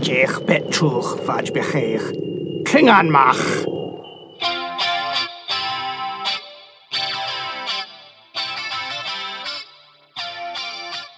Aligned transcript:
Jech 0.00 0.44
betwch 0.44 1.16
vaj 1.24 1.50
bechech. 1.52 2.10
Klingan 2.62 3.10
mach. 3.10 3.64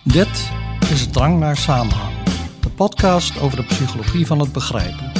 Dit 0.04 0.50
is 0.90 1.10
Drang 1.10 1.38
naar 1.38 1.56
Samenhang, 1.56 2.14
de 2.60 2.70
podcast 2.70 3.40
over 3.40 3.56
de 3.56 3.64
psychologie 3.64 4.26
van 4.26 4.38
het 4.38 4.52
begrijpen. 4.52 5.12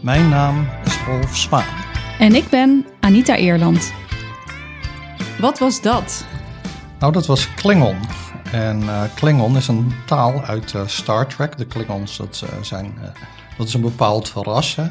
Mijn 0.00 0.28
naam 0.28 0.68
is 0.84 0.96
Rolf 1.06 1.36
Zwaan. 1.36 1.64
En 2.18 2.34
ik 2.34 2.48
ben 2.48 2.86
Anita 3.00 3.36
Eerland. 3.36 3.92
Wat 5.38 5.58
was 5.58 5.80
dat? 5.80 6.26
Nou, 6.98 7.12
dat 7.12 7.26
was 7.26 7.54
Klingon. 7.54 8.21
En 8.52 8.82
uh, 8.82 9.02
Klingon 9.14 9.56
is 9.56 9.68
een 9.68 9.92
taal 10.06 10.42
uit 10.42 10.72
uh, 10.72 10.86
Star 10.86 11.26
Trek. 11.26 11.58
De 11.58 11.66
Klingons, 11.66 12.16
dat, 12.16 12.42
uh, 12.44 12.62
zijn, 12.62 12.94
dat 13.58 13.66
is 13.66 13.74
een 13.74 13.80
bepaald 13.80 14.32
ras. 14.34 14.76
Hè? 14.76 14.86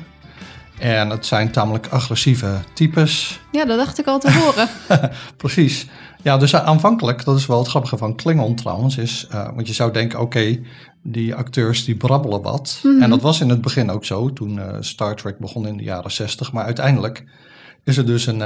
En 0.80 1.10
het 1.10 1.26
zijn 1.26 1.52
tamelijk 1.52 1.88
agressieve 1.88 2.60
types. 2.74 3.40
Ja, 3.52 3.66
dat 3.66 3.78
dacht 3.78 4.00
ik 4.00 4.08
al 4.08 4.20
te 4.20 4.32
horen. 4.32 4.70
Precies. 5.38 5.88
Ja, 6.22 6.38
dus 6.38 6.56
aanvankelijk, 6.56 7.26
dat 7.26 7.38
is 7.38 7.46
wel 7.46 7.58
het 7.58 7.68
grappige 7.68 7.98
van 7.98 8.16
Klingon 8.16 8.56
trouwens, 8.56 8.98
is, 8.98 9.28
want 9.30 9.68
je 9.68 9.74
zou 9.74 9.92
denken, 9.92 10.20
oké, 10.20 10.60
die 11.02 11.36
acteurs 11.36 11.86
die 11.86 11.96
brabbelen 11.96 12.42
wat. 12.42 12.80
Mm 12.84 12.92
-hmm. 12.92 13.02
En 13.02 13.10
dat 13.10 13.22
was 13.22 13.42
in 13.42 13.50
het 13.50 13.62
begin 13.62 13.90
ook 13.90 14.06
zo, 14.06 14.34
toen 14.34 14.60
Star 14.80 15.16
Trek 15.16 15.40
begon 15.40 15.68
in 15.68 15.78
de 15.78 15.84
jaren 15.84 16.12
zestig. 16.12 16.52
Maar 16.52 16.66
uiteindelijk 16.66 17.24
is 17.84 17.98
er 17.98 18.06
dus 18.06 18.26
een 18.26 18.42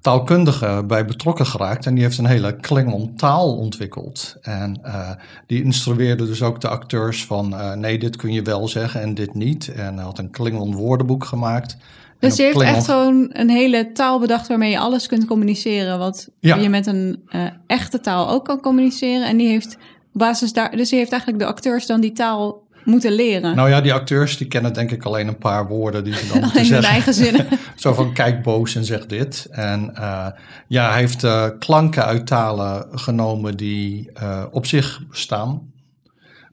taalkundige 0.00 0.84
bij 0.86 1.04
betrokken 1.04 1.46
geraakt 1.46 1.86
en 1.86 1.94
die 1.94 2.02
heeft 2.02 2.18
een 2.18 2.26
hele 2.26 2.56
Klingon 2.56 3.16
taal 3.16 3.56
ontwikkeld. 3.56 4.36
En 4.42 4.80
uh, 4.84 5.10
die 5.46 5.62
instrueerde 5.62 6.26
dus 6.26 6.42
ook 6.42 6.60
de 6.60 6.68
acteurs 6.68 7.24
van 7.24 7.52
uh, 7.52 7.72
nee, 7.72 7.98
dit 7.98 8.16
kun 8.16 8.32
je 8.32 8.42
wel 8.42 8.68
zeggen 8.68 9.00
en 9.00 9.14
dit 9.14 9.34
niet. 9.34 9.72
En 9.72 9.94
hij 9.94 10.04
had 10.04 10.18
een 10.18 10.30
Klingon 10.30 10.74
woordenboek 10.74 11.24
gemaakt. 11.24 11.76
Dus 12.18 12.36
je 12.36 12.42
heeft 12.42 12.54
Klingon... 12.54 12.76
echt 12.76 12.84
gewoon 12.84 13.30
een 13.32 13.50
hele 13.50 13.92
taal 13.92 14.18
bedacht 14.20 14.48
waarmee 14.48 14.70
je 14.70 14.78
alles 14.78 15.06
kunt 15.06 15.24
communiceren. 15.24 15.98
Wat 15.98 16.28
ja. 16.40 16.56
je 16.56 16.68
met 16.68 16.86
een 16.86 17.22
uh, 17.30 17.42
echte 17.66 18.00
taal 18.00 18.30
ook 18.30 18.44
kan 18.44 18.60
communiceren. 18.60 19.26
En 19.26 19.36
die 19.36 19.48
heeft 19.48 19.76
op 20.12 20.20
basis 20.20 20.52
daar. 20.52 20.76
Dus 20.76 20.88
die 20.88 20.98
heeft 20.98 21.12
eigenlijk 21.12 21.42
de 21.42 21.48
acteurs 21.48 21.86
dan 21.86 22.00
die 22.00 22.12
taal 22.12 22.62
moeten 22.88 23.12
leren. 23.12 23.56
Nou 23.56 23.68
ja, 23.68 23.80
die 23.80 23.92
acteurs 23.92 24.36
die 24.36 24.46
kennen 24.46 24.72
denk 24.72 24.90
ik 24.90 25.04
alleen 25.04 25.28
een 25.28 25.38
paar 25.38 25.68
woorden 25.68 26.04
die 26.04 26.14
ze 26.14 26.26
dan 26.26 26.40
moeten 26.44 26.64
zeggen. 26.64 26.88
In 26.88 26.94
eigen 26.94 27.14
zinnen. 27.14 27.46
Zo 27.76 27.92
van 27.92 28.12
kijk 28.12 28.42
boos 28.42 28.74
en 28.74 28.84
zeg 28.84 29.06
dit. 29.06 29.46
En 29.50 29.90
uh, 29.94 30.26
ja, 30.66 30.90
hij 30.90 30.98
heeft 30.98 31.24
uh, 31.24 31.46
klanken 31.58 32.04
uit 32.04 32.26
talen 32.26 32.86
genomen 32.98 33.56
die 33.56 34.10
uh, 34.22 34.44
op 34.50 34.66
zich 34.66 35.02
bestaan. 35.08 35.72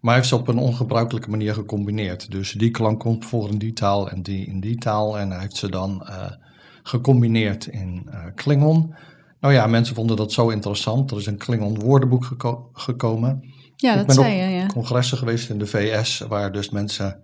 Maar 0.02 0.13
hij 0.13 0.16
heeft 0.16 0.28
ze 0.28 0.36
op 0.36 0.47
een 0.47 0.58
ongebruikelijke 0.58 1.30
manier 1.30 1.53
gecombineerd. 1.53 2.31
Dus 2.31 2.52
die 2.52 2.72
klank 2.72 3.00
komt 3.00 3.25
voor 3.25 3.50
in 3.50 3.58
die 3.58 3.73
taal 3.73 4.09
en 4.09 4.22
die 4.22 4.45
in 4.45 4.59
die 4.59 4.78
taal. 4.78 5.19
En 5.19 5.31
hij 5.31 5.39
heeft 5.39 5.56
ze 5.56 5.69
dan 5.69 6.08
gecombineerd 6.83 7.66
in 7.66 8.09
Klingon. 8.36 8.95
Nou 9.39 9.53
ja, 9.53 9.67
mensen 9.67 9.95
vonden 9.95 10.16
dat 10.16 10.31
zo 10.31 10.50
interessant. 10.50 11.11
Er 11.11 11.17
is 11.17 11.25
een 11.25 11.38
Klingon 11.38 11.80
woordenboek 11.80 12.25
geko 12.25 12.69
gekomen. 12.73 13.44
Ja, 13.76 13.92
ik 13.92 13.98
dat 13.98 14.06
ben 14.06 14.16
zei 14.16 14.34
je, 14.34 14.56
ja. 14.56 14.66
congressen 14.66 15.18
geweest 15.18 15.50
in 15.50 15.58
de 15.58 15.66
VS, 15.66 16.20
waar 16.28 16.52
dus 16.52 16.70
mensen 16.70 17.20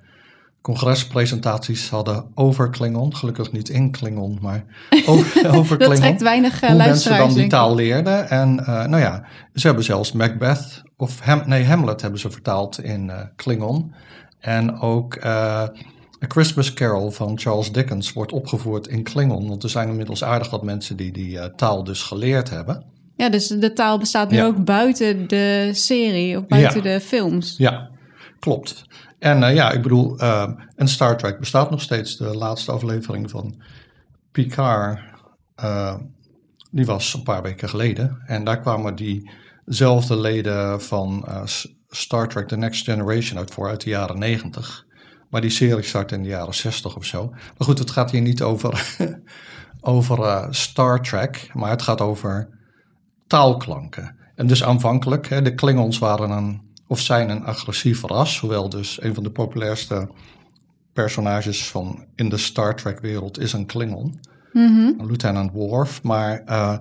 congrespresentaties 0.62 1.90
hadden 1.90 2.26
over 2.36 2.70
Klingon. 2.70 3.16
Gelukkig 3.16 3.52
niet 3.52 3.70
in 3.70 3.92
Klingon, 3.92 4.38
maar 4.42 4.66
over, 5.06 5.56
over 5.56 5.78
dat 5.78 5.88
Klingon. 5.88 5.96
trekt 5.96 6.22
weinig 6.22 6.64
uh, 6.64 6.70
Hoe 6.70 6.78
mensen 6.78 7.18
dan 7.18 7.34
die 7.34 7.48
taal 7.48 7.76
leerden. 7.76 8.30
En 8.30 8.60
uh, 8.60 8.66
nou 8.66 8.98
ja, 8.98 9.24
ze 9.54 9.68
hebben 9.68 9.86
zelfs 9.86 10.12
Macbeth, 10.12 10.84
of 10.98 11.20
Ham, 11.20 11.44
nee, 11.46 11.66
Hamlet 11.66 12.02
hebben 12.02 12.20
ze 12.20 12.32
vertaald 12.32 12.84
in 12.84 13.08
uh, 13.08 13.20
Klingon. 13.36 13.94
En 14.40 14.80
ook 14.80 15.16
uh, 15.16 15.24
A 16.24 16.28
Christmas 16.28 16.74
Carol 16.74 17.12
van 17.12 17.40
Charles 17.40 17.72
Dickens 17.72 18.14
wordt 18.14 18.32
opgevoerd 18.32 18.88
in 18.88 19.04
Klingon. 19.04 19.48
Want 19.48 19.64
er 19.64 19.70
zijn 19.70 19.90
inmiddels 19.90 20.24
aardig 20.24 20.50
wat 20.50 20.64
mensen 20.64 20.98
die 20.98 21.12
die 21.12 21.56
taal 21.56 21.84
dus 21.84 22.04
geleerd 22.04 22.50
hebben. 22.50 22.91
Ja, 23.22 23.30
dus 23.30 23.48
de 23.48 23.74
taal 23.74 23.98
bestaat 23.98 24.32
nu 24.32 24.38
ja. 24.38 24.46
ook 24.46 24.66
buiten 24.66 25.28
de 25.28 25.70
serie 25.74 26.38
of 26.38 26.48
buiten 26.48 26.84
ja. 26.84 26.94
de 26.94 27.02
films. 27.02 27.56
Ja, 27.58 27.90
klopt. 28.40 28.84
En 29.20 29.42
uh, 29.42 29.54
ja, 29.54 29.72
ik 29.72 29.82
bedoel, 29.82 30.22
uh, 30.22 30.50
en 30.76 30.88
Star 30.88 31.18
Trek 31.18 31.40
bestaat 31.40 31.70
nog 31.70 31.82
steeds. 31.82 32.18
De 32.18 32.38
laatste 32.38 32.72
aflevering 32.72 33.30
van 33.30 33.62
Picard, 34.32 35.00
uh, 35.64 35.96
die 36.72 36.86
was 36.86 37.14
een 37.14 37.24
paar 37.24 37.42
weken 37.42 37.70
geleden. 37.70 38.22
En 38.26 38.44
daar 38.44 38.60
kwamen 38.60 38.96
diezelfde 38.96 40.20
leden 40.20 40.82
van 40.82 41.28
Star 41.90 42.28
Trek 42.28 42.48
The 42.48 42.58
Next 42.58 42.84
Generation 42.84 43.38
uit 43.38 43.54
voor, 43.54 43.68
uit 43.68 43.84
de 43.84 43.90
jaren 43.90 44.20
negentig. 44.20 44.86
Maar 45.30 45.42
die 45.42 45.50
serie 45.50 45.84
start 45.84 46.12
in 46.12 46.24
de 46.24 46.30
jaren 46.30 46.56
zestig 46.56 46.96
of 46.96 47.06
zo. 47.06 47.30
Maar 47.30 47.68
goed, 47.68 47.80
het 47.80 47.92
gaat 47.92 48.12
hier 48.12 48.22
niet 48.22 48.42
over, 48.42 48.98
over 49.82 50.48
Star 50.56 51.02
Trek, 51.02 51.50
maar 51.54 51.70
het 51.70 51.82
gaat 51.82 52.02
over 52.02 52.60
taalklanken. 53.32 54.16
En 54.36 54.48
dus 54.48 54.64
aanvankelijk, 54.64 55.30
hè, 55.30 55.42
de 55.42 55.54
Klingons 55.54 56.00
waren 56.00 56.30
een, 56.30 56.62
of 56.88 57.00
zijn 57.00 57.30
een 57.30 57.46
agressief 57.46 58.04
ras, 58.04 58.40
hoewel 58.40 58.70
dus 58.70 59.02
een 59.02 59.14
van 59.14 59.24
de 59.24 59.32
populairste 59.32 60.10
personages 60.94 61.70
van 61.70 62.06
in 62.16 62.30
de 62.30 62.38
Star 62.38 62.76
Trek 62.76 63.00
wereld 63.00 63.40
is 63.40 63.54
een 63.54 63.66
Klingon, 63.66 64.20
mm 64.54 64.76
-hmm. 64.76 65.06
Lieutenant 65.06 65.52
Worf, 65.52 66.04
maar 66.04 66.42
uh, 66.50 66.78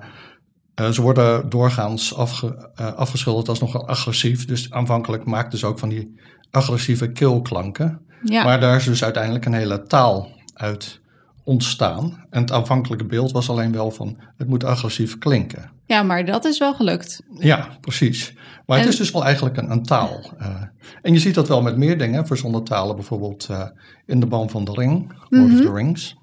uh, 0.81 0.89
ze 0.89 1.03
worden 1.03 1.49
doorgaans 1.49 2.15
afge, 2.15 2.71
uh, 2.81 2.93
afgeschilderd 2.93 3.49
als 3.49 3.61
nogal 3.61 3.89
agressief, 3.89 4.45
dus 4.45 4.71
aanvankelijk 4.71 5.25
maakten 5.25 5.59
ze 5.59 5.67
ook 5.67 5.79
van 5.79 5.89
die 5.89 6.21
agressieve 6.51 7.13
keelklanken, 7.13 8.01
ja. 8.23 8.45
maar 8.45 8.61
daar 8.61 8.77
is 8.77 8.85
dus 8.85 9.05
uiteindelijk 9.05 9.45
een 9.45 9.55
hele 9.55 9.83
taal 9.83 10.31
uit 10.55 11.01
ontstaan. 11.45 12.27
En 12.31 12.41
het 12.41 12.53
aanvankelijke 12.53 13.05
beeld 13.07 13.33
was 13.33 13.51
alleen 13.51 13.73
wel 13.73 13.91
van 13.91 14.19
het 14.37 14.49
moet 14.49 14.65
agressief 14.65 15.19
klinken. 15.19 15.79
Ja, 15.91 16.03
maar 16.03 16.25
dat 16.25 16.45
is 16.45 16.59
wel 16.59 16.75
gelukt. 16.75 17.23
Ja, 17.39 17.69
precies. 17.81 18.33
Maar 18.67 18.79
en... 18.79 18.85
het 18.85 18.93
is 18.93 18.99
dus 18.99 19.11
wel 19.11 19.25
eigenlijk 19.25 19.57
een, 19.57 19.71
een 19.71 19.83
taal. 19.83 20.33
Uh, 20.41 20.63
en 21.03 21.13
je 21.13 21.19
ziet 21.19 21.35
dat 21.35 21.49
wel 21.49 21.63
met 21.63 21.77
meer 21.77 21.99
dingen, 21.99 22.27
verzonnen 22.27 22.65
talen, 22.65 22.97
bijvoorbeeld 22.97 23.49
uh, 23.51 23.67
in 24.07 24.21
de 24.21 24.27
band 24.27 24.51
van 24.51 24.65
de 24.65 24.73
ring, 24.73 25.09
Lord 25.09 25.31
mm 25.31 25.45
-hmm. 25.45 25.59
of 25.59 25.67
the 25.67 25.73
Rings. 25.73 26.17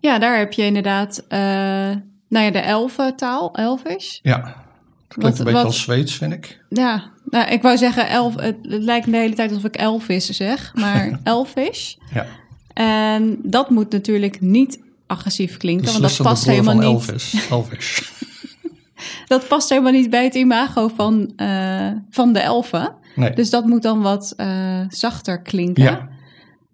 Ja, 0.00 0.18
daar 0.18 0.38
heb 0.38 0.52
je 0.52 0.64
inderdaad, 0.64 1.24
uh, 1.28 1.38
nou 2.28 2.44
ja, 2.44 2.50
de 2.50 2.58
elfentaal, 2.58 3.54
elfish. 3.54 4.18
Ja, 4.22 4.38
dat 4.38 4.52
klinkt 5.08 5.38
wat, 5.38 5.38
een 5.38 5.44
beetje 5.44 5.52
wat, 5.52 5.64
als 5.64 5.80
Zweeds, 5.80 6.14
vind 6.14 6.32
ik. 6.32 6.64
Ja, 6.68 7.10
nou, 7.24 7.50
ik 7.50 7.62
wou 7.62 7.76
zeggen, 7.76 8.08
elf, 8.08 8.34
het, 8.34 8.56
het 8.62 8.82
lijkt 8.82 9.10
de 9.10 9.16
hele 9.16 9.34
tijd 9.34 9.50
alsof 9.50 9.64
ik 9.64 9.76
elvis 9.76 10.26
zeg, 10.26 10.74
maar 10.74 11.20
elfish. 11.24 11.94
Ja. 12.14 12.26
En 12.74 13.38
dat 13.42 13.70
moet 13.70 13.92
natuurlijk 13.92 14.40
niet 14.40 14.80
agressief 15.06 15.56
klinken, 15.56 15.84
dus 15.84 15.92
want 15.92 16.16
dat 16.16 16.26
past 16.26 16.44
helemaal 16.44 16.74
niet. 16.74 16.84
Elvis. 16.84 17.48
Elvis. 17.50 18.12
dat 19.26 19.48
past 19.48 19.68
helemaal 19.68 19.92
niet 19.92 20.10
bij 20.10 20.24
het 20.24 20.34
imago 20.34 20.88
van, 20.88 21.32
uh, 21.36 21.90
van 22.10 22.32
de 22.32 22.40
elfen. 22.40 22.94
Nee. 23.14 23.30
Dus 23.30 23.50
dat 23.50 23.66
moet 23.66 23.82
dan 23.82 24.02
wat 24.02 24.34
uh, 24.36 24.80
zachter 24.88 25.42
klinken. 25.42 25.82
Ja. 25.82 26.08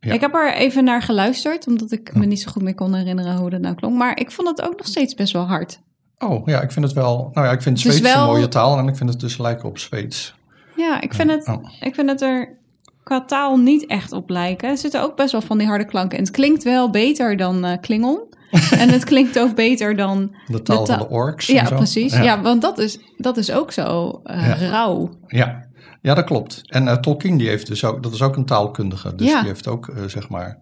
Ja. 0.00 0.12
Ik 0.12 0.20
heb 0.20 0.34
er 0.34 0.54
even 0.54 0.84
naar 0.84 1.02
geluisterd, 1.02 1.66
omdat 1.66 1.92
ik 1.92 2.14
me 2.14 2.26
niet 2.26 2.40
zo 2.40 2.50
goed 2.50 2.62
meer 2.62 2.74
kon 2.74 2.94
herinneren 2.94 3.36
hoe 3.36 3.50
dat 3.50 3.60
nou 3.60 3.74
klonk. 3.74 3.96
Maar 3.96 4.18
ik 4.18 4.30
vond 4.30 4.48
het 4.48 4.62
ook 4.62 4.76
nog 4.76 4.86
steeds 4.86 5.14
best 5.14 5.32
wel 5.32 5.46
hard. 5.46 5.80
Oh 6.18 6.46
ja, 6.46 6.60
ik 6.60 6.72
vind 6.72 6.84
het 6.84 6.94
wel. 6.94 7.30
Nou 7.32 7.46
ja, 7.46 7.52
ik 7.52 7.62
vind 7.62 7.80
Zweeds 7.80 8.00
wel... 8.00 8.22
een 8.22 8.26
mooie 8.26 8.48
taal 8.48 8.78
en 8.78 8.88
ik 8.88 8.96
vind 8.96 9.10
het 9.10 9.20
dus 9.20 9.38
lijken 9.38 9.68
op 9.68 9.78
Zweeds. 9.78 10.34
Ja, 10.76 11.00
ik 11.00 11.14
vind, 11.14 11.30
het, 11.30 11.48
oh. 11.48 11.70
ik 11.80 11.94
vind 11.94 12.10
het 12.10 12.22
er 12.22 12.58
qua 13.02 13.24
taal 13.24 13.56
niet 13.56 13.86
echt 13.86 14.12
op 14.12 14.30
lijken. 14.30 14.68
Er 14.68 14.78
zitten 14.78 15.02
ook 15.02 15.16
best 15.16 15.32
wel 15.32 15.40
van 15.40 15.58
die 15.58 15.66
harde 15.66 15.84
klanken. 15.84 16.18
En 16.18 16.24
het 16.24 16.32
klinkt 16.32 16.62
wel 16.62 16.90
beter 16.90 17.36
dan 17.36 17.64
uh, 17.64 17.72
Klingon. 17.80 18.20
en 18.82 18.88
het 18.88 19.04
klinkt 19.04 19.38
ook 19.38 19.54
beter 19.54 19.96
dan... 19.96 20.34
De 20.46 20.62
taal 20.62 20.84
de 20.84 20.92
van 20.92 20.98
de 20.98 21.08
orks. 21.08 21.46
Ja, 21.46 21.68
precies. 21.68 22.12
Ja. 22.12 22.22
ja. 22.22 22.42
want 22.42 22.62
dat 22.62 22.78
is, 22.78 22.98
dat 23.16 23.36
is 23.36 23.52
ook 23.52 23.72
zo 23.72 24.20
uh, 24.24 24.46
ja. 24.46 24.54
rauw. 24.54 25.10
Ja. 25.26 25.66
ja, 26.02 26.14
dat 26.14 26.24
klopt. 26.24 26.60
En 26.64 26.84
uh, 26.84 26.92
Tolkien, 26.92 27.36
die 27.36 27.48
heeft 27.48 27.66
dus 27.66 27.84
ook, 27.84 28.02
dat 28.02 28.12
is 28.12 28.22
ook 28.22 28.36
een 28.36 28.46
taalkundige. 28.46 29.14
Dus 29.14 29.28
ja. 29.28 29.38
die 29.38 29.48
heeft 29.48 29.68
ook, 29.68 29.92
zeg 30.06 30.28
maar, 30.28 30.58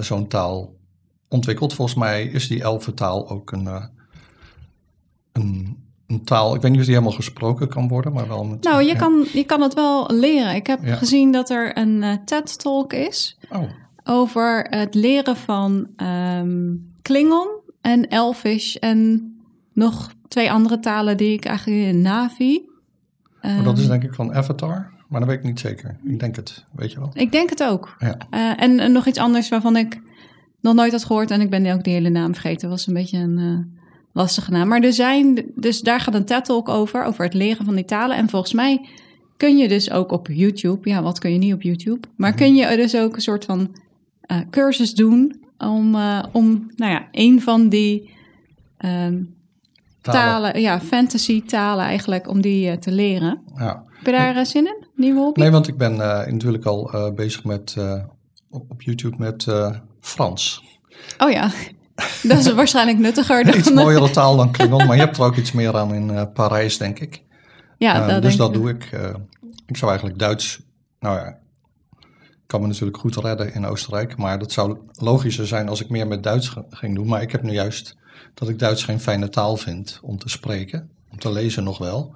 zo'n 0.00 0.28
taal 0.28 0.74
ontwikkeld. 1.28 1.74
Volgens 1.74 1.98
mij 1.98 2.24
is 2.24 2.48
die 2.48 2.62
elfentaal 2.62 3.30
ook 3.30 3.52
een, 3.52 3.68
een 5.32 5.78
een 6.10 6.24
taal. 6.24 6.54
Ik 6.54 6.60
weet 6.60 6.70
niet 6.70 6.80
of 6.80 6.86
die 6.86 6.94
helemaal 6.94 7.16
gesproken 7.16 7.68
kan 7.68 7.88
worden, 7.88 8.12
maar 8.12 8.28
wel 8.28 8.44
met. 8.44 8.62
Nou, 8.62 8.82
je, 8.82 8.88
ja. 8.88 8.96
kan, 8.96 9.26
je 9.32 9.44
kan 9.44 9.60
het 9.60 9.74
wel 9.74 10.10
leren. 10.12 10.54
Ik 10.54 10.66
heb 10.66 10.84
ja. 10.84 10.96
gezien 10.96 11.32
dat 11.32 11.50
er 11.50 11.78
een 11.78 12.02
uh, 12.02 12.14
TED-talk 12.24 12.92
is 12.92 13.38
oh. 13.50 13.62
over 14.04 14.66
het 14.70 14.94
leren 14.94 15.36
van 15.36 15.88
um, 15.96 16.89
Klingon 17.10 17.48
en 17.80 18.08
Elvish 18.08 18.74
en 18.74 19.32
nog 19.72 20.12
twee 20.28 20.50
andere 20.50 20.80
talen 20.80 21.16
die 21.16 21.32
ik 21.32 21.44
eigenlijk 21.44 21.80
in 21.80 22.00
Navi. 22.00 22.54
Um, 23.42 23.54
maar 23.54 23.64
dat 23.64 23.78
is 23.78 23.86
denk 23.86 24.02
ik 24.02 24.14
van 24.14 24.34
Avatar, 24.34 24.90
maar 25.08 25.20
dat 25.20 25.28
weet 25.28 25.38
ik 25.38 25.44
niet 25.44 25.60
zeker. 25.60 25.96
Ik 26.04 26.20
denk 26.20 26.36
het, 26.36 26.64
weet 26.72 26.92
je 26.92 26.98
wel. 26.98 27.10
Ik 27.12 27.32
denk 27.32 27.50
het 27.50 27.62
ook. 27.62 27.96
Ja. 27.98 28.16
Uh, 28.30 28.62
en, 28.62 28.80
en, 28.80 28.92
nog 28.92 29.06
iets 29.06 29.18
anders 29.18 29.48
waarvan 29.48 29.76
ik 29.76 30.00
nog 30.60 30.74
nooit 30.74 30.92
had 30.92 31.04
gehoord 31.04 31.30
en 31.30 31.40
ik 31.40 31.50
ben 31.50 31.72
ook 31.72 31.84
die 31.84 31.92
hele 31.92 32.08
naam 32.08 32.32
vergeten. 32.32 32.68
was 32.68 32.86
een 32.86 32.94
beetje 32.94 33.18
een. 33.18 33.38
Uh, 33.38 33.78
lastige 34.12 34.50
naam. 34.50 34.68
Maar 34.68 34.82
er 34.82 34.92
zijn, 34.92 35.44
dus 35.54 35.80
daar 35.80 36.00
gaat 36.00 36.14
een 36.14 36.24
TED 36.24 36.44
Talk 36.44 36.68
over, 36.68 37.04
over 37.04 37.24
het 37.24 37.34
leren 37.34 37.64
van 37.64 37.74
die 37.74 37.84
talen. 37.84 38.16
En 38.16 38.28
volgens 38.28 38.52
mij 38.52 38.88
kun 39.36 39.56
je 39.56 39.68
dus 39.68 39.90
ook 39.90 40.12
op 40.12 40.28
YouTube, 40.28 40.88
ja, 40.88 41.02
wat 41.02 41.18
kun 41.18 41.32
je 41.32 41.38
niet 41.38 41.54
op 41.54 41.62
YouTube, 41.62 42.08
maar 42.16 42.34
kun 42.34 42.54
je 42.54 42.76
dus 42.76 42.96
ook 42.96 43.14
een 43.14 43.22
soort 43.22 43.44
van 43.44 43.76
uh, 44.30 44.40
cursus 44.50 44.94
doen 44.94 45.40
om, 45.60 45.94
uh, 45.94 46.22
om, 46.32 46.70
nou 46.76 46.92
ja, 46.92 47.08
een 47.10 47.42
van 47.42 47.68
die 47.68 48.10
um, 48.78 49.34
talen. 50.00 50.60
ja, 50.60 50.80
fantasy 50.80 51.44
talen 51.44 51.84
eigenlijk, 51.84 52.28
om 52.28 52.40
die 52.40 52.70
uh, 52.70 52.76
te 52.76 52.92
leren. 52.92 53.42
Ja. 53.56 53.84
Heb 53.86 54.06
je 54.06 54.12
daar 54.12 54.46
zin 54.46 54.66
in, 54.66 54.86
nieuwe 54.94 55.20
hobby? 55.20 55.40
Nee, 55.40 55.50
want 55.50 55.68
ik 55.68 55.76
ben 55.76 55.96
natuurlijk 55.96 56.64
al 56.64 57.12
bezig 57.14 57.44
met, 57.44 57.76
op 58.50 58.82
YouTube 58.82 59.16
met 59.18 59.46
Frans. 60.00 60.64
Oh 61.18 61.30
ja, 61.30 61.50
dat 62.22 62.38
is 62.38 62.52
waarschijnlijk 62.52 62.98
nuttiger 62.98 63.44
dan... 63.44 63.58
iets 63.58 63.72
mooiere 63.72 64.10
taal 64.10 64.36
dan 64.36 64.50
Klingon, 64.50 64.86
maar 64.86 64.96
je 64.96 65.02
hebt 65.02 65.16
er 65.16 65.24
ook 65.24 65.36
iets 65.36 65.52
meer 65.52 65.76
aan 65.76 65.94
in 65.94 66.32
Parijs, 66.32 66.78
denk 66.78 66.98
ik. 66.98 67.22
Ja, 67.78 68.06
dat 68.06 68.22
dus 68.22 68.36
dat 68.36 68.54
doe 68.54 68.70
ik. 68.70 68.84
ik 69.66 69.76
zou 69.76 69.90
eigenlijk 69.90 70.18
Duits, 70.18 70.60
nou 70.98 71.18
ja, 71.18 71.39
kan 72.50 72.60
me 72.60 72.66
natuurlijk 72.66 72.98
goed 72.98 73.16
redden 73.16 73.54
in 73.54 73.66
Oostenrijk. 73.66 74.16
Maar 74.16 74.38
dat 74.38 74.52
zou 74.52 74.76
logischer 74.92 75.46
zijn 75.46 75.68
als 75.68 75.80
ik 75.80 75.88
meer 75.88 76.06
met 76.06 76.22
Duits 76.22 76.52
ging 76.70 76.94
doen. 76.94 77.06
Maar 77.06 77.22
ik 77.22 77.32
heb 77.32 77.42
nu 77.42 77.52
juist 77.52 77.96
dat 78.34 78.48
ik 78.48 78.58
Duits 78.58 78.84
geen 78.84 79.00
fijne 79.00 79.28
taal 79.28 79.56
vind 79.56 80.00
om 80.02 80.18
te 80.18 80.28
spreken. 80.28 80.90
Om 81.10 81.18
te 81.18 81.32
lezen 81.32 81.64
nog 81.64 81.78
wel. 81.78 82.14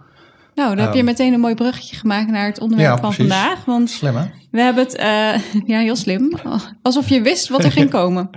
Nou, 0.55 0.75
dan 0.75 0.85
heb 0.85 0.93
je 0.93 0.99
ehm, 0.99 1.07
meteen 1.07 1.33
een 1.33 1.41
mooi 1.41 1.55
bruggetje 1.55 1.97
gemaakt 1.97 2.31
naar 2.31 2.47
het 2.47 2.61
onderwerp 2.61 2.99
van 2.99 3.15
vandaag. 3.15 3.65
Want 3.65 3.91
slim 3.91 4.17
hè? 4.17 4.25
We 4.51 4.61
hebben 4.61 4.85
het, 4.85 4.95
uh, 4.95 5.63
ja 5.73 5.79
heel 5.79 5.97
slim. 5.97 6.33
Alsof 6.83 7.09
je 7.09 7.21
wist 7.21 7.49
wat 7.49 7.65
er 7.65 7.73
ging 7.79 7.91
komen. 7.91 8.31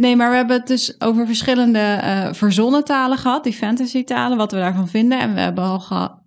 Nee, 0.00 0.16
maar 0.16 0.30
we 0.30 0.36
hebben 0.36 0.56
het 0.56 0.66
dus 0.66 1.00
over 1.00 1.26
verschillende 1.26 2.00
uh, 2.04 2.32
verzonnen 2.32 2.84
talen 2.84 3.18
gehad, 3.18 3.44
die 3.44 3.52
fantasy 3.52 4.04
talen, 4.04 4.36
wat 4.36 4.52
we 4.52 4.58
daarvan 4.58 4.88
vinden. 4.88 5.20
En 5.20 5.34
we 5.34 5.40
hebben 5.40 5.64
al 5.64 5.80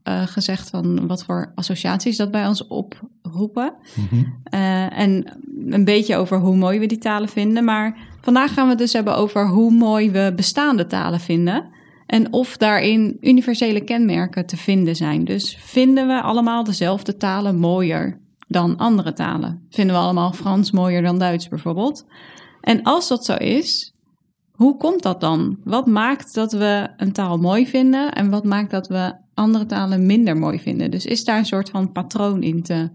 uh, 0.04 0.22
gezegd 0.28 0.70
van 0.70 1.08
wat 1.08 1.24
voor 1.24 1.52
associaties 1.56 2.18
dat 2.18 2.32
bij 2.32 2.48
ons 2.48 2.68
oproepen. 2.68 3.74
Mm 3.96 4.42
uh, 4.54 5.00
en 5.00 5.38
een 5.70 5.86
beetje 5.86 6.16
over 6.16 6.40
hoe 6.40 6.56
mooi 6.56 6.80
we 6.80 6.86
die 6.86 6.98
talen 6.98 7.30
vinden. 7.30 7.64
Maar 7.64 7.98
vandaag 8.22 8.54
gaan 8.54 8.64
we 8.64 8.70
het 8.70 8.80
dus 8.80 8.94
hebben 8.94 9.16
over 9.16 9.48
hoe 9.48 9.72
mooi 9.72 10.12
we 10.12 10.34
bestaande 10.36 10.88
talen 10.88 11.20
vinden. 11.20 11.66
En 12.06 12.34
of 12.34 12.58
daarin 12.58 13.18
universele 13.22 13.82
kenmerken 13.82 14.46
te 14.46 14.58
vinden 14.58 14.96
zijn. 14.96 15.26
Dus 15.26 15.58
vinden 15.60 16.08
we 16.08 16.22
allemaal 16.22 16.64
dezelfde 16.64 17.18
talen 17.18 17.58
mooier 17.58 18.20
dan 18.48 18.78
andere 18.78 19.14
talen? 19.14 19.66
Vinden 19.70 19.96
we 19.96 20.02
allemaal 20.02 20.34
Frans 20.34 20.72
mooier 20.72 21.02
dan 21.02 21.20
Duits 21.20 21.48
bijvoorbeeld? 21.48 22.06
En 22.64 22.84
als 22.84 23.08
dat 23.08 23.26
zo 23.26 23.34
is, 23.34 23.94
hoe 24.52 24.78
komt 24.78 25.04
dat 25.04 25.22
dan? 25.22 25.58
Wat 25.64 25.86
maakt 25.86 26.34
dat 26.34 26.52
we 26.52 26.90
een 26.98 27.12
taal 27.12 27.38
mooi 27.38 27.68
vinden 27.68 28.12
en 28.12 28.30
wat 28.30 28.44
maakt 28.44 28.72
dat 28.72 28.88
we 28.88 29.16
andere 29.34 29.66
talen 29.66 30.06
minder 30.06 30.38
mooi 30.38 30.60
vinden? 30.60 30.92
Dus 30.92 31.06
is 31.06 31.24
daar 31.24 31.38
een 31.38 31.46
soort 31.46 31.70
van 31.70 31.92
patroon 31.92 32.44
in 32.44 32.64
te 32.64 32.90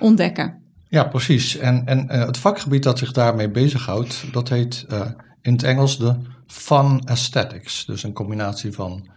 ontdekken? 0.00 0.62
Ja, 0.88 1.04
precies. 1.04 1.56
En, 1.56 1.86
en 1.86 2.08
uh, 2.10 2.26
het 2.26 2.38
vakgebied 2.38 2.82
dat 2.82 2.98
zich 2.98 3.12
daarmee 3.12 3.50
bezighoudt, 3.50 4.32
dat 4.32 4.48
heet 4.48 4.86
uh, 4.92 5.06
in 5.42 5.52
het 5.52 5.62
Engels 5.62 5.98
de 5.98 6.16
fun 6.46 7.08
aesthetics. 7.08 7.84
Dus 7.84 8.02
een 8.02 8.12
combinatie 8.12 8.72
van 8.72 9.08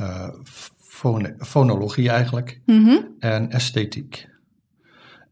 uh, 0.00 0.28
fonologie 1.38 2.10
eigenlijk 2.10 2.60
mm 2.66 3.12
en 3.18 3.50
esthetiek. 3.50 4.28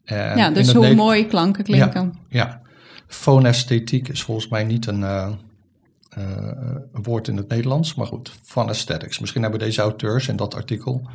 En 0.05 0.37
ja, 0.37 0.51
dus 0.51 0.73
hoe 0.73 0.95
mooi 0.95 1.27
klanken 1.27 1.65
klinken. 1.65 2.19
Ja, 2.29 2.45
ja, 2.45 2.62
Fonesthetiek 3.13 4.09
is 4.09 4.23
volgens 4.23 4.49
mij 4.49 4.65
niet 4.65 4.87
een, 4.87 5.01
uh, 5.01 5.29
een, 6.11 7.03
woord 7.03 7.29
in 7.29 7.37
het 7.37 7.49
Nederlands, 7.49 7.95
maar 7.95 8.07
goed, 8.07 8.33
van 8.43 8.69
aesthetics. 8.69 9.19
Misschien 9.19 9.43
hebben 9.43 9.61
deze 9.61 9.81
auteurs 9.81 10.29
in 10.29 10.37
dat 10.37 10.55
artikel 10.55 11.09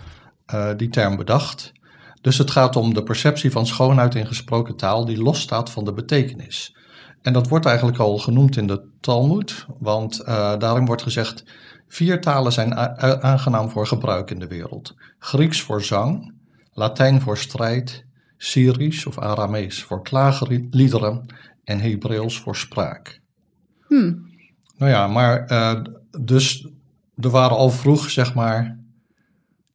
uh, 0.54 0.70
die 0.78 0.90
term 0.90 1.16
bedacht. 1.16 1.72
Dus 2.22 2.38
het 2.38 2.52
gaat 2.52 2.76
om 2.76 2.94
de 2.94 3.04
perceptie 3.04 3.52
van 3.52 3.68
schoonheid 3.68 4.16
in 4.16 4.28
gesproken 4.28 4.76
taal 4.76 5.06
die 5.06 5.22
losstaat 5.22 5.70
van 5.70 5.86
de 5.86 5.94
betekenis. 5.94 6.76
En 7.22 7.34
dat 7.34 7.48
wordt 7.48 7.66
eigenlijk 7.66 7.98
al 7.98 8.18
genoemd 8.18 8.58
in 8.58 8.68
de 8.68 8.90
Talmud, 9.00 9.66
want 9.80 10.26
daarin 10.26 10.86
wordt 10.86 11.02
gezegd: 11.02 11.44
vier 11.88 12.22
talen 12.22 12.52
zijn 12.52 12.76
aangenaam 13.24 13.70
voor 13.70 13.88
gebruik 13.88 14.32
in 14.32 14.40
de 14.40 14.48
wereld: 14.48 14.96
Grieks 15.20 15.62
voor 15.62 15.84
zang, 15.84 16.34
Latijn 16.72 17.22
voor 17.22 17.38
strijd, 17.38 18.06
Syrisch 18.38 19.06
of 19.06 19.20
Aramees 19.20 19.84
voor 19.84 20.02
klaagliederen 20.02 21.26
en 21.68 21.80
Hebreeuws 21.80 22.40
voor 22.40 22.56
spraak. 22.56 23.22
Hmm. 23.88 24.30
Nou 24.78 24.92
ja, 24.92 25.08
maar 25.08 25.52
uh, 25.52 25.82
dus 26.22 26.68
er 27.18 27.30
waren 27.30 27.58
al 27.58 27.70
vroeg, 27.70 28.10
zeg 28.10 28.34
maar, 28.34 28.80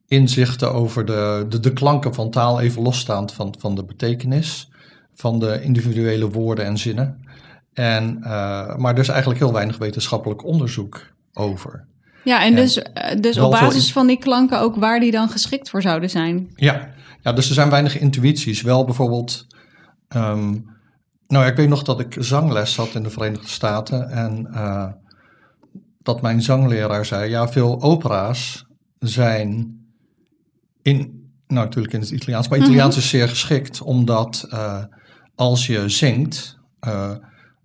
inzichten 0.07 0.73
over 0.73 1.05
de, 1.05 1.45
de, 1.49 1.59
de 1.59 1.73
klanken 1.73 2.13
van 2.13 2.31
taal, 2.31 2.59
even 2.59 2.81
losstaand 2.81 3.33
van, 3.33 3.55
van 3.59 3.75
de 3.75 3.85
betekenis 3.85 4.71
van 5.13 5.39
de 5.39 5.61
individuele 5.61 6.29
woorden 6.29 6.65
en 6.65 6.77
zinnen. 6.77 7.25
En, 7.73 8.17
uh, 8.21 8.75
maar 8.75 8.95
dus 8.95 9.07
eigenlijk 9.07 9.39
heel 9.39 9.53
weinig 9.53 9.77
wetenschappelijk 9.77 10.43
onderzoek 10.43 11.13
over. 11.33 11.85
Ja, 12.23 12.43
en, 12.43 12.55
dus, 12.55 12.81
eh, 12.81 13.19
dus 13.21 13.37
op 13.37 13.51
basis 13.51 13.91
van 13.91 14.07
die 14.07 14.19
klanken 14.19 14.59
ook 14.59 14.75
waar 14.75 14.99
die 14.99 15.11
dan 15.11 15.29
geschikt 15.29 15.69
voor 15.69 15.81
zouden 15.81 16.09
zijn. 16.09 16.49
Ja, 16.55 16.89
ja 17.21 17.33
dus 17.33 17.47
er 17.47 17.53
zijn 17.53 17.69
weinig 17.69 17.99
intuïties. 17.99 18.61
Wel 18.61 18.85
bijvoorbeeld 18.85 19.47
um, 20.15 20.72
nou, 21.27 21.45
ik 21.45 21.55
weet 21.55 21.69
nog 21.69 21.83
dat 21.83 21.99
ik 21.99 22.15
zangles 22.19 22.75
had 22.75 22.95
in 22.95 23.03
de 23.03 23.09
Verenigde 23.09 23.47
Staten 23.47 24.09
en 24.09 24.47
uh, 24.51 24.87
dat 26.01 26.21
mijn 26.21 26.41
zangleraar 26.41 27.05
zei: 27.05 27.29
ja, 27.29 27.47
veel 27.47 27.81
opera's 27.81 28.65
zijn 28.99 29.77
in, 30.81 30.97
nou 31.47 31.65
natuurlijk 31.65 31.93
in 31.93 31.99
het 31.99 32.09
Italiaans, 32.09 32.47
maar 32.47 32.59
Italiaans 32.59 32.97
is 32.97 33.09
zeer 33.09 33.29
geschikt, 33.29 33.81
omdat 33.81 34.47
uh, 34.53 34.83
als 35.35 35.67
je 35.67 35.89
zingt, 35.89 36.59
uh, 36.87 37.11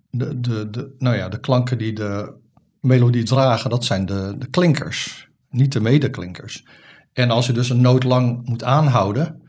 de, 0.09 0.39
de, 0.39 0.69
de, 0.69 0.95
nou 0.97 1.15
ja, 1.15 1.29
de 1.29 1.39
klanken 1.39 1.77
die 1.77 1.93
de 1.93 2.33
melodie 2.81 3.23
dragen, 3.23 3.69
dat 3.69 3.85
zijn 3.85 4.05
de, 4.05 4.35
de 4.37 4.47
klinkers, 4.47 5.29
niet 5.49 5.71
de 5.71 5.79
medeklinkers. 5.79 6.65
En 7.13 7.31
als 7.31 7.47
je 7.47 7.53
dus 7.53 7.69
een 7.69 7.81
noot 7.81 8.03
lang 8.03 8.47
moet 8.47 8.63
aanhouden, 8.63 9.41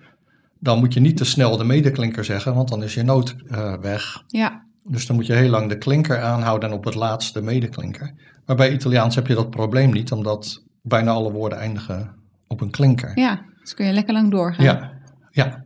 dan 0.61 0.79
moet 0.79 0.95
je 0.95 1.01
niet 1.01 1.17
te 1.17 1.25
snel 1.25 1.57
de 1.57 1.65
medeklinker 1.65 2.25
zeggen, 2.25 2.55
want 2.55 2.69
dan 2.69 2.83
is 2.83 2.95
je 2.95 3.03
noot 3.03 3.37
uh, 3.51 3.75
weg. 3.81 4.23
Ja. 4.27 4.65
Dus 4.85 5.07
dan 5.07 5.17
moet 5.17 5.27
je 5.27 5.33
heel 5.33 5.51
lang 5.51 5.69
de 5.69 5.79
klinker 5.79 6.21
aanhouden 6.23 6.69
en 6.69 6.75
op 6.75 6.85
het 6.85 6.95
laatst 6.95 7.35
de 7.35 7.43
medeklinker. 7.43 8.15
Maar 8.47 8.57
bij 8.57 8.73
Italiaans 8.73 9.15
heb 9.15 9.27
je 9.27 9.35
dat 9.35 9.51
probleem 9.51 9.91
niet, 9.91 10.13
omdat 10.13 10.63
bijna 10.83 11.11
alle 11.11 11.33
woorden 11.33 11.59
eindigen 11.59 12.15
op 12.47 12.61
een 12.61 12.71
klinker. 12.71 13.19
Ja, 13.19 13.41
dus 13.61 13.75
kun 13.75 13.87
je 13.87 13.93
lekker 13.93 14.15
lang 14.15 14.31
doorgaan. 14.31 14.65
Ja, 14.65 14.93
ja. 15.31 15.65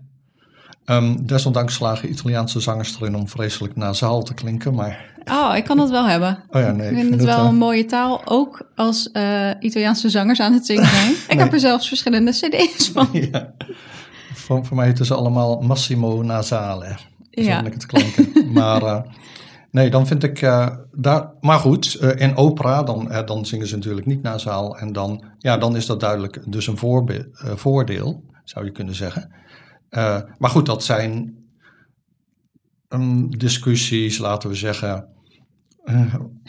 Um, 0.87 1.27
desondanks 1.27 1.75
slagen 1.75 2.11
Italiaanse 2.11 2.61
zangers 2.61 2.97
erin 3.01 3.17
om 3.17 3.29
vreselijk 3.29 3.77
nasaal 3.77 4.23
te 4.23 4.35
klinken, 4.35 4.75
maar... 4.75 5.13
Oh, 5.25 5.53
ik 5.57 5.65
kan 5.65 5.77
dat 5.77 5.91
wel 5.91 6.07
hebben. 6.07 6.45
Oh 6.51 6.61
ja, 6.61 6.71
nee, 6.71 6.91
ik 6.91 6.97
vind, 6.97 7.11
het 7.11 7.25
wel 7.25 7.47
een 7.47 7.57
mooie 7.57 7.85
taal, 7.85 8.23
ook 8.25 8.71
als 8.75 9.09
uh, 9.13 9.51
Italiaanse 9.61 10.11
zangers 10.11 10.41
aan 10.41 10.53
het 10.53 10.67
zingen 10.67 10.87
zijn. 10.87 11.15
ik 11.29 11.39
heb 11.39 11.53
er 11.53 11.61
zelfs 11.61 11.89
verschillende 11.89 12.31
cd's 12.31 12.91
van. 12.91 13.09
ja. 13.33 13.55
Voor, 14.45 14.65
voor 14.65 14.77
mij 14.77 14.87
heten 14.87 15.05
ze 15.07 15.15
allemaal 15.15 15.61
Massimo 15.61 16.23
Nasale. 16.23 16.97
Ja. 17.31 17.65
ik 17.65 17.73
het 17.73 17.87
klinken. 17.87 18.53
maar 18.53 18.83
uh, 18.83 19.01
nee, 19.71 19.91
dan 19.91 20.07
vind 20.07 20.23
ik 20.23 20.43
uh, 20.43 20.69
daar. 20.93 21.31
Maar 21.41 21.59
goed, 21.59 21.99
uh, 22.01 22.11
in 22.17 22.37
opera, 22.37 22.83
dan, 22.83 23.25
dan 23.25 23.47
zingen 23.47 23.67
ze 23.67 23.77
natuurlijk 23.77 24.07
niet 24.07 24.23
nasaal. 24.23 24.79
En 24.79 24.93
dan, 24.93 25.25
ja, 25.39 25.59
dan 25.59 25.77
is 25.77 25.87
dat 25.87 26.01
duidelijk 26.01 26.41
dus 26.47 26.67
een 26.67 26.77
voordeel, 27.57 28.25
zou 28.45 28.65
je 28.65 28.71
kunnen 28.71 28.95
zeggen. 28.95 29.33
maar 30.39 30.51
goed, 30.51 30.67
dat 30.67 30.85
zijn 30.85 31.37
um, 32.89 33.39
discussies, 33.39 34.19
laten 34.19 34.49
we 34.49 34.55
zeggen. 34.55 35.09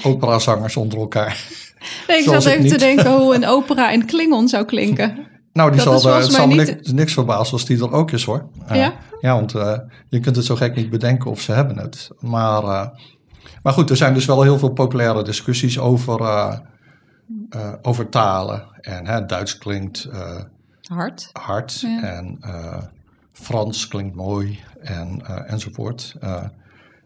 operazangers 0.04 0.78
onder 0.78 1.00
elkaar. 1.00 1.48
Nee, 2.08 2.18
ik 2.18 2.24
zat 2.24 2.46
even 2.46 2.68
te 2.68 2.78
denken 2.78 3.18
hoe 3.18 3.36
een 3.36 3.46
opera 3.46 3.90
in 3.90 4.06
Klingon 4.06 4.48
zou 4.48 4.66
klinken. 4.66 5.34
Nou, 5.56 5.72
die 5.72 5.82
zal, 5.82 6.10
er, 6.10 6.16
het 6.16 6.32
zal 6.32 6.48
me 6.48 6.56
niks, 6.56 6.92
niks 6.92 7.14
verbazen 7.14 7.54
als 7.54 7.66
die 7.66 7.78
er 7.78 7.92
ook 7.92 8.12
is 8.12 8.24
hoor. 8.24 8.46
Uh, 8.72 8.76
ja? 8.76 8.94
Ja, 9.22 9.34
want 9.34 9.54
uh, 9.54 9.78
je 10.10 10.20
kunt 10.20 10.36
het 10.36 10.46
zo 10.46 10.56
gek 10.56 10.76
niet 10.76 10.90
bedenken 10.90 11.32
of 11.32 11.42
ze 11.42 11.52
hebben 11.52 11.78
het. 11.78 12.10
Maar, 12.20 12.64
uh, 12.64 12.88
maar 13.64 13.74
goed, 13.74 13.90
er 13.90 13.98
zijn 13.98 14.14
dus 14.14 14.26
wel 14.26 14.42
heel 14.42 14.60
veel 14.60 14.70
populaire 14.70 15.24
discussies 15.24 15.80
over, 15.80 16.20
over 17.82 18.10
talen. 18.10 18.64
En 18.82 19.08
hè, 19.08 19.26
Duits 19.26 19.58
klinkt 19.58 20.08
hard, 20.88 21.30
hard 21.34 21.86
en 22.02 22.40
Frans 23.32 23.88
klinkt 23.88 24.16
mooi 24.16 24.60
en, 24.82 25.22
enzovoort. 25.48 26.16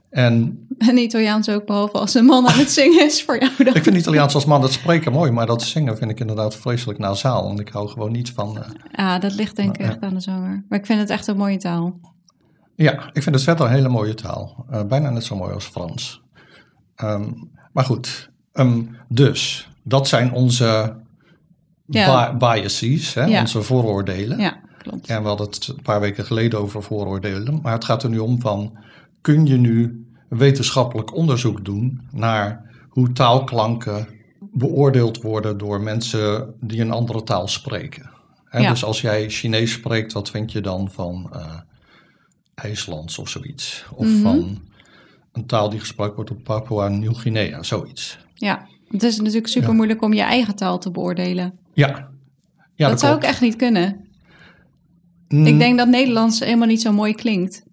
En, 0.09 0.67
en 0.77 0.97
Italiaans 0.97 1.49
ook, 1.49 1.65
behalve 1.65 1.97
als 1.97 2.13
een 2.13 2.25
man 2.25 2.47
aan 2.47 2.59
het 2.59 2.71
zingen 2.71 3.05
is 3.05 3.23
voor 3.23 3.39
jou 3.39 3.63
dan. 3.63 3.75
Ik 3.75 3.83
vind 3.83 3.95
Italiaans 3.95 4.33
als 4.33 4.45
man 4.45 4.61
het 4.61 4.71
spreken 4.71 5.11
mooi, 5.11 5.31
maar 5.31 5.45
dat 5.45 5.61
zingen 5.63 5.97
vind 5.97 6.11
ik 6.11 6.19
inderdaad 6.19 6.55
vreselijk 6.55 6.99
nasaal. 6.99 7.43
Want 7.43 7.59
ik 7.59 7.69
hou 7.69 7.87
gewoon 7.87 8.11
niet 8.11 8.31
van... 8.31 8.57
Uh, 8.57 8.63
ja, 8.91 9.19
dat 9.19 9.33
ligt 9.33 9.55
denk 9.55 9.77
ik 9.77 9.85
echt 9.85 10.01
aan 10.01 10.13
de 10.13 10.19
zanger. 10.19 10.65
Maar 10.69 10.79
ik 10.79 10.85
vind 10.85 10.99
het 10.99 11.09
echt 11.09 11.27
een 11.27 11.37
mooie 11.37 11.57
taal. 11.57 11.99
Ja, 12.75 13.09
ik 13.13 13.23
vind 13.23 13.35
het 13.35 13.43
verder 13.43 13.65
een 13.65 13.71
hele 13.71 13.89
mooie 13.89 14.13
taal. 14.13 14.65
Uh, 14.71 14.83
bijna 14.83 15.09
net 15.09 15.23
zo 15.23 15.35
mooi 15.35 15.53
als 15.53 15.65
Frans. 15.65 16.21
Um, 17.03 17.51
maar 17.71 17.83
goed, 17.83 18.29
um, 18.53 18.95
dus 19.07 19.69
dat 19.83 20.07
zijn 20.07 20.31
onze 20.31 20.95
ja. 21.85 22.35
biases, 22.37 23.13
hè, 23.13 23.39
onze 23.39 23.61
vooroordelen. 23.61 24.39
Ja, 24.39 24.59
klopt. 24.77 25.07
En 25.07 25.21
we 25.21 25.27
hadden 25.27 25.45
het 25.45 25.67
een 25.67 25.81
paar 25.81 25.99
weken 25.99 26.25
geleden 26.25 26.59
over 26.59 26.83
vooroordelen. 26.83 27.59
Maar 27.61 27.73
het 27.73 27.85
gaat 27.85 28.03
er 28.03 28.09
nu 28.09 28.17
om 28.17 28.41
van, 28.41 28.77
kun 29.21 29.45
je 29.45 29.57
nu 29.57 30.05
wetenschappelijk 30.27 31.15
onderzoek 31.15 31.65
doen 31.65 32.01
naar 32.11 32.71
hoe 32.89 33.11
taalklanken 33.11 34.07
beoordeeld 34.39 35.21
worden 35.21 35.57
door 35.57 35.81
mensen 35.81 36.53
die 36.59 36.81
een 36.81 36.91
andere 36.91 37.23
taal 37.23 37.47
spreken? 37.47 38.09
Ja. 38.51 38.69
Dus 38.69 38.83
als 38.83 39.01
jij 39.01 39.29
Chinees 39.29 39.71
spreekt, 39.71 40.13
wat 40.13 40.29
vind 40.29 40.51
je 40.51 40.61
dan 40.61 40.91
van 40.91 41.29
uh, 41.33 41.59
IJslands 42.55 43.17
of 43.17 43.29
zoiets? 43.29 43.85
Of 43.95 44.05
mm 44.05 44.13
-hmm. 44.13 44.21
van 44.21 44.61
een 45.31 45.45
taal 45.45 45.69
die 45.69 45.79
gesproken 45.79 46.15
wordt 46.15 46.31
op 46.31 46.43
Papua 46.43 46.87
Nieuw-Guinea, 46.87 47.63
zoiets. 47.63 48.17
Ja, 48.33 48.67
het 48.87 49.03
is 49.03 49.17
natuurlijk 49.17 49.47
super 49.47 49.73
moeilijk 49.73 50.01
om 50.01 50.13
je 50.13 50.21
eigen 50.21 50.55
taal 50.55 50.79
te 50.79 50.91
beoordelen. 50.91 51.59
Ja. 51.73 52.09
ja 52.75 52.89
dat, 52.89 52.99
zou 52.99 53.15
ik 53.15 53.23
echt 53.23 53.41
niet 53.41 53.55
kunnen. 53.55 54.07
Mm. 55.27 55.45
Ik 55.45 55.59
denk 55.59 55.77
dat 55.77 55.87
Nederlands 55.87 56.39
helemaal 56.39 56.67
niet 56.67 56.81
zo 56.81 56.91
mooi 56.91 57.13
klinkt. 57.13 57.63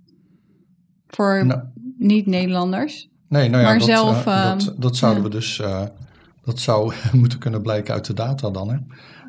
Voor 1.08 1.46
nou. 1.46 1.60
niet-Nederlanders. 1.98 3.08
Nee, 3.28 3.48
nou 3.48 3.62
ja, 3.62 3.68
maar 3.68 3.78
dat, 3.78 3.88
zelf, 3.88 4.26
uh, 4.26 4.58
dat, 4.58 4.74
dat, 4.76 4.96
zouden 4.96 5.22
ja. 5.22 5.28
we 5.28 5.34
dus... 5.34 5.58
Uh, 5.58 5.82
dat 6.44 6.60
zou 6.60 6.92
moeten 7.12 7.38
kunnen 7.38 7.62
blijken 7.62 7.94
uit 7.94 8.04
de 8.06 8.14
data 8.14 8.50
dan. 8.50 8.70
Hè? 8.70 8.76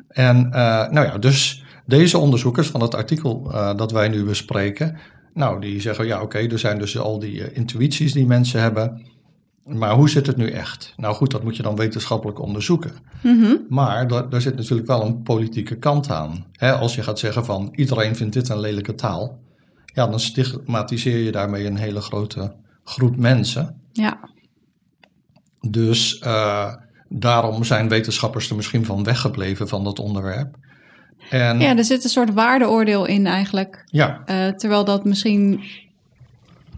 En 0.08 0.36
uh, 0.36 0.52
nou 0.88 1.06
ja, 1.06 1.18
dus 1.18 1.64
deze 1.86 2.18
onderzoekers 2.18 2.68
van 2.68 2.82
het 2.82 2.94
artikel 2.94 3.42
dat 3.76 3.92
wij 3.92 4.08
nu 4.08 4.24
bespreken... 4.24 4.96
Nou, 5.34 5.60
die 5.60 5.80
zeggen 5.80 6.06
ja, 6.06 6.22
oké, 6.22 6.38
er 6.38 6.58
zijn 6.58 6.78
dus 6.78 6.98
al 6.98 7.18
die 7.18 7.52
intuïties 7.52 8.12
die 8.12 8.26
mensen 8.26 8.60
hebben. 8.60 9.02
Maar 9.64 9.94
hoe 9.94 10.08
zit 10.08 10.26
het 10.26 10.36
nu 10.36 10.50
echt? 10.50 10.94
Nou 10.96 11.14
goed, 11.14 11.30
dat 11.30 11.42
moet 11.42 11.56
je 11.56 11.62
dan 11.62 11.76
wetenschappelijk 11.76 12.40
onderzoeken. 12.40 12.92
Mm 13.22 13.42
-hmm. 13.42 13.66
Maar 13.68 14.08
daar 14.08 14.40
zit 14.40 14.56
natuurlijk 14.56 14.88
wel 14.88 15.04
een 15.04 15.22
politieke 15.22 15.76
kant 15.76 16.10
aan. 16.10 16.44
als 16.58 16.94
je 16.94 17.02
gaat 17.02 17.18
zeggen 17.18 17.44
van 17.44 17.72
iedereen 17.74 18.16
vindt 18.16 18.34
dit 18.34 18.48
een 18.48 18.60
lelijke 18.60 18.94
taal, 18.94 19.38
ja, 19.94 20.06
dan 20.06 20.20
stigmatiseer 20.20 21.18
je 21.18 21.32
daarmee 21.32 21.66
een 21.66 21.76
hele 21.76 22.00
grote 22.00 22.54
groep 22.84 23.16
mensen. 23.16 23.80
Ja. 23.92 24.18
Dus 25.60 26.22
uh, 26.26 26.74
daarom 27.08 27.64
zijn 27.64 27.88
wetenschappers 27.88 28.50
er 28.50 28.56
misschien 28.56 28.84
van 28.84 29.04
weggebleven 29.04 29.68
van 29.68 29.84
dat 29.84 29.98
onderwerp. 29.98 30.56
En, 31.30 31.60
ja, 31.60 31.76
er 31.76 31.84
zit 31.84 32.04
een 32.04 32.10
soort 32.10 32.32
waardeoordeel 32.32 33.06
in 33.06 33.26
eigenlijk. 33.26 33.84
Ja. 33.86 34.22
Uh, 34.26 34.48
terwijl 34.48 34.84
dat 34.84 35.04
misschien. 35.04 35.60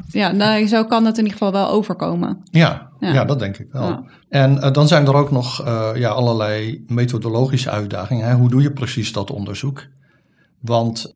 Ja, 0.09 0.33
nou, 0.33 0.67
zo 0.67 0.85
kan 0.85 1.05
het 1.05 1.19
in 1.19 1.25
ieder 1.25 1.39
geval 1.39 1.53
wel 1.53 1.69
overkomen. 1.69 2.43
Ja, 2.51 2.91
ja. 3.01 3.13
ja 3.13 3.25
dat 3.25 3.39
denk 3.39 3.59
ik 3.59 3.69
wel. 3.73 3.83
Ja. 3.83 4.05
En 4.29 4.57
uh, 4.57 4.73
dan 4.73 4.89
zijn 4.89 5.07
er 5.07 5.15
ook 5.15 5.31
nog 5.31 5.65
ja, 5.95 6.09
allerlei 6.09 6.85
methodologische 6.87 7.71
uitdagingen. 7.71 8.29
Hè? 8.29 8.35
Hoe 8.35 8.51
doe 8.51 8.63
je 8.63 8.73
precies 8.73 9.13
dat 9.13 9.31
onderzoek? 9.31 9.87
Want 10.61 11.15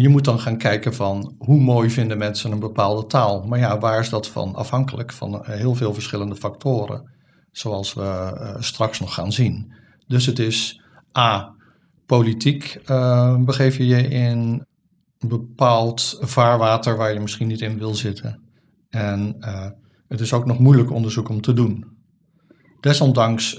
je 0.00 0.08
moet 0.08 0.24
dan 0.24 0.40
gaan 0.40 0.58
kijken 0.58 0.94
van 0.94 1.34
hoe 1.38 1.60
mooi 1.60 1.90
vinden 1.90 2.18
mensen 2.18 2.52
een 2.52 2.58
bepaalde 2.58 3.06
taal. 3.06 3.42
Maar 3.42 3.58
ja, 3.58 3.78
waar 3.78 4.00
is 4.00 4.08
dat 4.08 4.28
van 4.28 4.54
afhankelijk? 4.54 5.12
Van 5.12 5.42
heel 5.46 5.74
veel 5.74 5.94
verschillende 5.94 6.36
factoren. 6.36 7.10
Zoals 7.52 7.94
we 7.94 8.56
straks 8.58 9.00
nog 9.00 9.14
gaan 9.14 9.32
zien. 9.32 9.72
Dus 10.06 10.26
het 10.26 10.38
is 10.38 10.82
A, 11.18 11.54
politiek 12.06 12.80
uh, 12.90 13.36
begeef 13.36 13.76
je 13.76 13.86
je 13.86 14.08
in 14.08 14.66
bepaald 15.18 16.18
vaarwater 16.20 16.96
waar 16.96 17.12
je 17.12 17.20
misschien 17.20 17.46
niet 17.46 17.60
in 17.60 17.78
wil 17.78 17.94
zitten. 17.94 18.40
En 18.90 19.36
het 20.08 20.20
is 20.20 20.32
ook 20.32 20.46
nog 20.46 20.58
moeilijk 20.58 20.90
onderzoek 20.90 21.28
om 21.28 21.40
te 21.40 21.52
doen. 21.52 21.84
Desondanks 22.80 23.56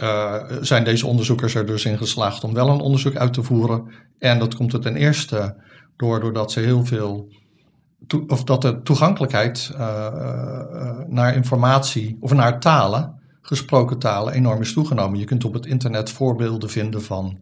zijn 0.61 0.83
deze 0.83 1.07
onderzoekers 1.07 1.55
er 1.55 1.65
dus 1.65 1.85
in 1.85 1.97
geslaagd 1.97 2.43
om 2.43 2.53
wel 2.53 2.69
een 2.69 2.79
onderzoek 2.79 3.15
uit 3.15 3.33
te 3.33 3.43
voeren. 3.43 3.91
En 4.17 4.39
dat 4.39 4.55
komt 4.55 4.73
er 4.73 4.79
ten 4.79 4.95
eerste 4.95 5.65
door 5.97 6.19
doordat 6.19 6.51
ze 6.51 6.59
heel 6.59 6.85
veel. 6.85 7.29
of 8.27 8.43
dat 8.43 8.61
de 8.61 8.81
toegankelijkheid 8.81 9.71
naar 11.07 11.35
informatie 11.35 12.17
of 12.19 12.33
naar 12.33 12.59
talen, 12.59 13.21
gesproken 13.41 13.99
talen, 13.99 14.33
enorm 14.33 14.61
is 14.61 14.73
toegenomen. 14.73 15.19
Je 15.19 15.25
kunt 15.25 15.45
op 15.45 15.53
het 15.53 15.65
internet 15.65 16.09
voorbeelden 16.09 16.69
vinden 16.69 17.03
van 17.03 17.37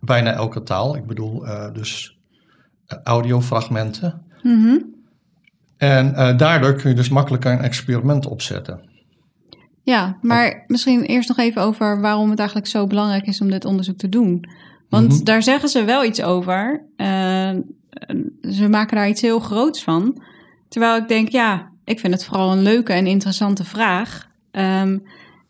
bijna 0.00 0.32
elke 0.32 0.62
taal. 0.62 0.96
Ik 0.96 1.06
bedoel, 1.06 1.46
uh, 1.46 1.72
dus 1.72 2.18
audiofragmenten. 3.04 4.22
Mm 4.42 4.62
-hmm. 4.62 4.94
En 5.76 6.12
uh, 6.12 6.36
daardoor 6.36 6.74
kun 6.74 6.90
je 6.90 6.96
dus 6.96 7.08
makkelijker 7.08 7.52
een 7.52 7.60
experiment 7.60 8.26
opzetten. 8.26 8.88
Ja, 9.82 10.18
maar 10.22 10.64
misschien 10.66 11.02
eerst 11.02 11.28
nog 11.28 11.38
even 11.38 11.62
over 11.62 12.00
waarom 12.00 12.30
het 12.30 12.38
eigenlijk 12.38 12.68
zo 12.68 12.86
belangrijk 12.86 13.26
is 13.26 13.40
om 13.40 13.50
dit 13.50 13.64
onderzoek 13.64 13.96
te 13.96 14.08
doen. 14.08 14.44
Want 14.88 15.08
mm 15.08 15.14
-hmm. 15.14 15.24
daar 15.24 15.42
zeggen 15.42 15.68
ze 15.68 15.84
wel 15.84 16.04
iets 16.04 16.22
over. 16.22 16.86
Ze 18.50 18.68
maken 18.68 18.96
daar 18.96 19.08
iets 19.08 19.20
heel 19.20 19.40
groots 19.40 19.82
van. 19.82 20.22
Terwijl 20.68 20.96
ik 20.96 21.08
denk, 21.08 21.28
ja, 21.28 21.70
ik 21.84 22.00
vind 22.00 22.12
het 22.12 22.24
vooral 22.24 22.52
een 22.52 22.62
leuke 22.62 22.92
en 22.92 23.06
interessante 23.06 23.64
vraag. 23.64 24.28
Um, 24.52 25.02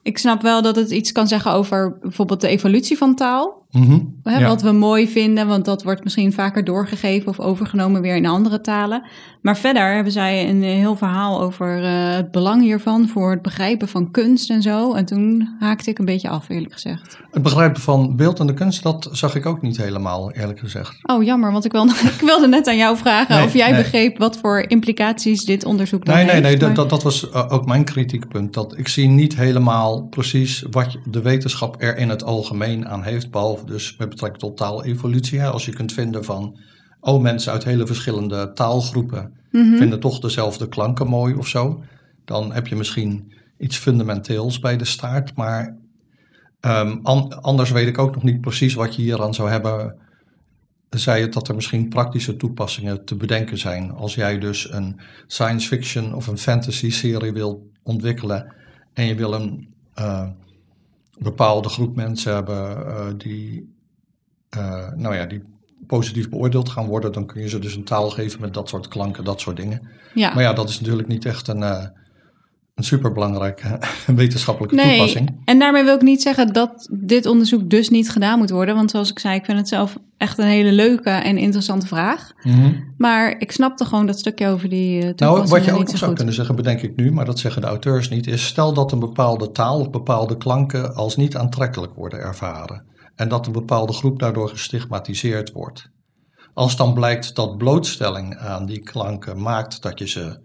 ik 0.02 0.18
snap 0.18 0.42
wel 0.42 0.62
dat 0.62 0.76
het 0.76 0.90
iets 0.90 1.12
kan 1.12 1.28
zeggen 1.28 1.52
over 1.52 1.98
bijvoorbeeld 1.98 2.40
de 2.40 2.48
evolutie 2.48 2.96
van 2.96 3.14
taal. 3.14 3.59
Mm 3.70 4.18
Hè, 4.22 4.46
Wat 4.46 4.62
we 4.62 4.72
mooi 4.72 5.08
vinden, 5.08 5.46
want 5.46 5.64
dat 5.64 5.82
wordt 5.82 6.04
misschien 6.04 6.32
vaker 6.32 6.64
doorgegeven 6.64 7.28
of 7.28 7.40
overgenomen 7.40 8.02
weer 8.02 8.16
in 8.16 8.26
andere 8.26 8.60
talen. 8.60 9.02
Maar 9.42 9.56
verder 9.56 9.94
hebben 9.94 10.12
zij 10.12 10.48
een 10.48 10.62
heel 10.62 10.96
verhaal 10.96 11.40
over 11.40 11.82
uh, 11.82 12.14
het 12.16 12.30
belang 12.30 12.62
hiervan 12.62 13.08
voor 13.08 13.30
het 13.30 13.42
begrijpen 13.42 13.88
van 13.88 14.10
kunst 14.10 14.50
en 14.50 14.62
zo. 14.62 14.94
En 14.94 15.04
toen 15.04 15.56
haakte 15.58 15.90
ik 15.90 15.98
een 15.98 16.04
beetje 16.04 16.28
af, 16.28 16.48
eerlijk 16.48 16.72
gezegd. 16.72 17.18
Het 17.30 17.42
begrijpen 17.42 17.82
van 17.82 18.16
beeldende 18.16 18.54
kunst, 18.54 18.82
dat 18.82 19.08
zag 19.12 19.34
ik 19.34 19.46
ook 19.46 19.62
niet 19.62 19.76
helemaal, 19.76 20.32
eerlijk 20.32 20.58
gezegd. 20.58 20.98
Oh, 21.02 21.22
jammer, 21.22 21.52
want 21.52 21.64
ik 21.64 21.72
wilde, 21.72 21.92
ik 22.18 22.20
wilde 22.20 22.48
net 22.48 22.66
aan 22.66 22.76
jou 22.76 22.96
vragen 22.96 23.36
nee, 23.36 23.44
of 23.44 23.54
jij 23.54 23.70
nee. 23.70 23.82
begreep 23.82 24.18
wat 24.18 24.38
voor 24.38 24.64
implicaties 24.68 25.44
dit 25.44 25.64
onderzoek 25.64 26.04
dan 26.04 26.14
nee, 26.14 26.24
heeft. 26.24 26.42
Nee, 26.42 26.56
nee, 26.56 26.60
maar... 26.60 26.74
dat, 26.74 26.90
dat 26.90 27.02
was 27.02 27.28
uh, 27.34 27.52
ook 27.52 27.66
mijn 27.66 27.84
kritiekpunt. 27.84 28.54
Dat 28.54 28.78
ik 28.78 28.88
zie 28.88 29.08
niet 29.08 29.36
helemaal 29.36 30.02
precies 30.02 30.64
wat 30.70 30.96
de 31.04 31.22
wetenschap 31.22 31.76
er 31.78 31.96
in 31.96 32.08
het 32.08 32.24
algemeen 32.24 32.88
aan 32.88 33.02
heeft, 33.02 33.30
behalve 33.30 33.59
dus 33.64 33.96
met 33.96 34.08
betrekking 34.08 34.42
tot 34.42 34.56
taalevolutie. 34.56 35.42
Als 35.42 35.64
je 35.64 35.72
kunt 35.72 35.92
vinden 35.92 36.24
van, 36.24 36.58
oh 37.00 37.22
mensen 37.22 37.52
uit 37.52 37.64
hele 37.64 37.86
verschillende 37.86 38.52
taalgroepen 38.52 39.32
mm 39.50 39.62
-hmm. 39.62 39.76
vinden 39.76 40.00
toch 40.00 40.18
dezelfde 40.18 40.68
klanken 40.68 41.06
mooi 41.06 41.34
of 41.34 41.48
zo. 41.48 41.82
Dan 42.24 42.52
heb 42.52 42.66
je 42.66 42.76
misschien 42.76 43.32
iets 43.58 43.76
fundamenteels 43.76 44.58
bij 44.58 44.76
de 44.76 44.84
staart. 44.84 45.34
Maar 45.34 45.76
um, 46.60 47.00
an 47.02 47.42
anders 47.42 47.70
weet 47.70 47.88
ik 47.88 47.98
ook 47.98 48.14
nog 48.14 48.22
niet 48.22 48.40
precies 48.40 48.74
wat 48.74 48.96
je 48.96 49.02
hier 49.02 49.22
aan 49.22 49.34
zou 49.34 49.50
hebben. 49.50 49.96
Zei 50.90 51.22
het 51.22 51.32
dat 51.32 51.48
er 51.48 51.54
misschien 51.54 51.88
praktische 51.88 52.36
toepassingen 52.36 53.04
te 53.04 53.14
bedenken 53.14 53.58
zijn. 53.58 53.90
Als 53.90 54.14
jij 54.14 54.38
dus 54.38 54.72
een 54.72 55.00
science 55.26 55.68
fiction 55.68 56.14
of 56.14 56.26
een 56.26 56.38
fantasy 56.38 56.90
serie 56.90 57.32
wil 57.32 57.70
ontwikkelen 57.82 58.54
en 58.92 59.06
je 59.06 59.14
wil 59.14 59.32
een 59.32 59.74
uh, 59.98 60.28
bepaalde 61.22 61.68
groep 61.68 61.96
mensen 61.96 62.34
hebben 62.34 62.86
uh, 62.86 63.06
die, 63.16 63.74
uh, 64.56 64.92
nou 64.94 65.14
ja, 65.14 65.26
die 65.26 65.42
positief 65.86 66.28
beoordeeld 66.28 66.68
gaan 66.68 66.86
worden, 66.86 67.12
dan 67.12 67.26
kun 67.26 67.40
je 67.40 67.48
ze 67.48 67.58
dus 67.58 67.74
een 67.74 67.84
taal 67.84 68.10
geven 68.10 68.40
met 68.40 68.54
dat 68.54 68.68
soort 68.68 68.88
klanken, 68.88 69.24
dat 69.24 69.40
soort 69.40 69.56
dingen. 69.56 69.88
Ja. 70.14 70.34
Maar 70.34 70.42
ja, 70.42 70.52
dat 70.52 70.68
is 70.68 70.80
natuurlijk 70.80 71.08
niet 71.08 71.24
echt 71.24 71.48
een, 71.48 71.60
uh, 71.60 71.84
een 72.80 72.86
superbelangrijke 72.86 73.78
wetenschappelijke 74.22 74.74
nee, 74.74 74.96
toepassing. 74.96 75.40
En 75.44 75.58
daarmee 75.58 75.84
wil 75.84 75.94
ik 75.94 76.02
niet 76.02 76.22
zeggen 76.22 76.52
dat 76.52 76.88
dit 76.92 77.26
onderzoek 77.26 77.70
dus 77.70 77.88
niet 77.88 78.10
gedaan 78.10 78.38
moet 78.38 78.50
worden. 78.50 78.74
Want 78.74 78.90
zoals 78.90 79.10
ik 79.10 79.18
zei, 79.18 79.34
ik 79.34 79.44
vind 79.44 79.58
het 79.58 79.68
zelf 79.68 79.98
echt 80.16 80.38
een 80.38 80.46
hele 80.46 80.72
leuke 80.72 81.10
en 81.10 81.38
interessante 81.38 81.86
vraag. 81.86 82.32
Mm 82.42 82.52
-hmm. 82.52 82.94
Maar 82.96 83.34
ik 83.38 83.52
snapte 83.52 83.84
gewoon 83.84 84.06
dat 84.06 84.18
stukje 84.18 84.48
over 84.48 84.68
die 84.68 85.04
uh, 85.04 85.10
Nou, 85.16 85.46
wat 85.46 85.64
je 85.64 85.72
ook 85.72 85.86
nog 85.86 85.98
zou 85.98 86.14
kunnen 86.14 86.34
zeggen, 86.34 86.56
bedenk 86.56 86.82
ik 86.82 86.96
nu, 86.96 87.12
maar 87.12 87.24
dat 87.24 87.38
zeggen 87.38 87.62
de 87.62 87.68
auteurs 87.68 88.08
niet, 88.08 88.26
is 88.26 88.46
stel 88.46 88.72
dat 88.72 88.92
een 88.92 88.98
bepaalde 88.98 89.50
taal 89.50 89.80
of 89.80 89.90
bepaalde 89.90 90.36
klanken 90.36 90.94
als 90.94 91.16
niet 91.16 91.36
aantrekkelijk 91.36 91.94
worden 91.94 92.18
ervaren. 92.18 92.84
En 93.14 93.28
dat 93.28 93.46
een 93.46 93.52
bepaalde 93.52 93.92
groep 93.92 94.18
daardoor 94.18 94.48
gestigmatiseerd 94.48 95.52
wordt. 95.52 95.90
Als 96.54 96.76
dan 96.76 96.94
blijkt 96.94 97.34
dat 97.34 97.58
blootstelling 97.58 98.36
aan 98.36 98.66
die 98.66 98.80
klanken 98.80 99.42
maakt 99.42 99.82
dat 99.82 99.98
je 99.98 100.08
ze 100.08 100.38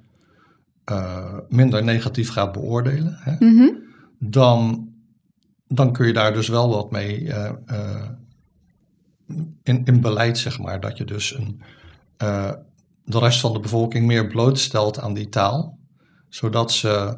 uh, 0.91 1.37
minder 1.49 1.83
negatief 1.83 2.29
gaat 2.29 2.51
beoordelen, 2.51 3.17
hè, 3.19 3.35
mm 3.39 3.57
-hmm. 3.57 3.83
dan, 4.19 4.87
dan 5.67 5.91
kun 5.91 6.07
je 6.07 6.13
daar 6.13 6.33
dus 6.33 6.47
wel 6.47 6.69
wat 6.69 6.91
mee 6.91 7.21
uh, 7.21 7.51
uh, 7.67 8.09
in, 9.63 9.81
in 9.85 10.01
beleid, 10.01 10.37
zeg 10.37 10.59
maar. 10.59 10.79
Dat 10.79 10.97
je 10.97 11.05
dus 11.05 11.37
een, 11.37 11.61
de 13.03 13.19
rest 13.19 13.39
van 13.39 13.53
de 13.53 13.59
bevolking 13.59 14.05
meer 14.05 14.27
blootstelt 14.27 14.99
aan 14.99 15.13
die 15.13 15.29
taal, 15.29 15.77
zodat 16.29 16.71
ze. 16.71 17.17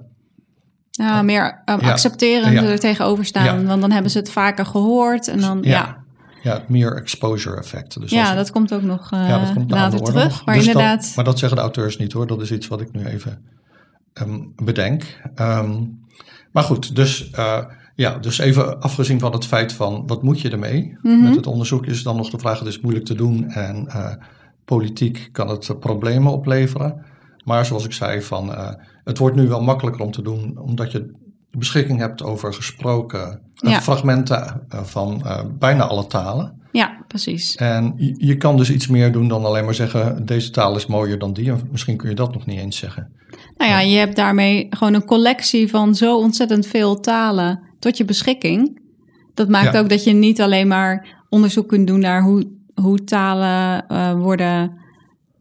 Ja, 0.89 1.21
meer 1.21 1.61
um, 1.65 1.81
ja, 1.81 1.91
accepterend 1.91 2.53
ja, 2.53 2.63
er 2.63 2.79
tegenover 2.79 3.25
staan, 3.25 3.65
want 3.65 3.81
dan 3.81 3.91
hebben 3.91 4.11
ze 4.11 4.17
het 4.17 4.31
vaker 4.31 4.65
gehoord 4.65 5.27
en 5.27 5.39
dan, 5.39 5.59
ja. 5.61 6.05
Ja, 6.43 6.53
het 6.53 6.69
meer 6.69 6.95
exposure 6.95 7.57
effect. 7.57 7.99
Dus 8.01 8.11
ja, 8.11 8.35
dat 8.35 8.51
komt 8.51 8.73
ook 8.73 8.81
nog 8.81 9.11
uh, 9.13 9.27
ja, 9.27 9.39
dat 9.39 9.53
komt 9.53 9.71
later 9.71 10.01
terug. 10.01 10.45
Maar, 10.45 10.55
dus 10.55 10.67
inderdaad... 10.67 11.01
Dat, 11.01 11.15
maar 11.15 11.25
dat 11.25 11.39
zeggen 11.39 11.57
de 11.57 11.63
auteurs 11.63 11.97
niet 11.97 12.13
hoor. 12.13 12.27
Dat 12.27 12.41
is 12.41 12.51
iets 12.51 12.67
wat 12.67 12.81
ik 12.81 12.91
nu 12.91 13.05
even 13.05 13.41
um, 14.13 14.53
bedenk. 14.55 15.21
Um, 15.35 15.99
maar 16.51 16.63
goed, 16.63 16.95
dus, 16.95 17.31
uh, 17.37 17.63
ja, 17.95 18.17
dus 18.17 18.37
even 18.37 18.81
afgezien 18.81 19.19
van 19.19 19.31
het 19.31 19.45
feit 19.45 19.73
van 19.73 20.07
wat 20.07 20.23
moet 20.23 20.41
je 20.41 20.49
ermee? 20.49 20.83
Mm 20.83 20.97
-hmm. 21.01 21.23
Met 21.23 21.35
het 21.35 21.47
onderzoek 21.47 21.85
is 21.85 22.03
dan 22.03 22.15
nog 22.15 22.29
de 22.29 22.39
vraag, 22.39 22.59
het 22.59 22.67
is 22.67 22.79
moeilijk 22.79 23.05
te 23.05 23.15
doen 23.15 23.49
en 23.49 23.85
uh, 23.87 24.13
politiek 24.65 25.29
kan 25.31 25.49
het 25.49 25.79
problemen 25.79 26.31
opleveren. 26.31 27.05
Maar 27.43 27.65
zoals 27.65 27.85
ik 27.85 27.93
zei, 27.93 28.21
van, 28.21 28.55
het 29.03 29.17
wordt 29.17 29.35
nu 29.35 29.47
wel 29.47 29.61
makkelijker 29.61 30.01
om 30.01 30.11
te 30.11 30.21
doen, 30.21 30.57
omdat 30.57 30.91
je 30.91 31.13
beschikking 31.51 31.99
hebt 31.99 32.23
over 32.23 32.53
gesproken 32.53 33.41
fragmenten 33.81 34.67
van 34.69 35.23
bijna 35.59 35.83
alle 35.83 36.07
talen. 36.07 36.57
Ja, 36.71 36.97
precies. 37.07 37.55
En 37.55 37.93
je, 37.97 38.13
je, 38.17 38.37
kan 38.37 38.57
dus 38.57 38.71
iets 38.71 38.87
meer 38.87 39.11
doen 39.11 39.27
dan 39.27 39.45
alleen 39.45 39.65
maar 39.65 39.73
zeggen: 39.73 40.25
deze 40.25 40.49
taal 40.49 40.75
is 40.75 40.85
mooier 40.85 41.19
dan 41.19 41.33
die. 41.33 41.51
En 41.51 41.67
misschien 41.71 41.97
kun 41.97 42.09
je 42.09 42.15
dat 42.15 42.33
nog 42.33 42.45
niet 42.45 42.59
eens 42.59 42.77
zeggen. 42.77 43.11
Nou 43.57 43.71
ja, 43.71 43.79
je 43.79 43.97
hebt 43.97 44.15
daarmee 44.15 44.67
gewoon 44.69 44.93
een 44.93 45.05
collectie 45.05 45.69
van 45.69 45.95
zo 45.95 46.17
ontzettend 46.17 46.67
veel 46.67 46.99
talen 46.99 47.59
tot 47.79 47.97
je 47.97 48.05
beschikking. 48.05 48.81
Dat 49.33 49.49
maakt 49.49 49.77
ook 49.77 49.89
dat 49.89 50.03
je 50.03 50.13
niet 50.13 50.41
alleen 50.41 50.67
maar 50.67 51.23
onderzoek 51.29 51.67
kunt 51.67 51.87
doen 51.87 51.99
naar 51.99 52.23
hoe, 52.23 52.47
hoe 52.73 53.03
talen 53.03 53.85
uh, 53.91 54.13
worden 54.13 54.77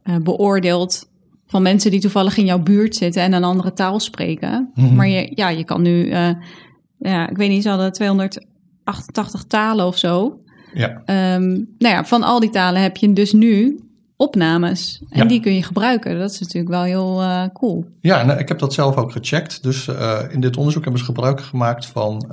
uh, 0.05 0.17
beoordeeld 0.17 1.09
van 1.47 1.63
mensen 1.63 1.91
die 1.91 2.01
toevallig 2.01 2.37
in 2.37 2.45
jouw 2.45 2.59
buurt 2.59 2.97
zitten 2.97 3.23
en 3.23 3.33
een 3.33 3.45
andere 3.45 3.73
taal 3.73 4.01
spreken. 4.01 4.71
Mm 4.75 4.87
-hmm. 4.87 4.97
Maar 4.97 5.09
je, 5.09 5.33
ja, 5.35 5.49
je 5.49 5.65
kan 5.65 5.83
nu, 5.83 6.07
uh, 6.07 6.31
ja, 6.99 7.29
ik 7.29 7.37
weet 7.37 7.49
niet, 7.49 7.63
ze 7.63 7.69
hadden 7.69 7.93
288 7.93 9.45
talen 9.45 9.87
of 9.87 9.99
zo. 9.99 10.41
Ja. 10.75 10.89
Um, 11.35 11.75
nou 11.79 11.95
ja, 11.95 12.05
van 12.05 12.23
al 12.23 12.41
die 12.41 12.51
talen 12.51 12.83
heb 12.83 12.97
je 12.97 13.13
dus 13.13 13.33
nu 13.33 13.81
opnames. 14.17 15.03
En 15.09 15.23
ja. 15.23 15.29
die 15.29 15.41
kun 15.41 15.55
je 15.55 15.63
gebruiken. 15.63 16.19
Dat 16.19 16.31
is 16.31 16.41
natuurlijk 16.41 16.69
wel 16.69 16.83
heel 16.83 17.23
uh, 17.23 17.43
cool. 17.53 17.85
Ja, 18.01 18.21
en 18.21 18.39
ik 18.39 18.49
heb 18.49 18.59
dat 18.59 18.75
zelf 18.75 18.97
ook 18.97 19.13
gecheckt. 19.13 19.63
Dus 19.63 19.87
uh, 19.87 20.21
in 20.29 20.41
dit 20.41 20.57
onderzoek 20.57 20.83
hebben 20.83 21.01
ze 21.01 21.07
gebruik 21.07 21.41
gemaakt 21.41 21.87
van 21.87 22.25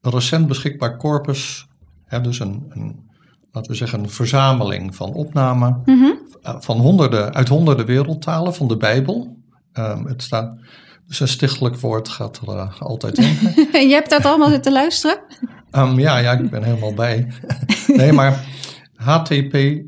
een 0.00 0.12
recent 0.12 0.48
beschikbaar 0.48 0.96
corpus. 0.96 1.66
Hè, 2.04 2.20
dus 2.20 2.40
een, 2.40 2.64
een, 2.68 3.08
laten 3.52 3.70
we 3.70 3.76
zeggen, 3.76 3.98
een 3.98 4.10
verzameling 4.10 4.96
van 4.96 5.12
opnamen. 5.12 5.82
Mm 5.84 5.98
-hmm. 5.98 6.18
Van 6.44 6.78
honderden, 6.78 7.34
uit 7.34 7.48
honderden 7.48 7.86
wereldtalen 7.86 8.54
van 8.54 8.68
de 8.68 8.76
Bijbel. 8.76 9.36
Um, 9.72 10.06
het 10.06 10.22
staat. 10.22 10.58
Dus 11.06 11.20
een 11.20 11.28
stichtelijk 11.28 11.76
woord 11.76 12.08
gaat 12.08 12.40
er 12.46 12.76
altijd 12.78 13.18
in. 13.18 13.38
en 13.72 13.88
je 13.88 13.94
hebt 13.94 14.10
dat 14.10 14.24
allemaal 14.24 14.48
zitten 14.48 14.72
luisteren? 14.72 15.18
Um, 15.72 15.98
ja, 15.98 16.18
ja, 16.18 16.32
ik 16.32 16.50
ben 16.50 16.62
helemaal 16.62 16.94
bij. 16.94 17.32
nee, 17.86 18.12
maar 18.12 18.44
HTP 18.94 19.82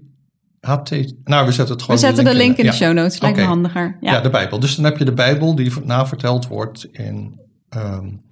HT, 0.66 0.90
nou, 1.24 1.46
we 1.46 1.52
zetten 1.52 1.74
het 1.74 1.82
gewoon. 1.82 2.00
We 2.00 2.06
zetten 2.06 2.24
de 2.24 2.34
link 2.34 2.56
in 2.56 2.66
de, 2.66 2.72
show 2.72 2.92
notes, 2.92 3.20
lijkt 3.20 3.36
okay. 3.36 3.48
me 3.48 3.54
handiger. 3.54 3.96
Ja. 4.00 4.12
ja. 4.12 4.20
de 4.20 4.30
Bijbel. 4.30 4.60
Dus 4.60 4.76
dan 4.76 4.84
heb 4.84 4.98
je 4.98 5.04
de 5.04 5.12
Bijbel 5.12 5.54
die 5.54 5.72
naverteld 5.84 6.46
wordt 6.46 6.88
in 6.92 7.40
um, 7.76 8.22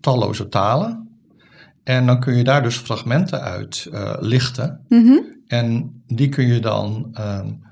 talloze 0.00 0.48
talen. 0.48 1.08
En 1.84 2.06
dan 2.06 2.20
kun 2.20 2.36
je 2.36 2.44
daar 2.44 2.62
dus 2.62 2.76
fragmenten 2.76 3.40
uit 3.40 3.88
uh, 3.92 4.14
lichten. 4.18 4.84
Mm 4.88 5.06
-hmm. 5.06 5.33
En 5.46 6.02
die 6.06 6.28
kun 6.28 6.46
je 6.46 6.60
dan 6.60 7.16
um, 7.20 7.62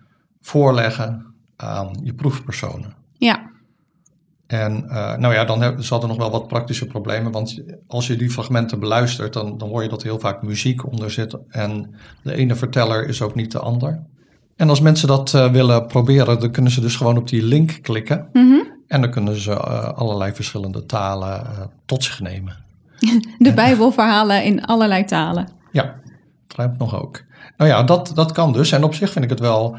voorleggen 0.40 1.34
aan 1.56 2.00
je 2.02 2.14
proefpersonen. 2.14 2.94
Ja. 3.12 3.50
En 4.46 4.84
uh, 4.86 5.16
nou 5.16 5.34
ja, 5.34 5.44
dan 5.44 5.82
zat 5.82 6.02
er 6.02 6.08
nog 6.08 6.16
wel 6.16 6.30
wat 6.30 6.48
praktische 6.48 6.86
problemen. 6.86 7.32
Want 7.32 7.62
als 7.86 8.06
je 8.06 8.16
die 8.16 8.30
fragmenten 8.30 8.80
beluistert, 8.80 9.32
dan, 9.32 9.58
dan 9.58 9.68
hoor 9.68 9.82
je 9.82 9.88
dat 9.88 10.02
heel 10.02 10.18
vaak 10.18 10.42
muziek 10.42 10.86
onder 10.86 11.10
zit. 11.10 11.36
En 11.48 11.94
de 12.22 12.34
ene 12.34 12.54
verteller 12.54 13.08
is 13.08 13.22
ook 13.22 13.34
niet 13.34 13.52
de 13.52 13.58
ander. 13.58 14.02
En 14.56 14.68
als 14.68 14.80
mensen 14.80 15.08
dat 15.08 15.32
uh, 15.32 15.50
willen 15.50 15.86
proberen, 15.86 16.40
dan 16.40 16.50
kunnen 16.50 16.72
ze 16.72 16.80
dus 16.80 16.96
gewoon 16.96 17.16
op 17.16 17.28
die 17.28 17.42
link 17.42 17.78
klikken. 17.82 18.28
Mm 18.32 18.50
-hmm. 18.50 18.70
En 18.86 19.00
dan 19.00 19.10
kunnen 19.10 19.36
ze 19.36 19.50
uh, 19.50 19.88
allerlei 19.92 20.32
verschillende 20.32 20.86
talen 20.86 21.70
tot 21.86 22.04
zich 22.04 22.20
nemen. 22.20 22.64
De 23.38 23.52
Bijbelverhalen 23.54 24.44
in 24.44 24.64
allerlei 24.64 25.04
talen. 25.04 25.48
Ja, 25.70 25.94
dat 26.46 26.78
nog 26.78 27.02
ook. 27.02 27.22
Nou 27.62 27.74
ja, 27.74 27.82
dat, 27.82 28.12
dat 28.14 28.32
kan 28.32 28.52
dus. 28.52 28.72
En 28.72 28.84
op 28.84 28.94
zich 28.94 29.10
vind 29.10 29.24
ik 29.24 29.30
het 29.30 29.40
wel 29.40 29.78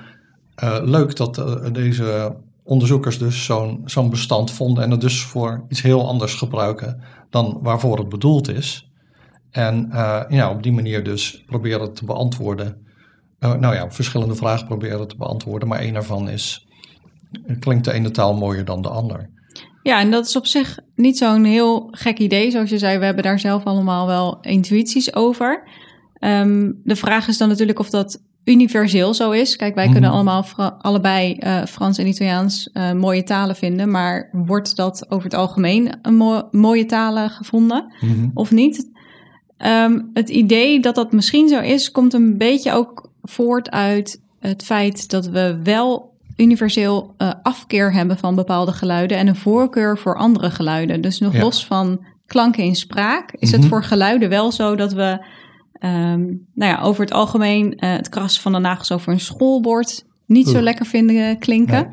leuk 0.83 1.15
dat 1.15 1.43
deze 1.71 2.35
onderzoekers 2.63 3.17
dus 3.17 3.45
zo'n 3.45 3.81
zo'n 3.85 4.09
bestand 4.09 4.51
vonden 4.51 4.83
en 4.83 4.91
het 4.91 5.01
dus 5.01 5.23
voor 5.23 5.65
iets 5.69 5.81
heel 5.81 6.07
anders 6.07 6.33
gebruiken 6.33 7.03
dan 7.29 7.59
waarvoor 7.61 7.97
het 7.97 8.09
bedoeld 8.09 8.49
is. 8.49 8.89
En 9.51 9.89
uh, 9.91 10.21
ja, 10.29 10.51
op 10.51 10.63
die 10.63 10.71
manier 10.71 11.03
dus 11.03 11.43
proberen 11.45 11.93
te 11.93 12.05
beantwoorden. 12.05 12.85
Nou 13.39 13.75
ja, 13.75 13.91
verschillende 13.91 14.35
vragen 14.35 14.67
proberen 14.67 15.07
te 15.07 15.17
beantwoorden, 15.17 15.67
maar 15.67 15.79
één 15.79 15.93
daarvan 15.93 16.29
is: 16.29 16.67
klinkt 17.59 17.85
de 17.85 17.93
ene 17.93 18.11
taal 18.11 18.33
mooier 18.33 18.65
dan 18.65 18.81
de 18.81 18.89
ander? 18.89 19.29
Ja, 19.81 19.99
en 19.99 20.11
dat 20.11 20.25
is 20.25 20.35
op 20.35 20.45
zich 20.45 20.79
niet 20.95 21.17
zo'n 21.17 21.43
heel 21.43 21.87
gek 21.91 22.19
idee. 22.19 22.51
Zoals 22.51 22.69
je 22.69 22.77
zei, 22.77 22.97
we 22.97 23.05
hebben 23.05 23.23
daar 23.23 23.39
zelf 23.39 23.63
allemaal 23.63 24.07
wel 24.07 24.37
intuïties 24.41 25.15
over. 25.15 25.63
Um, 26.25 26.81
de 26.83 26.95
vraag 26.95 27.27
is 27.27 27.37
dan 27.37 27.47
natuurlijk 27.47 27.79
of 27.79 27.89
dat 27.89 28.21
universeel 28.43 29.13
zo 29.13 29.31
is. 29.31 29.55
Kijk, 29.55 29.75
wij 29.75 29.85
kunnen 29.89 30.09
mhm. 30.09 30.13
allemaal 30.13 30.45
allebei 30.81 31.37
uh, 31.39 31.65
Frans 31.65 31.97
en 31.97 32.07
Italiaans 32.07 32.69
uh, 32.73 32.91
mooie 32.91 33.23
talen 33.23 33.55
vinden, 33.55 33.91
maar 33.91 34.29
wordt 34.31 34.75
dat 34.75 35.05
over 35.09 35.23
het 35.23 35.33
algemeen 35.33 35.97
een 36.01 36.15
mo 36.15 36.47
mooie 36.51 36.85
talen 36.85 37.29
gevonden 37.29 37.93
mm 37.99 38.31
of 38.33 38.51
niet? 38.51 38.91
Um, 39.65 40.09
het 40.13 40.29
idee 40.29 40.79
dat 40.79 40.95
dat 40.95 41.11
misschien 41.11 41.47
zo 41.47 41.59
is, 41.59 41.91
komt 41.91 42.13
een 42.13 42.37
beetje 42.37 42.73
ook 42.73 43.09
voort 43.21 43.71
uit 43.71 44.21
het 44.39 44.63
feit 44.63 45.09
dat 45.09 45.27
we 45.27 45.59
wel 45.63 46.13
universeel 46.37 47.15
uh, 47.17 47.31
afkeer 47.41 47.93
hebben 47.93 48.17
van 48.17 48.35
bepaalde 48.35 48.71
geluiden 48.71 49.17
en 49.17 49.27
een 49.27 49.35
voorkeur 49.35 49.97
voor 49.97 50.17
andere 50.17 50.51
geluiden. 50.51 51.01
Dus 51.01 51.19
nog 51.19 51.33
ja. 51.33 51.39
los 51.39 51.65
van 51.65 52.05
klanken 52.25 52.63
in 52.63 52.75
spraak, 52.75 53.31
is 53.31 53.39
mm 53.39 53.39
-hmm. 53.39 53.51
het 53.51 53.59
mhm. 53.59 53.69
voor 53.69 53.83
geluiden 53.83 54.29
wel 54.29 54.51
zo 54.51 54.75
dat 54.75 54.93
we 54.93 55.25
Um, 55.85 56.47
nou 56.53 56.71
ja, 56.71 56.81
over 56.81 57.01
het 57.01 57.13
algemeen 57.13 57.65
uh, 57.65 57.91
het 57.91 58.09
krassen 58.09 58.41
van 58.41 58.51
de 58.51 58.59
nagels 58.59 58.91
over 58.91 59.13
een 59.13 59.19
schoolbord 59.19 60.05
niet 60.25 60.47
zo 60.47 60.61
lekker 60.61 60.85
vinden 60.85 61.39
klinken. 61.39 61.87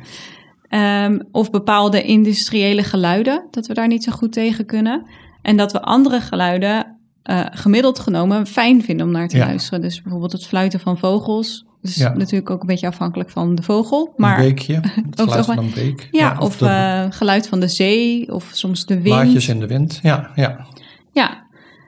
Nee. 0.68 1.04
Um, 1.04 1.22
of 1.32 1.50
bepaalde 1.50 2.02
industriële 2.02 2.82
geluiden, 2.82 3.46
dat 3.50 3.66
we 3.66 3.74
daar 3.74 3.88
niet 3.88 4.04
zo 4.04 4.12
goed 4.12 4.32
tegen 4.32 4.66
kunnen. 4.66 5.06
En 5.42 5.56
dat 5.56 5.72
we 5.72 5.82
andere 5.82 6.20
geluiden 6.20 6.98
uh, 7.24 7.46
gemiddeld 7.50 7.98
genomen 7.98 8.46
fijn 8.46 8.82
vinden 8.82 9.06
om 9.06 9.12
naar 9.12 9.28
te 9.28 9.36
ja. 9.36 9.46
luisteren. 9.46 9.80
Dus 9.80 10.02
bijvoorbeeld 10.02 10.32
het 10.32 10.46
fluiten 10.46 10.80
van 10.80 10.98
vogels. 10.98 11.66
Dus 11.82 11.96
ja. 11.96 12.14
natuurlijk 12.14 12.50
ook 12.50 12.60
een 12.60 12.66
beetje 12.66 12.86
afhankelijk 12.86 13.30
van 13.30 13.54
de 13.54 13.62
vogel. 13.62 14.12
Maar 14.16 14.38
een 14.38 14.44
beekje, 14.44 14.80
het 15.10 15.20
geluid 15.20 15.44
van 15.44 15.58
een 15.58 15.72
beek. 15.74 16.08
Ja, 16.10 16.20
ja 16.20 16.38
of, 16.38 16.60
uh, 16.60 17.04
geluid 17.08 17.48
van 17.48 17.60
de 17.60 17.68
zee 17.68 18.32
of 18.32 18.48
soms 18.52 18.86
de 18.86 18.94
wind. 18.94 19.16
Blaadjes 19.16 19.48
in 19.48 19.60
de 19.60 19.66
wind, 19.66 19.98
ja. 20.02 20.30
Ja, 20.34 20.66
ja. 21.12 21.46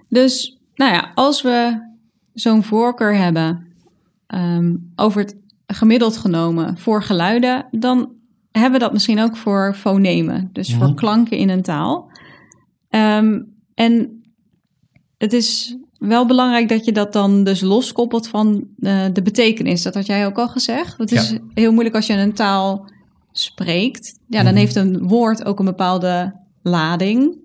dus 0.08 0.58
nou 0.74 0.92
ja, 0.92 1.12
als 1.14 1.42
we 1.42 1.90
zo'n 2.34 2.62
voorkeur 2.62 3.16
hebben 3.16 3.66
um, 4.26 4.92
over 4.96 5.20
het 5.20 5.36
gemiddeld 5.66 6.16
genomen 6.16 6.78
voor 6.78 7.02
geluiden, 7.02 7.66
dan 7.70 8.12
hebben 8.50 8.72
we 8.72 8.84
dat 8.84 8.92
misschien 8.92 9.20
ook 9.20 9.36
voor 9.36 9.74
fonemen, 9.74 10.50
dus 10.52 10.74
voor 10.74 10.94
klanken 10.94 11.36
in 11.36 11.48
een 11.48 11.62
taal. 11.62 12.10
Um, 12.90 13.54
en 13.74 14.22
het 15.18 15.32
is 15.32 15.76
wel 15.98 16.26
belangrijk 16.26 16.68
dat 16.68 16.84
je 16.84 16.92
dat 16.92 17.12
dan 17.12 17.44
dus 17.44 17.60
loskoppelt 17.60 18.28
van 18.28 18.66
uh, 18.78 19.04
de 19.12 19.22
betekenis. 19.22 19.82
Dat 19.82 19.94
had 19.94 20.06
jij 20.06 20.26
ook 20.26 20.38
al 20.38 20.48
gezegd. 20.48 20.98
Het 20.98 21.12
is 21.12 21.30
ja. 21.30 21.38
heel 21.54 21.72
moeilijk 21.72 21.94
als 21.94 22.06
je 22.06 22.12
een 22.12 22.32
taal 22.32 22.90
spreekt. 23.32 24.18
Ja, 24.26 24.36
dan 24.36 24.40
mm 24.40 24.46
-hmm. 24.48 24.56
heeft 24.56 24.76
een 24.76 25.08
woord 25.08 25.44
ook 25.44 25.58
een 25.58 25.64
bepaalde 25.64 26.34
lading. 26.62 27.41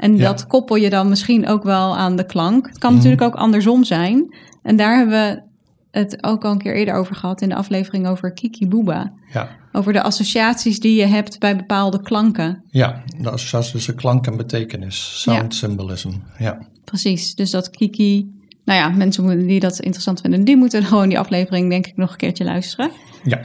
En 0.00 0.16
ja. 0.16 0.22
dat 0.22 0.46
koppel 0.46 0.76
je 0.76 0.90
dan 0.90 1.08
misschien 1.08 1.48
ook 1.48 1.62
wel 1.62 1.96
aan 1.96 2.16
de 2.16 2.26
klank. 2.26 2.66
Het 2.66 2.78
kan 2.78 2.90
mm. 2.90 2.96
natuurlijk 2.96 3.22
ook 3.22 3.34
andersom 3.34 3.84
zijn. 3.84 4.34
En 4.62 4.76
daar 4.76 4.96
hebben 4.96 5.18
we 5.18 5.42
het 5.90 6.24
ook 6.24 6.44
al 6.44 6.50
een 6.50 6.58
keer 6.58 6.74
eerder 6.74 6.94
over 6.94 7.14
gehad 7.14 7.40
in 7.42 7.48
de 7.48 7.54
aflevering 7.54 8.06
over 8.06 8.32
Kiki 8.32 8.68
Booba. 8.68 9.12
Ja. 9.32 9.48
Over 9.72 9.92
de 9.92 10.02
associaties 10.02 10.80
die 10.80 10.94
je 10.94 11.06
hebt 11.06 11.38
bij 11.38 11.56
bepaalde 11.56 12.02
klanken. 12.02 12.62
Ja, 12.68 13.02
de 13.18 13.30
associatie 13.30 13.72
tussen 13.72 13.94
klank 13.94 14.26
en 14.26 14.36
betekenis. 14.36 15.22
Sound 15.22 15.52
ja. 15.52 15.58
symbolism. 15.58 16.10
Ja. 16.38 16.58
Precies, 16.84 17.34
dus 17.34 17.50
dat 17.50 17.70
Kiki... 17.70 18.38
Nou 18.64 18.80
ja, 18.80 18.88
mensen 18.88 19.46
die 19.46 19.60
dat 19.60 19.80
interessant 19.80 20.20
vinden, 20.20 20.44
die 20.44 20.56
moeten 20.56 20.84
gewoon 20.90 21.08
die 21.08 21.18
aflevering 21.18 21.70
denk 21.70 21.86
ik 21.86 21.96
nog 21.96 22.10
een 22.10 22.16
keertje 22.16 22.44
luisteren. 22.44 22.90
Ja. 23.24 23.40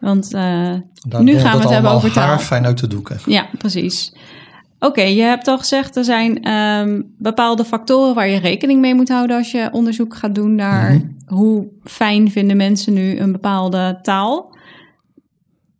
Want 0.00 0.34
uh, 0.34 0.74
nu 1.18 1.38
gaan 1.38 1.56
we 1.56 1.62
het 1.62 1.70
hebben 1.70 1.90
over 1.90 2.12
taal. 2.12 2.38
fijn 2.38 2.66
uit 2.66 2.78
de 2.78 2.86
doeken. 2.86 3.20
Ja, 3.26 3.48
precies. 3.58 4.12
Oké, 4.80 4.86
okay, 4.86 5.14
je 5.14 5.22
hebt 5.22 5.48
al 5.48 5.58
gezegd, 5.58 5.96
er 5.96 6.04
zijn 6.04 6.52
um, 6.52 7.14
bepaalde 7.18 7.64
factoren 7.64 8.14
waar 8.14 8.28
je 8.28 8.38
rekening 8.38 8.80
mee 8.80 8.94
moet 8.94 9.08
houden 9.08 9.36
als 9.36 9.50
je 9.50 9.68
onderzoek 9.72 10.16
gaat 10.16 10.34
doen 10.34 10.54
naar 10.54 10.92
mm 10.92 10.98
-hmm. 10.98 11.36
hoe 11.38 11.68
fijn 11.84 12.30
vinden 12.30 12.56
mensen 12.56 12.92
nu 12.92 13.18
een 13.18 13.32
bepaalde 13.32 13.98
taal. 14.02 14.56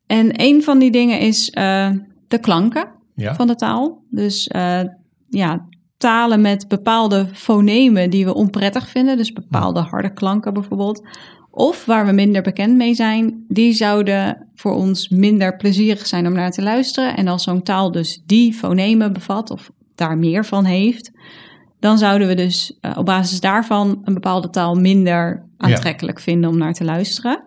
En 0.07 0.31
een 0.41 0.63
van 0.63 0.79
die 0.79 0.91
dingen 0.91 1.21
is 1.21 1.53
uh, 1.59 1.91
de 2.29 2.39
klanken 2.39 2.89
ja. 3.15 3.35
van 3.35 3.47
de 3.47 3.55
taal. 3.55 4.03
Dus 4.11 4.51
uh, 4.57 4.81
ja, 5.29 5.67
talen 5.97 6.41
met 6.41 6.69
bepaalde 6.69 7.27
fonemen 7.33 8.11
die 8.11 8.25
we 8.25 8.35
onprettig 8.35 8.89
vinden, 8.89 9.17
dus 9.17 9.33
bepaalde 9.33 9.81
harde 9.81 10.13
klanken 10.13 10.55
bijvoorbeeld, 10.55 11.09
of 11.59 11.85
waar 11.85 12.07
we 12.07 12.13
minder 12.13 12.43
bekend 12.43 12.77
mee 12.77 12.95
zijn, 12.95 13.45
die 13.49 13.73
zouden 13.73 14.49
voor 14.55 14.75
ons 14.75 15.09
minder 15.09 15.57
plezierig 15.57 16.07
zijn 16.07 16.27
om 16.27 16.33
naar 16.33 16.51
te 16.51 16.63
luisteren. 16.63 17.17
En 17.17 17.29
als 17.29 17.43
zo'n 17.43 17.63
taal 17.63 17.93
dus 17.93 18.23
die 18.27 18.53
fonemen 18.53 19.13
bevat 19.13 19.51
of 19.51 19.71
daar 19.95 20.19
meer 20.19 20.45
van 20.45 20.65
heeft, 20.65 21.11
dan 21.81 21.99
zouden 21.99 22.29
we 22.29 22.35
dus 22.35 22.79
uh, 22.81 22.97
op 22.99 23.07
basis 23.07 23.41
daarvan 23.41 24.01
een 24.05 24.15
bepaalde 24.15 24.51
taal 24.51 24.75
minder 24.75 25.45
aantrekkelijk 25.57 26.21
vinden 26.21 26.51
om 26.51 26.59
naar 26.59 26.75
te 26.75 26.85
luisteren. 26.85 27.43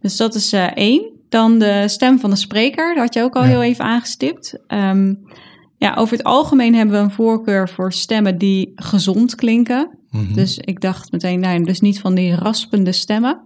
Dus 0.00 0.16
dat 0.16 0.34
is 0.34 0.52
uh, 0.52 0.76
één. 0.76 1.12
Dan 1.28 1.58
de 1.58 1.84
stem 1.86 2.18
van 2.18 2.30
de 2.30 2.36
spreker, 2.36 2.94
dat 2.94 3.02
had 3.02 3.14
je 3.14 3.22
ook 3.22 3.36
al 3.36 3.42
heel 3.42 3.62
even 3.62 3.84
aangestipt. 3.84 4.58
Um, 4.68 5.28
ja, 5.78 5.94
over 5.94 6.16
het 6.16 6.26
algemeen 6.26 6.74
hebben 6.74 6.96
we 6.96 7.02
een 7.02 7.10
voorkeur 7.10 7.68
voor 7.68 7.92
stemmen 7.92 8.38
die 8.38 8.72
gezond 8.74 9.34
klinken. 9.34 9.98
Mhm. 10.10 10.32
Dus 10.32 10.58
ik 10.58 10.80
dacht 10.80 11.12
meteen, 11.12 11.40
nou, 11.40 11.64
dus 11.64 11.80
niet 11.80 12.00
van 12.00 12.14
die 12.14 12.34
raspende 12.34 12.92
stemmen. 12.92 13.40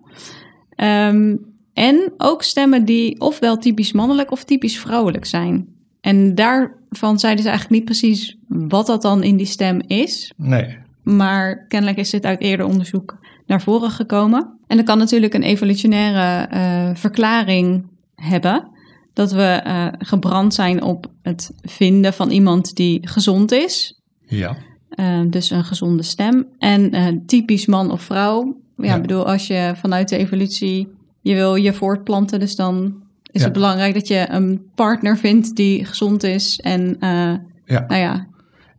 Um, 0.77 1.51
en 1.73 2.13
ook 2.17 2.43
stemmen 2.43 2.85
die 2.85 3.21
ofwel 3.21 3.59
typisch 3.59 3.93
mannelijk 3.93 4.31
of 4.31 4.45
typisch 4.45 4.79
vrouwelijk 4.79 5.25
zijn. 5.25 5.67
En 6.01 6.35
daarvan 6.35 7.19
zeiden 7.19 7.43
ze 7.43 7.51
eigenlijk 7.51 7.71
niet 7.71 7.85
precies 7.85 8.39
wat 8.49 8.87
dat 8.87 9.03
dan 9.03 9.23
in 9.23 9.37
die 9.37 9.47
stem 9.47 9.81
is. 9.87 10.33
Nee. 10.37 10.79
Maar 11.03 11.67
kennelijk 11.67 11.99
is 11.99 12.11
dit 12.11 12.25
uit 12.25 12.41
eerder 12.41 12.67
onderzoek 12.67 13.19
naar 13.47 13.63
voren 13.63 13.91
gekomen. 13.91 14.59
En 14.67 14.77
dat 14.77 14.87
kan 14.87 14.99
natuurlijk 14.99 15.35
een 15.35 15.43
evolutionaire 15.43 16.49
uh, 16.55 16.97
verklaring 16.97 17.87
hebben. 18.15 18.69
Dat 19.13 19.33
we 19.33 19.63
uh, 19.67 19.87
gebrand 19.99 20.55
zijn 20.55 20.83
op 20.83 21.07
het 21.23 21.51
vinden 21.63 22.13
van 22.13 22.31
iemand 22.31 22.75
die 22.75 23.09
gezond 23.09 23.53
is. 23.53 24.01
Ja. 24.27 24.57
Uh, 24.97 25.21
dus 25.31 25.51
een 25.51 25.65
gezonde 25.65 26.03
stem. 26.03 26.47
En 26.59 27.23
typisch 27.27 27.67
man 27.67 27.91
of 27.91 28.03
vrouw. 28.03 28.57
Ja, 28.77 28.85
ja, 28.85 29.01
bedoel, 29.01 29.27
als 29.27 29.47
je 29.47 29.73
vanuit 29.77 30.09
de 30.09 30.17
evolutie 30.17 30.89
je 31.21 31.35
wil 31.35 31.55
je 31.55 31.73
voortplanten, 31.73 32.41
dus 32.41 32.57
dan 32.57 33.03
is 33.31 33.43
het 33.43 33.53
belangrijk 33.53 33.95
dat 33.95 34.09
je 34.09 34.27
een 34.29 34.71
partner 34.75 35.19
vindt 35.19 35.57
die 35.57 35.85
gezond 35.85 36.23
is 36.23 36.61
en 36.61 36.97
ja. 37.01 37.85
nou 37.89 38.01
ja, 38.01 38.27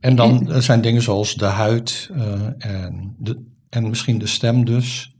en 0.04 0.15
dan 0.15 0.62
zijn 0.62 0.82
dingen 0.82 1.02
zoals 1.02 1.36
de 1.36 1.46
huid 1.46 2.10
en, 2.58 3.15
de, 3.17 3.43
en 3.69 3.89
misschien 3.89 4.19
de 4.19 4.28
stem 4.28 4.65
dus 4.65 5.12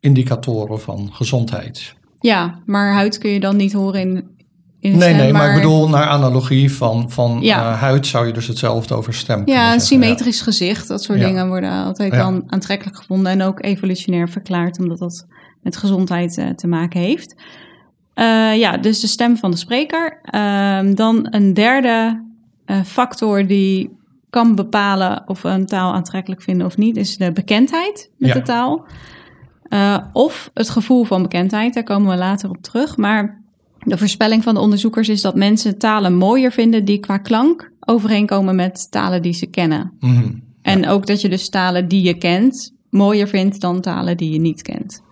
indicatoren 0.00 0.80
van 0.80 1.12
gezondheid. 1.12 1.94
Ja, 2.28 2.58
maar 2.66 2.92
huid 2.92 3.18
kun 3.18 3.30
je 3.30 3.40
dan 3.40 3.56
niet 3.56 3.72
horen 3.72 4.00
in, 4.00 4.16
in 4.80 4.90
nee, 4.90 5.00
stem, 5.00 5.16
nee, 5.16 5.32
maar... 5.32 5.48
ik 5.48 5.54
bedoel 5.54 5.88
naar 5.88 6.06
analogie 6.06 6.72
van, 6.72 7.10
van 7.10 7.38
ja. 7.40 7.60
uh, 7.60 7.80
huid 7.80 8.06
zou 8.06 8.26
je 8.26 8.32
dus 8.32 8.46
hetzelfde 8.46 8.94
over 8.94 9.14
stem 9.14 9.44
kunnen 9.44 9.62
Ja, 9.62 9.72
een 9.72 9.80
symmetrisch 9.80 10.40
gezicht, 10.40 10.88
dat 10.88 11.02
soort 11.02 11.18
dingen 11.18 11.48
worden 11.48 11.70
altijd 11.70 12.12
dan 12.12 12.42
aantrekkelijk 12.46 12.96
gevonden 12.96 13.32
en 13.32 13.42
ook 13.42 13.64
evolutionair 13.64 14.28
verklaard, 14.28 14.78
omdat 14.78 14.98
dat 14.98 15.26
met 15.62 15.76
gezondheid 15.76 16.36
uh, 16.38 16.48
te 16.48 16.66
maken 16.66 17.00
heeft. 17.00 17.34
Uh, 18.14 18.56
ja, 18.56 18.76
dus 18.76 19.00
de 19.00 19.06
stem 19.06 19.36
van 19.36 19.50
de 19.50 19.56
spreker. 19.56 20.20
Uh, 20.34 20.94
dan 20.94 21.26
een 21.30 21.54
derde 21.54 22.26
factor 22.84 23.46
die 23.46 23.96
kan 24.30 24.54
bepalen 24.54 25.22
of 25.26 25.42
we 25.42 25.48
een 25.48 25.66
taal 25.66 25.94
aantrekkelijk 25.94 26.42
vinden 26.42 26.66
of 26.66 26.76
niet, 26.76 26.96
is 26.96 27.16
de 27.16 27.32
bekendheid 27.32 28.10
met 28.16 28.32
de 28.32 28.42
taal. 28.42 28.86
Uh, 29.70 29.98
of 30.12 30.50
het 30.54 30.70
gevoel 30.70 31.04
van 31.04 31.22
bekendheid, 31.22 31.74
daar 31.74 31.82
komen 31.82 32.10
we 32.10 32.16
later 32.16 32.50
op 32.50 32.62
terug. 32.62 32.96
Maar 32.96 33.42
de 33.78 33.98
voorspelling 33.98 34.42
van 34.42 34.54
de 34.54 34.60
onderzoekers 34.60 35.08
is 35.08 35.20
dat 35.20 35.34
mensen 35.34 35.78
talen 35.78 36.14
mooier 36.14 36.52
vinden 36.52 36.84
die 36.84 36.98
qua 36.98 37.18
klank 37.18 37.72
overeenkomen 37.80 38.56
met 38.56 38.90
talen 38.90 39.22
die 39.22 39.32
ze 39.32 39.46
kennen. 39.46 39.92
Mm 40.00 40.16
-hmm. 40.16 40.42
En 40.62 40.88
ook 40.88 41.06
dat 41.06 41.20
je 41.20 41.28
dus 41.28 41.48
talen 41.48 41.88
die 41.88 42.02
je 42.02 42.18
kent 42.18 42.74
mooier 42.90 43.28
vindt 43.28 43.60
dan 43.60 43.80
talen 43.80 44.16
die 44.16 44.32
je 44.32 44.40
niet 44.40 44.62
kent. 44.62 45.02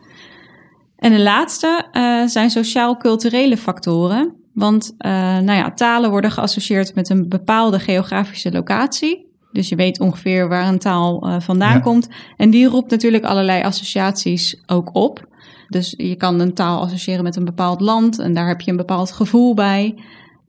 En 0.97 1.13
de 1.13 1.21
laatste 1.21 1.87
uh, 1.93 2.27
zijn 2.27 2.51
sociaal-culturele 2.51 3.57
factoren. 3.57 4.35
Want 4.53 4.95
uh, 4.99 5.11
nou 5.39 5.53
ja, 5.53 5.73
talen 5.73 6.11
worden 6.11 6.31
geassocieerd 6.31 6.95
met 6.95 7.09
een 7.09 7.29
bepaalde 7.29 7.79
geografische 7.79 8.53
locatie. 8.53 9.26
Dus 9.57 9.69
je 9.69 9.77
weet 9.77 10.01
ongeveer 10.01 10.49
waar 10.49 10.69
een 10.69 10.79
taal 10.79 11.29
uh, 11.29 11.41
vandaan 11.41 11.73
ja. 11.73 11.81
komt. 11.81 12.09
En 12.37 12.51
die 12.51 12.69
roept 12.69 12.91
natuurlijk 12.91 13.25
allerlei 13.25 13.63
associaties 13.63 14.63
ook 14.67 14.95
op. 14.95 15.27
Dus 15.69 15.95
je 15.97 16.17
kan 16.17 16.41
een 16.41 16.55
taal 16.55 16.81
associëren 16.81 17.25
met 17.25 17.37
een 17.37 17.45
bepaald 17.45 17.81
land 17.81 18.19
en 18.19 18.35
daar 18.35 18.49
heb 18.49 18.61
je 18.61 18.71
een 18.71 18.77
bepaald 18.77 19.13
gevoel 19.13 19.55
bij. 19.55 19.95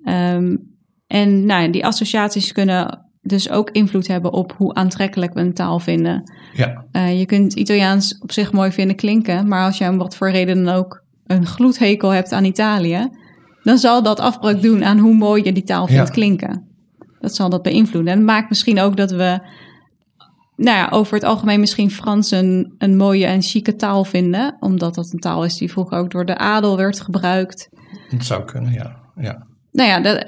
Um, 0.05 0.75
en 1.07 1.45
nou, 1.45 1.69
die 1.69 1.85
associaties 1.85 2.51
kunnen 2.51 3.05
dus 3.21 3.49
ook 3.49 3.69
invloed 3.69 4.07
hebben 4.07 4.33
op 4.33 4.53
hoe 4.57 4.73
aantrekkelijk 4.73 5.33
we 5.33 5.39
een 5.39 5.53
taal 5.53 5.79
vinden. 5.79 6.31
Ja. 6.53 6.85
Uh, 6.91 7.19
je 7.19 7.25
kunt 7.25 7.53
Italiaans 7.53 8.17
op 8.19 8.31
zich 8.31 8.51
mooi 8.51 8.71
vinden 8.71 8.95
klinken, 8.95 9.47
maar 9.47 9.65
als 9.65 9.77
je 9.77 9.89
om 9.89 9.97
wat 9.97 10.15
voor 10.15 10.31
reden 10.31 10.63
dan 10.63 10.75
ook 10.75 11.03
een 11.25 11.45
gloedhekel 11.45 12.09
hebt 12.09 12.31
aan 12.31 12.45
Italië, 12.45 13.09
dan 13.63 13.77
zal 13.77 14.03
dat 14.03 14.19
afbreuk 14.19 14.61
doen 14.61 14.83
aan 14.85 14.99
hoe 14.99 15.15
mooi 15.15 15.43
je 15.43 15.53
die 15.53 15.63
taal 15.63 15.87
vindt 15.87 16.07
ja. 16.07 16.13
klinken. 16.13 16.66
Dat 17.19 17.35
zal 17.35 17.49
dat 17.49 17.61
beïnvloeden. 17.61 18.11
En 18.11 18.17
het 18.17 18.27
maakt 18.27 18.49
misschien 18.49 18.79
ook 18.79 18.97
dat 18.97 19.11
we, 19.11 19.39
nou 20.55 20.77
ja, 20.77 20.89
over 20.91 21.13
het 21.13 21.23
algemeen 21.23 21.59
misschien 21.59 21.91
Frans 21.91 22.31
een, 22.31 22.73
een 22.77 22.97
mooie 22.97 23.25
en 23.25 23.41
chique 23.41 23.75
taal 23.75 24.03
vinden, 24.03 24.57
omdat 24.59 24.95
dat 24.95 25.13
een 25.13 25.19
taal 25.19 25.43
is 25.43 25.57
die 25.57 25.71
vroeger 25.71 25.97
ook 25.97 26.11
door 26.11 26.25
de 26.25 26.37
adel 26.37 26.77
werd 26.77 27.01
gebruikt. 27.01 27.69
Dat 28.09 28.23
zou 28.23 28.43
kunnen, 28.45 28.73
ja. 28.73 28.95
ja. 29.15 29.45
Nou 29.71 29.89
ja, 29.89 30.23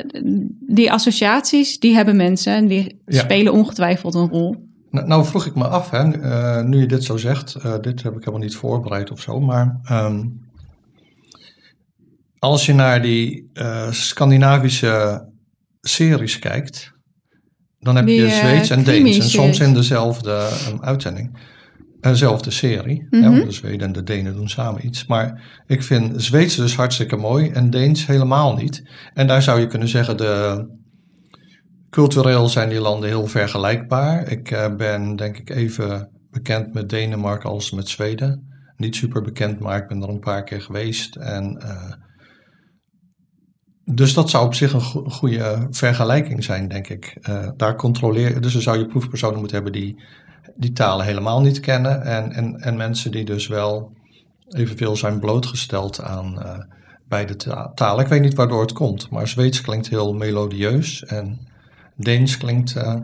die 0.68 0.92
associaties, 0.92 1.80
die 1.80 1.96
hebben 1.96 2.16
mensen 2.16 2.54
en 2.54 2.68
die 2.68 3.02
ja. 3.06 3.20
spelen 3.20 3.54
ongetwijfeld 3.54 4.16
een 4.16 4.30
rol. 4.30 4.56
Nou, 4.92 5.08
nou, 5.08 5.26
vroeg 5.26 5.46
ik 5.46 5.56
me 5.56 5.68
af, 5.68 5.90
hè, 5.90 6.18
uh, 6.18 6.64
nu 6.64 6.80
je 6.80 6.86
dit 6.86 7.04
zo 7.04 7.18
zegt, 7.18 7.56
uh, 7.66 7.80
dit 7.82 8.04
heb 8.04 8.14
ik 8.14 8.20
helemaal 8.20 8.40
niet 8.40 8.56
voorbereid 8.56 9.12
of 9.12 9.22
zo, 9.22 9.40
maar 9.40 9.80
um, 9.92 10.48
als 12.40 12.66
je 12.66 12.74
naar 12.74 13.02
die 13.02 13.50
uh, 13.54 13.92
Scandinavische 13.92 15.29
series 15.90 16.40
kijkt, 16.40 16.92
dan 17.80 17.96
heb 17.96 18.06
die, 18.06 18.22
je 18.22 18.30
Zweeds 18.30 18.70
en 18.70 18.84
Deens 18.84 19.20
en 19.20 19.30
soms 19.30 19.60
in 19.60 19.74
dezelfde 19.74 20.50
um, 20.72 20.82
uitzending. 20.82 21.48
Dezelfde 22.00 22.52
serie. 22.52 23.08
Mm 23.10 23.24
-hmm. 23.24 23.36
ja, 23.36 23.46
de 23.46 23.52
Zweden 23.52 23.88
en 23.88 23.92
de 23.92 24.04
Denen 24.04 24.36
doen 24.36 24.50
samen 24.50 24.86
iets. 24.86 25.06
Maar 25.06 25.62
ik 25.68 25.84
vind 25.84 26.24
Zweeds 26.24 26.56
dus 26.56 26.76
hartstikke 26.76 27.16
mooi 27.16 27.50
en 27.50 27.70
Deens 27.70 28.06
helemaal 28.06 28.56
niet. 28.56 28.90
En 29.14 29.28
daar 29.28 29.42
zou 29.42 29.60
je 29.60 29.68
kunnen 29.68 29.88
zeggen, 29.88 30.18
de, 30.18 30.66
cultureel 31.90 32.50
zijn 32.50 32.70
die 32.70 32.80
landen 32.80 33.10
heel 33.10 33.28
vergelijkbaar. 33.28 34.28
Ik 34.28 34.52
uh, 34.52 34.76
ben 34.76 35.16
denk 35.16 35.38
ik 35.38 35.50
even 35.50 36.10
bekend 36.32 36.74
met 36.74 36.90
Denemarken 36.90 37.50
als 37.50 37.72
met 37.72 37.90
Zweden. 37.90 38.48
Niet 38.78 38.96
super 38.96 39.22
bekend, 39.22 39.60
maar 39.60 39.78
ik 39.78 39.88
ben 39.88 40.02
er 40.02 40.10
een 40.10 40.20
paar 40.20 40.44
keer 40.44 40.62
geweest. 40.62 41.16
En 41.16 41.62
uh, 41.64 41.94
dus 43.92 44.14
dat 44.14 44.30
zou 44.30 44.46
op 44.46 44.54
zich 44.54 44.74
een 44.74 44.82
go 44.82 45.04
goede 45.04 45.68
vergelijking 45.72 46.44
zijn, 46.44 46.68
denk 46.68 46.88
ik. 46.88 47.18
Uh, 47.30 47.48
daar 47.58 47.76
controleer 47.76 48.42
Dus 48.42 48.54
dan 48.54 48.62
zou 48.62 48.78
je 48.78 48.86
proefpersonen 48.86 49.38
moeten 49.38 49.56
hebben 49.56 49.74
die 49.74 49.96
die 50.56 50.72
talen 50.72 51.06
helemaal 51.06 51.42
niet 51.42 51.60
kennen. 51.60 52.02
En, 52.02 52.32
en, 52.32 52.62
en 52.62 52.78
mensen 52.78 53.12
die 53.12 53.26
dus 53.26 53.48
wel 53.48 53.92
evenveel 54.50 54.96
zijn 54.96 55.20
blootgesteld 55.20 56.02
aan 56.02 56.34
uh, 56.38 56.58
beide 57.08 57.36
talen. 57.74 58.04
Ik 58.04 58.10
weet 58.10 58.22
niet 58.22 58.34
waardoor 58.34 58.62
het 58.62 58.74
komt, 58.74 59.10
maar 59.10 59.28
Zweeds 59.28 59.62
klinkt 59.62 59.90
heel 59.90 60.14
melodieus 60.14 61.04
en 61.04 61.48
Deens 61.96 62.38
klinkt. 62.38 62.76
Uh, 62.76 62.96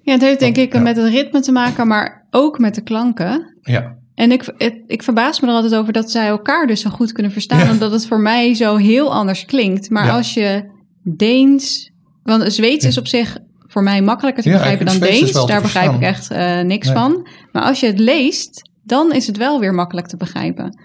ja, 0.00 0.12
het 0.12 0.20
heeft 0.20 0.40
denk 0.40 0.56
ik 0.56 0.72
ja. 0.72 0.80
met 0.80 0.96
het 0.96 1.12
ritme 1.12 1.40
te 1.40 1.52
maken, 1.52 1.86
maar 1.86 2.26
ook 2.30 2.58
met 2.58 2.74
de 2.74 2.80
klanken. 2.80 3.56
Ja. 3.62 3.96
En 4.20 4.32
ik, 4.32 4.52
ik, 4.56 4.74
ik, 4.86 5.02
verbaas 5.02 5.40
me 5.40 5.46
er 5.46 5.52
altijd 5.52 5.74
over 5.74 5.92
dat 5.92 6.10
zij 6.10 6.26
elkaar 6.26 6.66
dus 6.66 6.80
zo 6.80 6.90
goed 6.90 7.12
kunnen 7.12 7.32
verstaan. 7.32 7.58
Ja. 7.58 7.70
Omdat 7.70 7.92
het 7.92 8.06
voor 8.06 8.20
mij 8.20 8.54
zo 8.54 8.76
heel 8.76 9.14
anders 9.14 9.44
klinkt. 9.44 9.90
Maar 9.90 10.06
ja. 10.06 10.16
als 10.16 10.34
je 10.34 10.64
Deens. 11.02 11.90
Want 12.22 12.52
Zweeds 12.52 12.84
is 12.84 12.98
op 12.98 13.06
zich 13.06 13.36
voor 13.66 13.82
mij 13.82 14.02
makkelijker 14.02 14.42
te 14.42 14.50
begrijpen 14.50 14.86
dan 14.86 14.98
Deens. 14.98 15.46
Daar 15.46 15.62
begrijp 15.62 15.94
ik 15.94 16.00
echt 16.00 16.32
uh, 16.32 16.60
niks 16.60 16.86
nee. 16.86 16.96
van. 16.96 17.28
Maar 17.52 17.62
als 17.62 17.80
je 17.80 17.86
het 17.86 17.98
leest, 17.98 18.70
dan 18.84 19.12
is 19.12 19.26
het 19.26 19.36
wel 19.36 19.60
weer 19.60 19.74
makkelijk 19.74 20.06
te 20.06 20.16
begrijpen. 20.16 20.78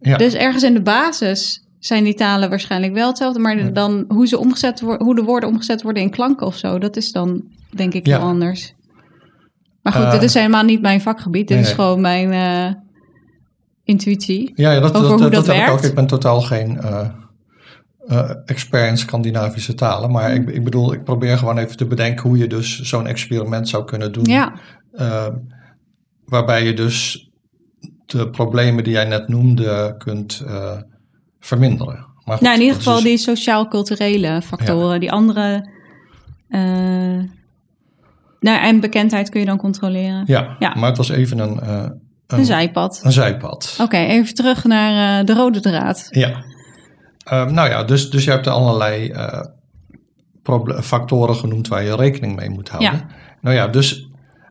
Dus 0.00 0.34
ergens 0.34 0.62
in 0.62 0.74
de 0.74 0.82
basis 0.82 1.66
zijn 1.78 2.04
die 2.04 2.14
talen 2.14 2.48
waarschijnlijk 2.48 2.92
wel 2.92 3.08
hetzelfde. 3.08 3.38
Maar 3.38 3.72
dan 3.72 4.04
hoe, 4.08 4.26
ze 4.26 4.38
omgezet 4.38 4.80
hoe 4.80 5.14
de 5.14 5.22
woorden 5.22 5.48
omgezet 5.48 5.82
worden 5.82 6.02
in 6.02 6.10
klanken 6.10 6.46
of 6.46 6.56
zo, 6.56 6.78
dat 6.78 6.96
is 6.96 7.12
dan 7.12 7.42
denk 7.70 7.94
ik 7.94 8.06
heel 8.06 8.18
anders. 8.18 8.74
Maar 9.84 9.92
goed, 9.92 10.10
dit 10.10 10.22
is 10.22 10.34
helemaal 10.34 10.62
niet 10.62 10.80
mijn 10.80 11.00
vakgebied. 11.00 11.48
Dit 11.48 11.56
nee, 11.56 11.66
is 11.66 11.72
gewoon 11.72 12.00
mijn 12.00 12.32
uh, 12.32 12.74
intuïtie. 13.82 14.52
Ja, 14.54 14.70
ja 14.72 14.80
dat, 14.80 14.94
over 14.94 15.08
dat, 15.08 15.20
hoe 15.20 15.30
dat, 15.30 15.44
dat 15.44 15.56
heb 15.56 15.66
ik 15.66 15.72
ook. 15.72 15.82
Ik 15.82 15.94
ben 15.94 16.06
totaal 16.06 16.40
geen 16.40 16.78
uh, 18.08 18.30
expert 18.44 18.88
in 18.88 18.96
Scandinavische 18.96 19.74
talen. 19.74 20.10
Maar 20.10 20.34
ik, 20.34 20.48
ik, 20.48 20.64
bedoel, 20.64 20.92
ik 20.92 21.04
probeer 21.04 21.38
gewoon 21.38 21.58
even 21.58 21.76
te 21.76 21.86
bedenken 21.86 22.28
hoe 22.28 22.38
je 22.38 22.46
dus 22.46 22.80
zo'n 22.80 23.06
experiment 23.06 23.68
zou 23.68 23.84
kunnen 23.84 24.12
doen. 24.12 24.24
Ja. 24.24 24.52
waarbij 26.24 26.64
je 26.64 26.74
dus 26.74 27.28
de 28.06 28.30
problemen 28.30 28.84
die 28.84 28.92
jij 28.92 29.04
net 29.04 29.28
noemde 29.28 29.94
kunt 29.98 30.44
verminderen. 31.40 32.06
Maar 32.24 32.36
goed, 32.36 32.46
nou, 32.46 32.54
in 32.54 32.62
ieder 32.62 32.76
geval 32.76 32.96
is... 32.96 33.02
die 33.02 33.18
sociaal-culturele 33.18 34.42
factoren, 34.42 34.92
ja. 34.92 34.98
die 34.98 35.12
andere. 35.12 35.68
Nou, 38.44 38.60
en 38.60 38.80
bekendheid 38.80 39.28
kun 39.28 39.40
je 39.40 39.46
dan 39.46 39.56
controleren. 39.56 40.22
Ja, 40.26 40.56
ja. 40.58 40.74
maar 40.74 40.88
het 40.88 40.96
was 40.96 41.08
even 41.08 41.38
een... 41.38 41.60
Uh, 41.62 41.82
een, 42.26 42.38
een, 42.38 42.44
zijpad. 42.44 43.00
Een 43.02 43.12
zijpad. 43.12 43.70
Oké, 43.72 43.82
okay, 43.82 44.06
even 44.06 44.34
terug 44.34 44.64
naar 44.64 45.20
uh, 45.20 45.26
de 45.26 45.34
rode 45.34 45.60
draad. 45.60 46.06
Ja. 46.10 46.44
Uh, 47.32 47.46
nou 47.46 47.68
ja, 47.68 47.84
dus, 47.84 48.10
dus 48.10 48.24
je 48.24 48.30
hebt 48.30 48.46
er 48.46 48.52
allerlei 48.52 49.14
factoren 50.80 51.36
genoemd 51.36 51.68
waar 51.68 51.82
je 51.82 51.96
rekening 51.96 52.36
mee 52.36 52.50
moet 52.50 52.68
houden. 52.68 52.92
Ja. 52.92 53.06
Nou 53.40 53.56
ja, 53.56 53.68
dus 53.68 54.08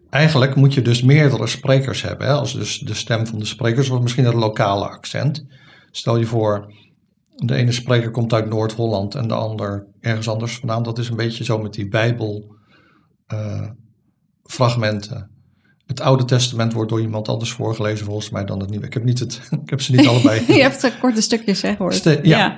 eigenlijk 0.09 0.55
moet 0.55 0.73
je 0.73 0.81
dus 0.81 1.01
meerdere 1.01 1.47
sprekers 1.47 2.01
hebben. 2.01 2.27
Hè? 2.27 2.33
Als 2.33 2.53
dus 2.53 2.79
de 2.79 2.93
stem 2.93 3.27
van 3.27 3.39
de 3.39 3.45
sprekers 3.45 3.89
of 3.89 4.01
misschien 4.01 4.25
een 4.25 4.35
lokale 4.35 4.89
accent. 4.89 5.45
Stel 5.91 6.17
je 6.17 6.25
voor, 6.25 6.73
de 7.35 7.55
ene 7.55 7.71
spreker 7.71 8.11
komt 8.11 8.33
uit 8.33 8.49
Noord-Holland 8.49 9.15
en 9.15 9.27
de 9.27 9.33
ander 9.33 9.87
ergens 9.99 10.29
anders 10.29 10.55
vandaan. 10.55 10.83
Dat 10.83 10.99
is 10.99 11.09
een 11.09 11.15
beetje 11.15 11.43
zo 11.43 11.57
met 11.57 11.73
die. 11.73 11.89
Uh, 13.33 13.69
het 15.85 16.01
Oude 16.01 16.25
Testament 16.25 16.73
wordt 16.73 16.89
door 16.89 17.01
iemand 17.01 17.27
anders 17.27 17.51
voorgelezen 17.51 18.05
volgens 18.05 18.29
mij 18.29 18.45
dan 18.45 18.59
het 18.59 18.69
Nieuwe. 18.69 18.85
Ik 18.85 18.93
heb, 18.93 19.03
niet 19.03 19.19
het, 19.19 19.41
ik 19.63 19.69
heb 19.69 19.81
ze 19.81 19.91
niet 19.95 20.07
allebei. 20.07 20.43
je 20.53 20.61
hebt 20.61 20.99
korte 20.99 21.21
stukjes, 21.21 21.61
hè, 21.61 21.75
hoor. 21.77 21.93
ja. 22.03 22.19
ja. 22.21 22.57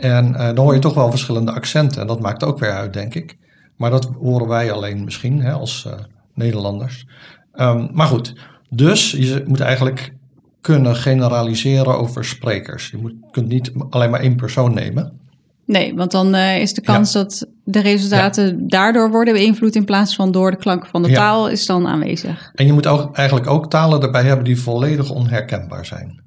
En 0.00 0.28
uh, 0.28 0.38
dan 0.46 0.58
hoor 0.58 0.74
je 0.74 0.80
toch 0.80 0.94
wel 0.94 1.10
verschillende 1.10 1.52
accenten. 1.52 2.00
En 2.00 2.06
dat 2.06 2.20
maakt 2.20 2.44
ook 2.44 2.58
weer 2.58 2.72
uit, 2.72 2.92
denk 2.92 3.14
ik. 3.14 3.36
Maar 3.76 3.90
dat 3.90 4.10
horen 4.20 4.48
wij 4.48 4.72
alleen 4.72 5.04
misschien 5.04 5.40
hè, 5.40 5.52
als 5.52 5.84
uh, 5.86 5.92
Nederlanders. 6.34 7.06
Um, 7.54 7.88
maar 7.92 8.06
goed, 8.06 8.34
dus 8.70 9.10
je 9.10 9.42
moet 9.46 9.60
eigenlijk 9.60 10.12
kunnen 10.60 10.96
generaliseren 10.96 11.98
over 11.98 12.24
sprekers. 12.24 12.90
Je 12.90 12.96
moet, 12.96 13.14
kunt 13.30 13.48
niet 13.48 13.72
alleen 13.90 14.10
maar 14.10 14.20
één 14.20 14.36
persoon 14.36 14.74
nemen. 14.74 15.20
Nee, 15.66 15.94
want 15.94 16.10
dan 16.10 16.34
uh, 16.34 16.60
is 16.60 16.74
de 16.74 16.80
kans 16.80 17.12
ja. 17.12 17.22
dat 17.22 17.46
de 17.64 17.80
resultaten 17.80 18.46
ja. 18.46 18.54
daardoor 18.66 19.10
worden 19.10 19.34
beïnvloed 19.34 19.74
in 19.74 19.84
plaats 19.84 20.14
van 20.14 20.32
door 20.32 20.50
de 20.50 20.56
klanken 20.56 20.88
van 20.90 21.02
de 21.02 21.08
ja. 21.08 21.14
taal 21.14 21.48
is 21.48 21.66
dan 21.66 21.86
aanwezig. 21.86 22.50
En 22.54 22.66
je 22.66 22.72
moet 22.72 22.86
ook, 22.86 23.16
eigenlijk 23.16 23.48
ook 23.48 23.70
talen 23.70 24.02
erbij 24.02 24.22
hebben 24.22 24.44
die 24.44 24.60
volledig 24.60 25.10
onherkenbaar 25.10 25.86
zijn. 25.86 26.22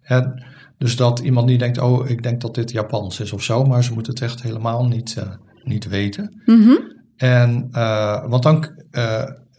Hè, 0.00 0.20
dus 0.78 0.96
dat 0.96 1.18
iemand 1.18 1.46
niet 1.46 1.58
denkt, 1.58 1.78
oh, 1.78 2.08
ik 2.08 2.22
denk 2.22 2.40
dat 2.40 2.54
dit 2.54 2.70
Japans 2.70 3.20
is 3.20 3.32
of 3.32 3.42
zo, 3.42 3.64
maar 3.64 3.84
ze 3.84 3.92
moeten 3.92 4.12
het 4.12 4.22
echt 4.22 4.42
helemaal 4.42 4.86
niet, 4.86 5.16
uh, 5.18 5.24
niet 5.64 5.88
weten. 5.88 6.42
Mm 6.44 6.62
-hmm. 6.62 6.78
En, 7.16 7.68
uh, 7.72 8.28
want 8.28 8.42
dan, 8.42 8.66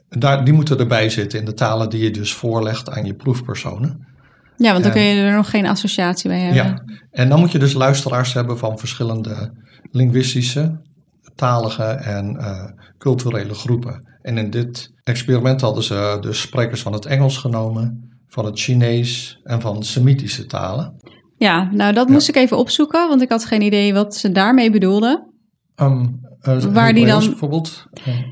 daar, 0.09 0.45
die 0.45 0.53
moeten 0.53 0.79
erbij 0.79 1.09
zitten 1.09 1.39
in 1.39 1.45
de 1.45 1.53
talen 1.53 1.89
die 1.89 2.03
je 2.03 2.11
dus 2.11 2.33
voorlegt 2.33 2.89
aan 2.89 3.05
je 3.05 3.13
proefpersonen. 3.13 4.07
Ja, 4.57 4.71
want 4.71 4.83
dan 4.83 4.93
en, 4.93 4.97
kun 4.97 5.07
je 5.07 5.21
er 5.21 5.35
nog 5.35 5.49
geen 5.49 5.65
associatie 5.65 6.29
bij 6.29 6.39
hebben. 6.39 6.63
Ja, 6.63 6.83
en 7.11 7.29
dan 7.29 7.39
moet 7.39 7.51
je 7.51 7.59
dus 7.59 7.73
luisteraars 7.73 8.33
hebben 8.33 8.57
van 8.57 8.79
verschillende 8.79 9.53
linguïstische, 9.91 10.81
talige 11.35 11.83
en 11.83 12.35
uh, 12.39 12.63
culturele 12.97 13.53
groepen. 13.53 14.07
En 14.21 14.37
in 14.37 14.49
dit 14.49 14.91
experiment 15.03 15.61
hadden 15.61 15.83
ze 15.83 16.17
dus 16.21 16.41
sprekers 16.41 16.81
van 16.81 16.93
het 16.93 17.05
Engels 17.05 17.37
genomen, 17.37 18.09
van 18.27 18.45
het 18.45 18.59
Chinees 18.59 19.39
en 19.43 19.61
van 19.61 19.83
Semitische 19.83 20.45
talen. 20.45 20.95
Ja, 21.37 21.69
nou 21.71 21.93
dat 21.93 22.09
moest 22.09 22.29
ik 22.29 22.35
even 22.35 22.57
opzoeken, 22.57 23.07
want 23.07 23.21
ik 23.21 23.29
had 23.29 23.45
geen 23.45 23.61
idee 23.61 23.93
wat 23.93 24.15
ze 24.15 24.31
daarmee 24.31 24.71
bedoelden. 24.71 25.33
Um, 25.75 26.19
uh, 26.47 26.63
Waar 26.63 26.93
die 26.93 27.05
dan 27.05 27.25
bijvoorbeeld. 27.25 27.85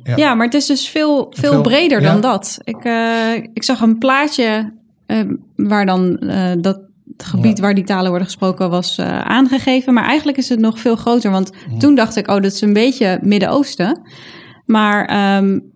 Ja. 0.03 0.15
ja. 0.15 0.33
maar 0.33 0.45
het 0.45 0.55
is 0.55 0.65
dus 0.65 0.89
veel, 0.89 1.27
veel, 1.29 1.51
veel 1.51 1.61
breder 1.61 2.01
ja. 2.01 2.11
dan 2.11 2.21
dat. 2.21 2.57
Ik, 2.63 2.85
uh, 2.85 3.33
ik 3.33 3.63
zag 3.63 3.81
een 3.81 3.97
plaatje 3.97 4.73
uh, 5.07 5.19
waar 5.55 5.85
dan 5.85 6.17
uh, 6.19 6.51
dat 6.57 6.79
gebied 7.17 7.57
ja. 7.57 7.63
waar 7.63 7.73
die 7.73 7.83
talen 7.83 8.09
worden 8.09 8.27
gesproken 8.27 8.69
was 8.69 8.97
uh, 8.97 9.19
aangegeven. 9.19 9.93
Maar 9.93 10.05
eigenlijk 10.05 10.37
is 10.37 10.49
het 10.49 10.59
nog 10.59 10.79
veel 10.79 10.95
groter. 10.95 11.31
Want 11.31 11.51
ja. 11.69 11.77
toen 11.77 11.95
dacht 11.95 12.15
ik, 12.15 12.27
oh, 12.27 12.35
dat 12.35 12.51
is 12.51 12.61
een 12.61 12.73
beetje 12.73 13.19
Midden-Oosten. 13.21 14.01
Maar 14.65 15.37
um, 15.37 15.71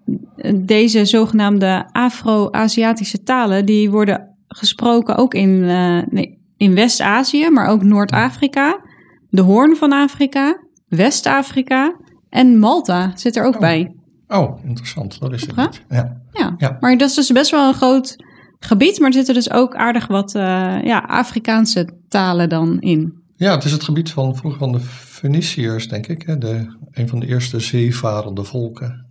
deze 0.66 1.06
zogenaamde 1.06 1.90
Afro-Aziatische 1.92 3.24
talen, 3.24 3.66
die 3.66 3.90
worden 3.90 4.36
gesproken 4.48 5.16
ook 5.16 5.34
in, 5.34 5.66
nee, 6.10 6.38
in 6.58 6.76
West-Azië, 6.76 7.50
maar 7.50 7.68
ook 7.68 7.84
Noord-Afrika, 7.84 8.82
de 9.30 9.42
Hoorn 9.42 9.76
van 9.76 9.94
Afrika, 9.94 10.58
West-Afrika 10.88 11.96
en 12.30 12.60
Malta 12.60 13.12
zit 13.16 13.36
er 13.36 13.44
ook 13.44 13.54
oh. 13.54 13.60
bij. 13.60 13.94
Oh, 14.28 14.64
interessant. 14.66 15.20
Dat 15.20 15.34
is 15.34 15.42
het. 15.42 15.84
Ja. 15.90 16.22
Ja. 16.32 16.56
ja, 16.58 16.78
maar 16.80 16.98
dat 16.98 17.10
is 17.10 17.16
dus 17.16 17.32
best 17.32 17.52
wel 17.52 17.68
een 17.68 17.74
groot 17.74 18.16
gebied, 18.60 19.00
maar 19.00 19.08
er 19.08 19.14
zitten 19.14 19.34
dus 19.34 19.52
ook 19.52 19.76
aardig 19.76 20.08
wat 20.08 20.36
uh, 20.36 20.42
ja, 20.84 21.00
Afrikaanse 21.08 21.90
talen 22.08 22.50
dan 22.50 22.80
in. 22.80 23.14
Ja, 23.36 23.52
het 23.52 23.64
is 23.64 23.72
het 23.72 23.84
gebied 23.84 24.12
van 24.12 24.36
vroeger 24.36 24.60
van 24.60 24.72
de 24.72 24.80
Feniciërs, 24.80 25.88
denk 25.88 26.08
ik. 26.08 26.22
Hè? 26.22 26.38
De, 26.38 26.78
een 26.92 27.08
van 27.08 27.20
de 27.20 27.28
eerste 27.28 27.60
zeevarende 27.60 28.44
volken, 28.44 29.06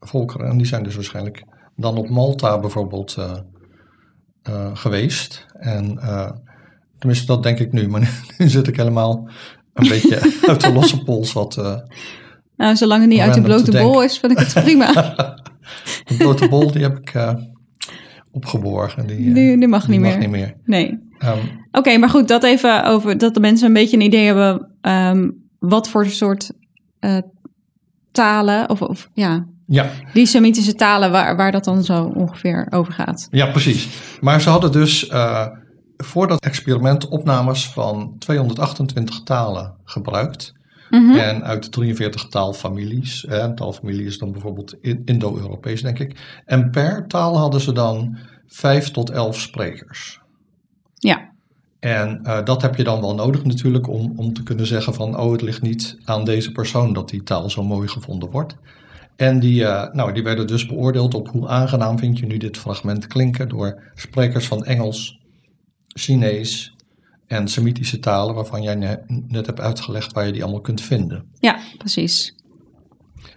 volkeren. 0.00 0.50
En 0.50 0.56
die 0.56 0.66
zijn 0.66 0.82
dus 0.82 0.94
waarschijnlijk 0.94 1.44
dan 1.76 1.96
op 1.96 2.08
Malta 2.08 2.60
bijvoorbeeld 2.60 3.16
uh, 3.18 3.32
uh, 4.48 4.70
geweest. 4.74 5.46
En 5.58 5.98
tenminste, 6.98 7.26
dat 7.26 7.42
denk 7.42 7.58
ik 7.58 7.72
nu. 7.72 7.88
Maar 7.88 8.00
nu, 8.00 8.08
nu 8.38 8.48
zit 8.48 8.66
ik 8.66 8.76
helemaal 8.76 9.28
een 9.72 9.88
beetje 9.88 10.20
uit 10.48 10.60
de 10.60 10.72
losse 10.72 11.02
pols 11.02 11.32
wat... 11.32 11.56
nou, 12.56 12.76
zolang 12.76 13.00
het 13.00 13.10
niet 13.10 13.20
uit 13.20 13.34
de 13.34 13.42
blote 13.42 13.70
bol 13.70 14.02
is, 14.02 14.18
vind 14.18 14.32
ik 14.32 14.38
het 14.38 14.64
prima. 14.64 14.92
de 16.08 16.14
blote 16.18 16.48
bol, 16.48 16.72
die 16.72 16.82
heb 16.82 16.98
ik 16.98 17.14
opgeborgen. 18.34 19.06
Die, 19.06 19.32
die, 19.32 19.58
die, 19.58 19.68
mag, 19.68 19.86
die 19.86 19.90
niet, 19.90 20.00
mag 20.00 20.10
meer. 20.10 20.18
niet 20.18 20.30
meer. 20.30 20.54
Nee. 20.64 20.90
Um, 20.90 20.98
Oké, 21.28 21.78
okay, 21.78 21.96
maar 21.96 22.08
goed, 22.08 22.28
dat 22.28 22.44
even 22.44 22.84
over 22.84 23.18
dat 23.18 23.34
de 23.34 23.40
mensen 23.40 23.66
een 23.66 23.72
beetje 23.72 23.96
een 23.96 24.02
idee 24.02 24.26
hebben 24.26 24.70
um, 24.82 25.48
wat 25.58 25.88
voor 25.88 26.06
soort 26.06 26.52
uh, 27.00 27.18
talen 28.12 28.70
of, 28.70 28.82
of, 28.82 29.10
ja, 29.12 29.46
ja, 29.66 29.90
die 30.12 30.26
Semitische 30.26 30.74
talen 30.74 31.10
waar, 31.10 31.36
waar 31.36 31.52
dat 31.52 31.64
dan 31.64 31.84
zo 31.84 32.12
ongeveer 32.14 32.66
over 32.70 32.92
gaat. 32.92 33.28
Ja, 33.30 33.46
precies. 33.46 33.88
Maar 34.20 34.40
ze 34.40 34.48
hadden 34.48 34.72
dus 34.72 35.08
uh, 35.08 35.46
voor 35.96 36.28
dat 36.28 36.44
experiment 36.44 37.08
opnames 37.08 37.68
van 37.68 38.16
228 38.18 39.22
talen 39.22 39.74
gebruikt. 39.84 40.54
Mhm. 40.94 41.02
Mm 41.02 41.10
-hmm. 41.10 41.18
En 41.18 41.44
uit 41.44 41.72
43 41.72 42.28
taalfamilies. 42.28 43.26
Een 43.28 43.54
taalfamilie 43.54 44.06
is 44.06 44.18
dan 44.18 44.32
bijvoorbeeld 44.32 44.76
Indo-Europees, 45.04 45.82
denk 45.82 45.98
ik. 45.98 46.42
En 46.44 46.70
per 46.70 47.06
taal 47.06 47.38
hadden 47.38 47.60
ze 47.60 47.72
dan 47.72 48.18
5 48.46 48.90
tot 48.90 49.10
11 49.10 49.40
sprekers. 49.40 50.20
Ja. 50.94 51.32
En 51.80 52.20
uh, 52.22 52.44
dat 52.44 52.62
heb 52.62 52.76
je 52.76 52.84
dan 52.84 53.00
wel 53.00 53.14
nodig 53.14 53.44
natuurlijk 53.44 53.88
om, 53.88 54.12
om 54.16 54.32
te 54.32 54.42
kunnen 54.42 54.66
zeggen 54.66 54.94
van... 54.94 55.18
oh, 55.18 55.32
het 55.32 55.42
ligt 55.42 55.62
niet 55.62 55.96
aan 56.04 56.24
deze 56.24 56.52
persoon 56.52 56.92
dat 56.92 57.08
die 57.08 57.22
taal 57.22 57.50
zo 57.50 57.62
mooi 57.62 57.88
gevonden 57.88 58.30
wordt. 58.30 58.56
En 59.16 59.40
die, 59.40 59.60
uh, 59.60 59.92
nou, 59.92 60.12
die 60.12 60.22
werden 60.22 60.46
dus 60.46 60.66
beoordeeld 60.66 61.14
op 61.14 61.28
hoe 61.28 61.48
aangenaam 61.48 61.98
vind 61.98 62.18
je 62.18 62.26
nu 62.26 62.36
dit 62.36 62.56
fragment 62.56 63.06
klinken... 63.06 63.48
door 63.48 63.82
sprekers 63.94 64.46
van 64.46 64.64
Engels, 64.64 65.18
Chinees, 65.86 66.73
en 67.34 67.48
Semitische 67.48 67.98
talen, 67.98 68.34
waarvan 68.34 68.62
jij 68.62 69.04
net 69.06 69.46
hebt 69.46 69.60
uitgelegd 69.60 70.12
waar 70.12 70.26
je 70.26 70.32
die 70.32 70.42
allemaal 70.42 70.60
kunt 70.60 70.80
vinden. 70.80 71.24
Ja, 71.38 71.58
precies. 71.78 72.34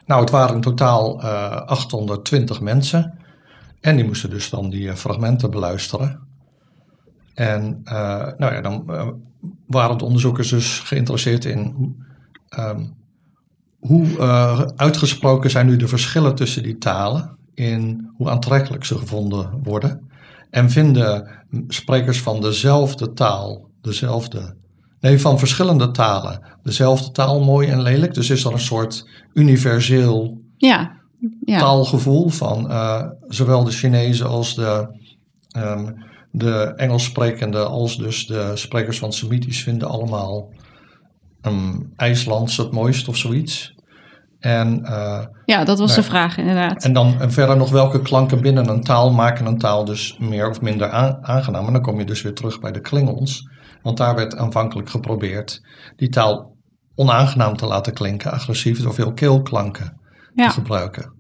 Nou, 0.06 0.22
het 0.22 0.30
waren 0.30 0.56
in 0.56 0.62
totaal 0.62 1.24
uh, 1.24 1.52
820 1.52 2.62
mensen. 2.62 3.20
En 3.82 3.96
die 3.96 4.06
moesten 4.06 4.30
dus 4.30 4.50
dan 4.50 4.70
die 4.70 4.88
uh, 4.88 4.94
fragmenten 4.94 5.52
beluisteren. 5.52 6.20
En 7.34 7.82
uh, 7.84 7.92
nou 8.38 8.54
ja, 8.54 8.62
dan 8.62 8.86
waren 9.68 9.98
de 9.98 10.06
onderzoekers 10.06 10.50
dus 10.50 10.80
geïnteresseerd 10.80 11.46
in 11.46 11.96
um, 12.60 12.96
hoe 13.80 14.20
uitgesproken 14.76 15.50
zijn 15.50 15.66
nu 15.66 15.76
de 15.76 15.88
verschillen 15.88 16.36
tussen 16.36 16.64
die 16.64 16.78
talen, 16.78 17.38
in 17.54 18.12
hoe 18.16 18.30
aantrekkelijk 18.30 18.86
ze 18.86 18.98
gevonden 18.98 19.60
worden. 19.64 20.10
En 20.50 20.70
vinden 20.70 21.28
sprekers 21.68 22.22
van 22.22 22.42
dezelfde 22.42 23.14
taal 23.14 23.67
dezelfde. 23.82 24.56
Nee, 25.00 25.20
van 25.20 25.40
verschillende 25.40 25.92
talen. 25.92 26.58
Dezelfde 26.64 27.12
taal 27.12 27.44
mooi 27.44 27.68
en 27.68 27.82
lelijk. 27.82 28.14
Dus 28.14 28.30
is 28.30 28.44
er 28.44 28.52
een 28.52 28.60
soort 28.60 29.10
universeel 29.34 30.42
ja, 30.58 31.02
ja. 31.46 31.60
taalgevoel 31.60 32.30
van 32.30 32.72
uh, 32.72 33.04
zowel 33.28 33.64
de 33.64 33.72
Chinezen 33.72 34.28
als 34.28 34.56
de, 34.56 34.88
um, 35.58 36.06
de 36.32 36.74
Engels 36.76 37.04
sprekende, 37.04 37.64
als 37.66 37.98
dus 37.98 38.28
de 38.28 38.52
sprekers 38.54 39.00
van 39.00 39.14
Semitisch 39.14 39.64
vinden 39.64 39.88
allemaal 39.88 40.50
um, 41.42 41.94
IJslands 41.96 42.58
het 42.58 42.72
mooist 42.72 43.08
of 43.08 43.18
zoiets. 43.18 43.76
En, 44.48 44.80
uh, 44.84 45.26
ja, 45.46 45.64
dat 45.64 45.80
was 45.80 45.90
nou, 45.90 46.02
de 46.02 46.08
vraag 46.08 46.38
inderdaad. 46.38 46.84
En 46.84 46.94
dan 46.94 47.20
en 47.20 47.32
verder 47.32 47.58
nog 47.58 47.70
welke 47.70 48.02
klanken 48.02 48.42
binnen 48.42 48.70
een 48.70 48.84
taal 48.84 49.12
maken 49.12 49.46
een 49.46 49.58
taal 49.58 49.86
dus 49.86 50.18
meer 50.20 50.50
of 50.50 50.62
minder 50.62 50.90
aan, 50.90 51.18
aangenaam. 51.22 51.68
En 51.68 51.74
dan 51.74 51.82
kom 51.82 52.00
je 52.00 52.06
dus 52.06 52.22
weer 52.22 52.34
terug 52.34 52.60
bij 52.60 52.72
de 52.72 52.82
klingels. 52.82 53.50
Want 53.82 53.98
daar 53.98 54.16
werd 54.16 54.38
aanvankelijk 54.38 54.90
geprobeerd 54.90 55.62
die 55.96 56.10
taal 56.10 56.56
onaangenaam 56.96 57.56
te 57.56 57.66
laten 57.66 57.94
klinken, 57.94 58.32
agressief, 58.32 58.82
door 58.82 58.94
veel 58.94 59.14
keelklanken 59.14 60.02
ja. 60.34 60.48
te 60.48 60.54
gebruiken. 60.54 61.14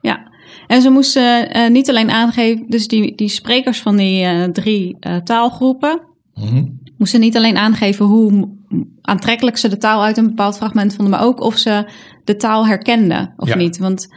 Ja, 0.00 0.30
en 0.66 0.82
ze 0.82 0.90
moesten 0.90 1.56
uh, 1.56 1.70
niet 1.70 1.88
alleen 1.88 2.10
aangeven, 2.10 2.66
dus 2.68 2.88
die, 2.88 3.16
die 3.16 3.28
sprekers 3.28 3.82
van 3.82 3.96
die 3.96 4.24
uh, 4.24 4.44
drie 4.44 4.98
taalgroepen, 5.24 6.00
mm 6.34 6.48
-hmm. 6.48 6.80
moesten 6.96 7.20
niet 7.20 7.36
alleen 7.36 7.56
aangeven 7.56 8.06
hoe 8.06 8.52
aantrekkelijk 9.00 9.56
ze 9.56 9.68
de 9.68 9.76
taal 9.76 10.02
uit 10.02 10.16
een 10.16 10.26
bepaald 10.26 10.56
fragment 10.56 10.94
vonden, 10.94 11.18
maar 11.18 11.26
ook 11.26 11.40
of 11.40 11.56
ze 11.56 11.88
de 12.24 12.36
taal 12.36 12.66
herkenden 12.66 13.32
of 13.36 13.48
ja. 13.48 13.56
niet. 13.56 13.78
Want, 13.78 14.14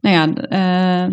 nou 0.00 0.14
ja, 0.16 1.08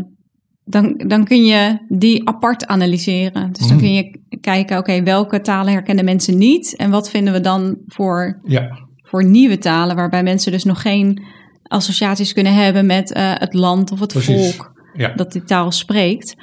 dan, 0.66 0.94
dan 1.08 1.24
kun 1.26 1.46
je 1.46 1.78
die 1.88 2.28
apart 2.28 2.68
analyseren. 2.68 3.52
Dus 3.52 3.68
dan 3.68 3.78
Mhm. 3.78 3.86
kun 3.86 3.94
je 3.94 4.20
kijken, 4.42 4.78
oké, 4.78 5.04
welke 5.04 5.42
talen 5.42 5.74
herkennen 5.74 6.06
mensen 6.06 6.38
niet? 6.38 6.76
En 6.76 6.90
wat 6.92 7.10
vinden 7.10 7.34
we 7.34 7.40
dan 7.42 7.78
voor, 7.88 8.40
Ja, 8.44 8.78
voor 8.96 9.24
nieuwe 9.26 9.58
talen, 9.58 9.96
waarbij 9.96 10.24
mensen 10.24 10.52
dus 10.52 10.64
nog 10.64 10.82
geen 10.82 11.24
associaties 11.64 12.34
kunnen 12.34 12.54
hebben 12.54 12.86
met 12.86 13.16
uh, 13.18 13.32
het 13.34 13.54
land 13.54 13.92
of 13.92 14.00
het 14.00 14.12
Precies. 14.14 14.56
volk. 14.56 14.72
ja. 14.94 15.14
dat 15.14 15.32
die 15.32 15.44
taal 15.44 15.72
spreekt. 15.72 16.36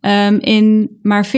Um, 0.00 0.38
in 0.40 0.98
maar 1.02 1.26
14% 1.26 1.30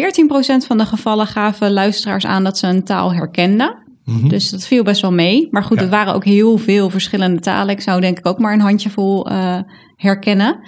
van 0.66 0.78
de 0.78 0.86
gevallen 0.86 1.26
gaven 1.26 1.72
luisteraars 1.72 2.26
aan 2.26 2.44
dat 2.44 2.58
ze 2.58 2.66
een 2.66 2.84
taal 2.84 3.14
herkenden. 3.14 3.81
Mhm. 4.04 4.28
Dus 4.28 4.50
dat 4.50 4.66
viel 4.66 4.82
best 4.82 5.00
wel 5.00 5.12
mee. 5.12 5.48
Maar 5.50 5.64
goed, 5.64 5.76
ja. 5.76 5.82
het 5.82 5.92
waren 5.92 6.14
ook 6.14 6.24
heel 6.24 6.58
veel 6.58 6.90
verschillende 6.90 7.40
talen. 7.40 7.74
Ik 7.74 7.80
zou 7.80 8.00
denk 8.00 8.18
ik 8.18 8.26
ook 8.26 8.38
maar 8.38 8.52
een 8.52 8.60
handjevol 8.60 9.30
uh, 9.30 9.58
herkennen. 9.96 10.58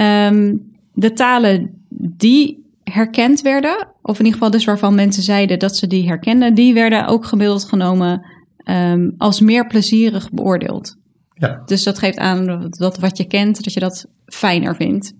Um, 0.00 0.74
de 0.92 1.12
talen 1.12 1.84
die 2.16 2.64
herkend 2.82 3.40
werden, 3.40 3.88
of 4.02 4.18
in 4.18 4.24
ieder 4.24 4.32
geval 4.32 4.50
dus 4.50 4.64
waarvan 4.64 4.94
mensen 4.94 5.22
zeiden 5.22 5.58
dat 5.58 5.76
ze 5.76 5.86
die 5.86 6.06
herkenden, 6.06 6.54
die 6.54 6.74
werden 6.74 7.06
ook 7.06 7.24
gemiddeld 7.24 7.64
genomen 7.64 8.26
um, 8.64 9.14
als 9.18 9.40
meer 9.40 9.66
plezierig 9.66 10.30
beoordeeld. 10.30 10.96
Ja. 11.34 11.62
Dus 11.64 11.82
dat 11.82 11.98
geeft 11.98 12.18
aan 12.18 12.70
dat 12.70 12.98
wat 12.98 13.16
je 13.16 13.26
kent, 13.26 13.64
dat 13.64 13.72
je 13.72 13.80
dat 13.80 14.06
fijner 14.26 14.76
vindt. 14.76 15.12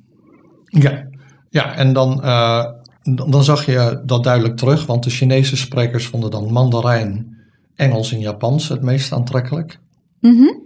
Ja, 0.64 1.09
ja 1.51 1.75
en 1.75 1.92
dan, 1.92 2.21
uh, 2.25 2.64
dan 3.03 3.45
zag 3.45 3.66
je 3.66 4.03
dat 4.05 4.25
duidelijk 4.25 4.57
terug, 4.57 4.87
want 4.87 5.05
de 5.05 5.11
Chinese 5.11 5.57
sprekers 5.57 6.07
vonden 6.07 6.31
dan 6.31 6.53
Mandarijn, 6.53 7.36
Engels 7.77 8.12
en 8.12 8.21
Japans 8.21 8.69
het 8.69 8.83
meest 8.83 9.12
aantrekkelijk. 9.12 9.79
Mm 10.21 10.65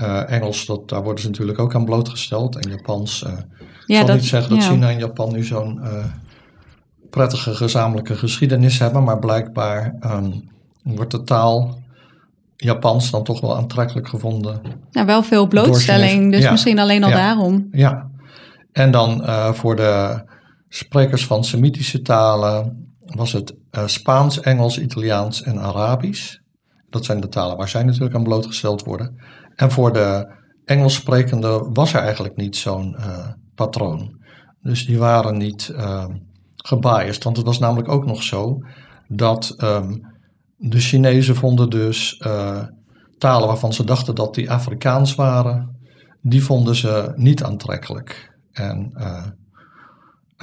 uh, 0.00 0.30
Engels, 0.30 0.66
dat, 0.66 0.88
daar 0.88 1.02
worden 1.02 1.22
ze 1.22 1.28
natuurlijk 1.28 1.58
ook 1.58 1.74
aan 1.74 1.84
blootgesteld. 1.84 2.56
En 2.56 2.70
Japans, 2.70 3.24
uh, 3.26 3.32
ik 3.86 4.06
zal 4.06 4.14
niet 4.14 4.24
zeggen 4.24 4.54
dat 4.54 4.64
China 4.64 4.90
en 4.90 4.98
Japan 4.98 5.32
nu 5.32 5.44
zo'n 5.44 5.80
prettige 7.10 7.54
gezamenlijke 7.54 8.16
geschiedenis 8.16 8.78
hebben, 8.78 9.04
maar 9.04 9.18
blijkbaar 9.18 9.94
um, 10.06 10.50
wordt 10.82 11.10
de 11.10 11.22
taal 11.22 11.78
Japans 12.56 13.10
dan 13.10 13.24
toch 13.24 13.40
wel 13.40 13.56
aantrekkelijk 13.56 14.08
gevonden. 14.08 14.60
Nou, 14.90 15.06
wel 15.06 15.22
veel 15.22 15.46
blootstelling, 15.46 16.32
dus 16.32 16.50
misschien 16.50 16.78
alleen 16.78 17.04
al 17.04 17.10
daarom. 17.10 17.68
Ja, 17.70 18.10
en 18.72 18.90
dan 18.90 19.24
voor 19.54 19.76
de 19.76 20.22
sprekers 20.68 21.26
van 21.26 21.44
Semitische 21.44 22.02
talen 22.02 22.86
was 23.04 23.32
het 23.32 23.54
Spaans, 23.86 24.40
Engels, 24.40 24.78
Italiaans 24.78 25.42
en 25.42 25.58
Arabisch. 25.58 26.38
Dat 26.90 27.04
zijn 27.04 27.20
de 27.20 27.28
talen 27.28 27.56
waar 27.56 27.68
zij 27.68 27.82
natuurlijk 27.82 28.14
aan 28.14 28.22
blootgesteld 28.22 28.84
worden. 28.84 29.22
En 29.54 29.70
voor 29.70 29.92
de 29.92 30.36
Engels 30.64 30.94
sprekende 30.94 31.70
was 31.72 31.94
er 31.94 32.00
eigenlijk 32.00 32.36
niet 32.36 32.56
zo'n 32.56 32.96
uh, 32.98 33.28
patroon. 33.54 34.16
Dus 34.62 34.86
die 34.86 34.98
waren 34.98 35.36
niet 35.36 35.74
gebiased. 36.56 37.24
Want 37.24 37.36
het 37.36 37.46
was 37.46 37.58
namelijk 37.58 37.88
ook 37.88 38.06
nog 38.06 38.22
zo 38.22 38.58
dat 39.08 39.54
um, 39.58 40.00
de 40.56 40.78
Chinezen 40.78 41.36
vonden 41.36 41.70
dus 41.70 42.22
uh, 42.26 42.62
talen 43.18 43.48
waarvan 43.48 43.72
ze 43.72 43.84
dachten 43.84 44.14
dat 44.14 44.34
die 44.34 44.50
Afrikaans 44.50 45.14
waren, 45.14 45.76
die 46.22 46.44
vonden 46.44 46.74
ze 46.74 47.12
niet 47.16 47.42
aantrekkelijk. 47.42 48.36
En, 48.52 48.92
uh, 48.96 49.26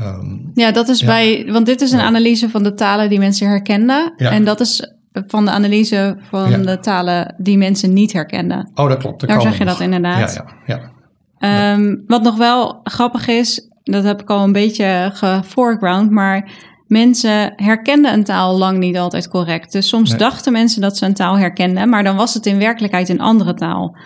um, 0.08 0.52
ja, 0.54 0.72
dat 0.72 0.88
is 0.88 1.04
bij, 1.04 1.52
want 1.52 1.66
dit 1.66 1.82
is 1.82 1.92
een 1.92 2.00
analyse 2.00 2.50
van 2.50 2.64
de 2.64 2.74
talen 2.74 3.10
die 3.10 3.20
mensen 3.20 3.48
herkenden. 3.48 4.14
Ja. 4.18 4.32
En 4.32 4.46
dat 4.46 4.60
is 4.60 4.95
van 5.28 5.46
de 5.46 5.52
analyse 5.52 6.18
van 6.30 6.50
ja. 6.50 6.58
de 6.58 6.80
talen 6.80 7.36
die 7.38 7.58
mensen 7.58 7.94
niet 7.94 8.14
herkenden. 8.14 8.72
Oh, 8.76 8.90
dat 8.90 8.98
klopt. 8.98 9.20
Dat 9.20 9.30
Daar 9.30 9.42
zeg 9.42 9.58
je 9.58 9.66
dat 9.66 9.80
inderdaad. 9.80 10.34
Ja, 10.34 10.46
ja, 10.66 10.92
ja. 11.40 11.74
Um, 11.74 12.04
wat 12.08 12.24
nog 12.24 12.38
wel 12.38 12.80
grappig 12.84 13.28
is, 13.28 13.70
dat 13.84 14.04
heb 14.04 14.22
ik 14.22 14.30
al 14.30 14.44
een 14.44 14.52
beetje 14.52 15.10
geforeground, 15.14 16.12
maar 16.12 16.52
mensen 16.88 17.54
herkenden 17.56 18.14
een 18.14 18.24
taal 18.24 18.58
lang 18.58 18.78
niet 18.78 18.98
altijd 18.98 19.28
correct. 19.28 19.72
Dus 19.72 19.88
soms 19.88 20.18
dachten 20.18 20.52
mensen 20.52 20.82
dat 20.82 20.98
ze 20.98 21.06
een 21.06 21.14
taal 21.14 21.38
herkenden, 21.38 21.90
maar 21.90 22.04
dan 22.04 22.16
was 22.16 22.34
het 22.34 22.46
in 22.46 22.58
werkelijkheid 22.58 23.10
een 23.10 23.22
andere 23.22 23.54
taal. 23.54 23.98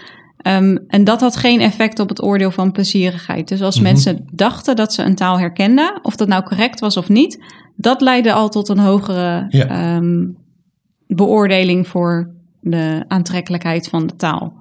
Um, 0.48 0.84
en 0.88 1.04
dat 1.04 1.22
had 1.22 1.38
geen 1.38 1.62
effect 1.62 2.00
op 2.00 2.10
het 2.10 2.24
oordeel 2.24 2.52
van 2.52 2.72
plezierigheid. 2.72 3.48
Dus 3.48 3.62
als 3.62 3.76
mhm. 3.76 3.84
mensen 3.84 4.26
dachten 4.32 4.76
dat 4.76 4.94
ze 4.94 5.04
een 5.04 5.16
taal 5.16 5.40
herkenden, 5.40 6.00
of 6.02 6.16
dat 6.16 6.28
nou 6.28 6.44
correct 6.44 6.80
was 6.80 6.98
of 6.98 7.10
niet, 7.10 7.44
dat 7.76 8.02
leidde 8.02 8.34
al 8.34 8.50
tot 8.50 8.70
een 8.70 8.80
hogere 8.80 9.46
ja. 9.50 9.96
um, 9.96 10.38
beoordeling 11.16 11.88
voor 11.88 12.34
de 12.62 13.04
aantrekkelijkheid 13.08 13.88
van 13.88 14.08
de 14.08 14.16
taal. 14.16 14.54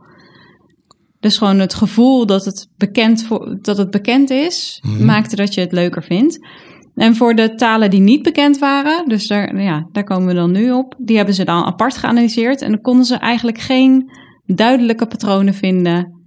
Dus 1.20 1.38
gewoon 1.38 1.58
het 1.58 1.74
gevoel 1.74 2.26
dat 2.26 2.44
het 2.44 2.68
bekend, 2.76 3.28
dat 3.60 3.78
het 3.78 3.90
bekend 3.90 4.30
is, 4.30 4.82
mm 4.86 5.04
maakte 5.04 5.36
dat 5.36 5.54
je 5.54 5.60
het 5.60 5.72
leuker 5.72 6.02
vindt. 6.02 6.46
En 6.94 7.16
voor 7.16 7.34
de 7.34 7.54
talen 7.54 7.90
die 7.90 8.00
niet 8.00 8.22
bekend 8.22 8.58
waren, 8.58 9.08
dus 9.08 9.26
daar, 9.26 9.60
ja, 9.60 9.88
daar 9.92 10.04
komen 10.04 10.26
we 10.26 10.34
dan 10.34 10.50
nu 10.50 10.72
op, 10.72 10.94
die 10.98 11.16
hebben 11.16 11.34
ze 11.34 11.44
dan 11.44 11.64
apart 11.64 11.96
geanalyseerd. 11.96 12.62
En 12.62 12.70
dan 12.70 12.80
konden 12.80 13.04
ze 13.04 13.16
eigenlijk 13.16 13.58
geen 13.58 14.10
duidelijke 14.46 15.06
patronen 15.06 15.54
vinden 15.54 16.18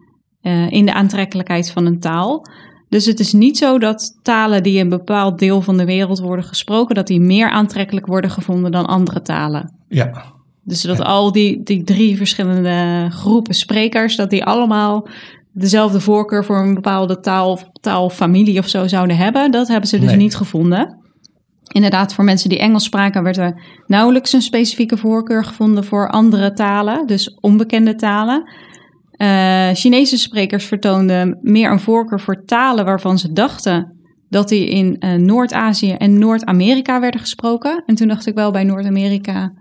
uh, 0.41 0.71
in 0.71 0.85
de 0.85 0.93
aantrekkelijkheid 0.93 1.71
van 1.71 1.85
een 1.85 1.99
taal. 1.99 2.45
Dus 2.91 3.05
het 3.05 3.19
is 3.19 3.33
niet 3.33 3.57
zo 3.57 3.79
dat 3.79 4.19
talen 4.21 4.63
die 4.63 4.73
in 4.75 4.79
een 4.79 4.89
bepaald 4.89 5.39
deel 5.39 5.61
van 5.61 5.77
de 5.77 5.85
wereld 5.85 6.19
worden 6.19 6.45
gesproken, 6.45 6.95
dat 6.95 7.07
die 7.07 7.19
meer 7.19 7.49
aantrekkelijk 7.49 8.05
worden 8.05 8.31
gevonden 8.31 8.71
dan 8.71 8.85
andere 8.85 9.21
talen. 9.21 9.73
Ja, 9.87 10.23
dus 10.63 10.81
dat 10.81 11.01
al 11.01 11.31
die, 11.31 11.63
die 11.63 11.83
drie 11.83 12.17
verschillende 12.17 13.07
groepen 13.09 13.53
sprekers, 13.53 14.15
dat 14.15 14.29
die 14.29 14.43
allemaal 14.43 15.07
dezelfde 15.51 15.99
voorkeur 15.99 16.45
voor 16.45 16.57
een 16.57 16.73
bepaalde 16.73 17.19
taal, 17.19 17.59
taalfamilie 17.81 18.59
of 18.59 18.67
zo 18.67 18.87
zouden 18.87 19.17
hebben, 19.17 19.51
dat 19.51 19.67
hebben 19.67 19.89
ze 19.89 19.99
dus 19.99 20.15
niet 20.15 20.35
gevonden. 20.35 20.99
Inderdaad, 21.67 22.13
voor 22.13 22.23
mensen 22.23 22.49
die 22.49 22.59
Engels 22.59 22.83
spraken, 22.83 23.23
werd 23.23 23.37
er 23.37 23.61
nauwelijks 23.87 24.33
een 24.33 24.41
specifieke 24.41 24.97
voorkeur 24.97 25.45
gevonden 25.45 25.83
voor 25.83 26.09
andere 26.09 26.53
talen, 26.53 27.07
dus 27.07 27.37
onbekende 27.39 27.95
talen. 27.95 28.43
Uh, 29.21 29.69
Chinese 29.73 30.17
sprekers 30.17 30.65
vertoonden 30.65 31.39
meer 31.41 31.71
een 31.71 31.79
voorkeur 31.79 32.19
voor 32.19 32.43
talen 32.45 32.85
waarvan 32.85 33.19
ze 33.19 33.31
dachten 33.31 33.97
dat 34.29 34.49
die 34.49 34.69
in 34.69 34.95
uh, 34.99 35.13
Noord-Azië 35.13 35.91
en 35.91 36.19
Noord-Amerika 36.19 36.99
werden 36.99 37.19
gesproken. 37.19 37.83
En 37.85 37.95
toen 37.95 38.07
dacht 38.07 38.27
ik 38.27 38.35
wel 38.35 38.51
bij 38.51 38.63
Noord-Amerika, 38.63 39.53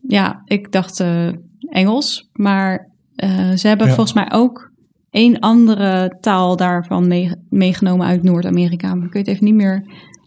ja, 0.00 0.42
ik 0.44 0.72
dacht 0.72 1.00
uh, 1.00 1.28
Engels, 1.68 2.28
maar 2.32 2.90
ze 3.54 3.68
hebben 3.68 3.86
volgens 3.86 4.12
mij 4.12 4.28
ook 4.32 4.70
één 5.10 5.38
andere 5.38 6.16
taal 6.20 6.56
daarvan 6.56 7.08
mee, 7.08 7.32
meegenomen 7.48 8.06
uit 8.06 8.22
Noord-Amerika. 8.22 8.94
Maar 8.94 9.06
ik 9.06 9.12
weet 9.12 9.26
even 9.28 9.44
niet 9.44 9.54
meer. 9.54 9.82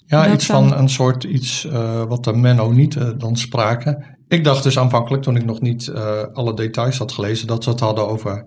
Ja, 0.06 0.34
iets 0.34 0.46
van 0.46 0.78
een 0.78 0.90
soort 0.90 1.24
iets 1.24 1.68
wat 2.08 2.24
de 2.24 2.34
Mennonieten 2.34 3.18
dan 3.18 3.38
spraken. 3.38 4.20
Ik 4.32 4.44
dacht 4.44 4.64
dus 4.64 4.80
aanvankelijk, 4.80 5.24
toen 5.24 5.36
ik 5.36 5.46
nog 5.46 5.62
niet 5.62 5.92
alle 6.34 6.54
details 6.54 6.98
had 6.98 7.12
gelezen, 7.12 7.48
dat 7.48 7.64
ze 7.64 7.70
het 7.70 7.80
hadden 7.80 8.08
over 8.08 8.46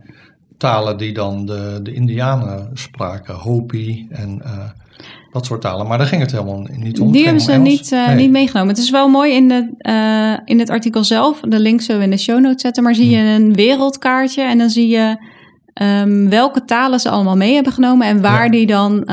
talen 0.58 0.96
die 0.96 1.12
dan 1.12 1.46
de, 1.46 1.80
de 1.82 1.92
Indianen 1.92 2.70
spraken. 2.72 3.34
Hopi 3.34 4.06
en 4.10 4.42
dat 5.34 5.46
soort 5.46 5.60
talen. 5.60 5.86
Maar 5.86 5.98
daar 5.98 6.06
ging 6.06 6.20
het 6.20 6.30
helemaal 6.30 6.66
niet 6.76 7.00
om. 7.00 7.12
Die 7.12 7.24
hebben 7.24 7.42
ze 7.42 7.52
niet, 7.52 7.92
uh, 7.92 8.14
niet 8.14 8.30
meegenomen. 8.30 8.68
Het 8.68 8.78
is 8.78 8.90
wel 8.90 9.08
mooi 9.08 9.34
in, 9.34 9.48
de, 9.48 9.74
uh, 9.80 10.38
in 10.44 10.58
het 10.58 10.70
artikel 10.70 11.04
zelf. 11.04 11.40
De 11.40 11.60
link 11.60 11.80
zullen 11.80 12.00
we 12.00 12.06
in 12.06 12.10
de 12.10 12.22
show 12.22 12.40
notes 12.40 12.62
zetten. 12.62 12.82
Maar 12.82 12.94
zie 12.94 13.10
je 13.10 13.16
hmm. 13.16 13.26
een 13.26 13.54
wereldkaartje 13.54 14.42
en 14.42 14.58
dan 14.58 14.70
zie 14.70 14.88
je 14.88 15.16
um, 15.82 16.30
welke 16.30 16.64
talen 16.64 17.00
ze 17.00 17.10
allemaal 17.10 17.36
mee 17.36 17.54
hebben 17.54 17.72
genomen. 17.72 18.06
En 18.06 18.20
waar 18.20 18.50
die 18.50 18.66
dan 18.66 19.10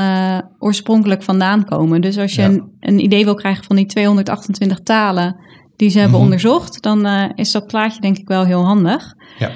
oorspronkelijk 0.58 1.22
vandaan 1.22 1.64
komen. 1.64 2.00
Dus 2.00 2.18
als 2.18 2.34
je 2.34 2.42
een, 2.42 2.62
een, 2.80 2.98
idee 3.04 3.24
wil 3.24 3.34
krijgen 3.34 3.64
van 3.64 3.76
die 3.76 3.86
228 3.86 4.80
talen 4.80 5.36
die 5.82 5.90
ze 5.90 5.98
hebben 5.98 6.18
mm 6.18 6.24
onderzocht. 6.24 6.82
Dan 6.82 7.06
is 7.34 7.52
dat 7.52 7.66
plaatje 7.66 8.00
denk 8.00 8.18
ik 8.18 8.28
wel 8.28 8.44
heel 8.44 8.64
handig. 8.64 9.14
Ja. 9.38 9.50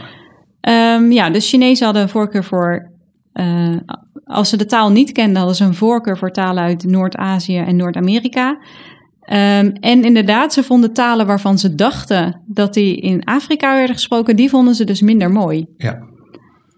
Um, 0.97 1.13
ja, 1.13 1.31
de 1.31 1.41
Chinezen 1.41 1.85
hadden 1.85 2.03
een 2.03 2.09
voorkeur 2.09 2.45
voor 2.45 2.91
uh, 3.35 3.77
als 4.25 4.49
ze 4.49 4.57
de 4.57 4.67
taal 4.67 4.91
niet 4.91 5.13
kenden, 5.13 5.37
hadden 5.37 5.57
ze 5.57 5.65
een 5.65 5.75
voorkeur 5.75 6.19
voor 6.19 6.31
talen 6.31 6.63
uit 6.63 6.85
Noord-Azië 6.85 7.59
en 7.59 7.77
Noord-Amerika. 7.77 8.49
Um, 8.51 9.73
en 9.73 10.05
inderdaad, 10.05 10.53
ze 10.53 10.63
vonden 10.63 10.93
talen 10.93 11.27
waarvan 11.27 11.59
ze 11.59 11.75
dachten 11.75 12.43
dat 12.47 12.75
die 12.75 12.97
in 12.97 13.25
Afrika 13.25 13.75
werden 13.75 13.95
gesproken, 13.95 14.37
die 14.37 14.51
vonden 14.51 14.75
ze 14.75 14.85
dus 14.85 15.01
minder 15.01 15.31
mooi. 15.31 15.67
Ja. 15.77 15.99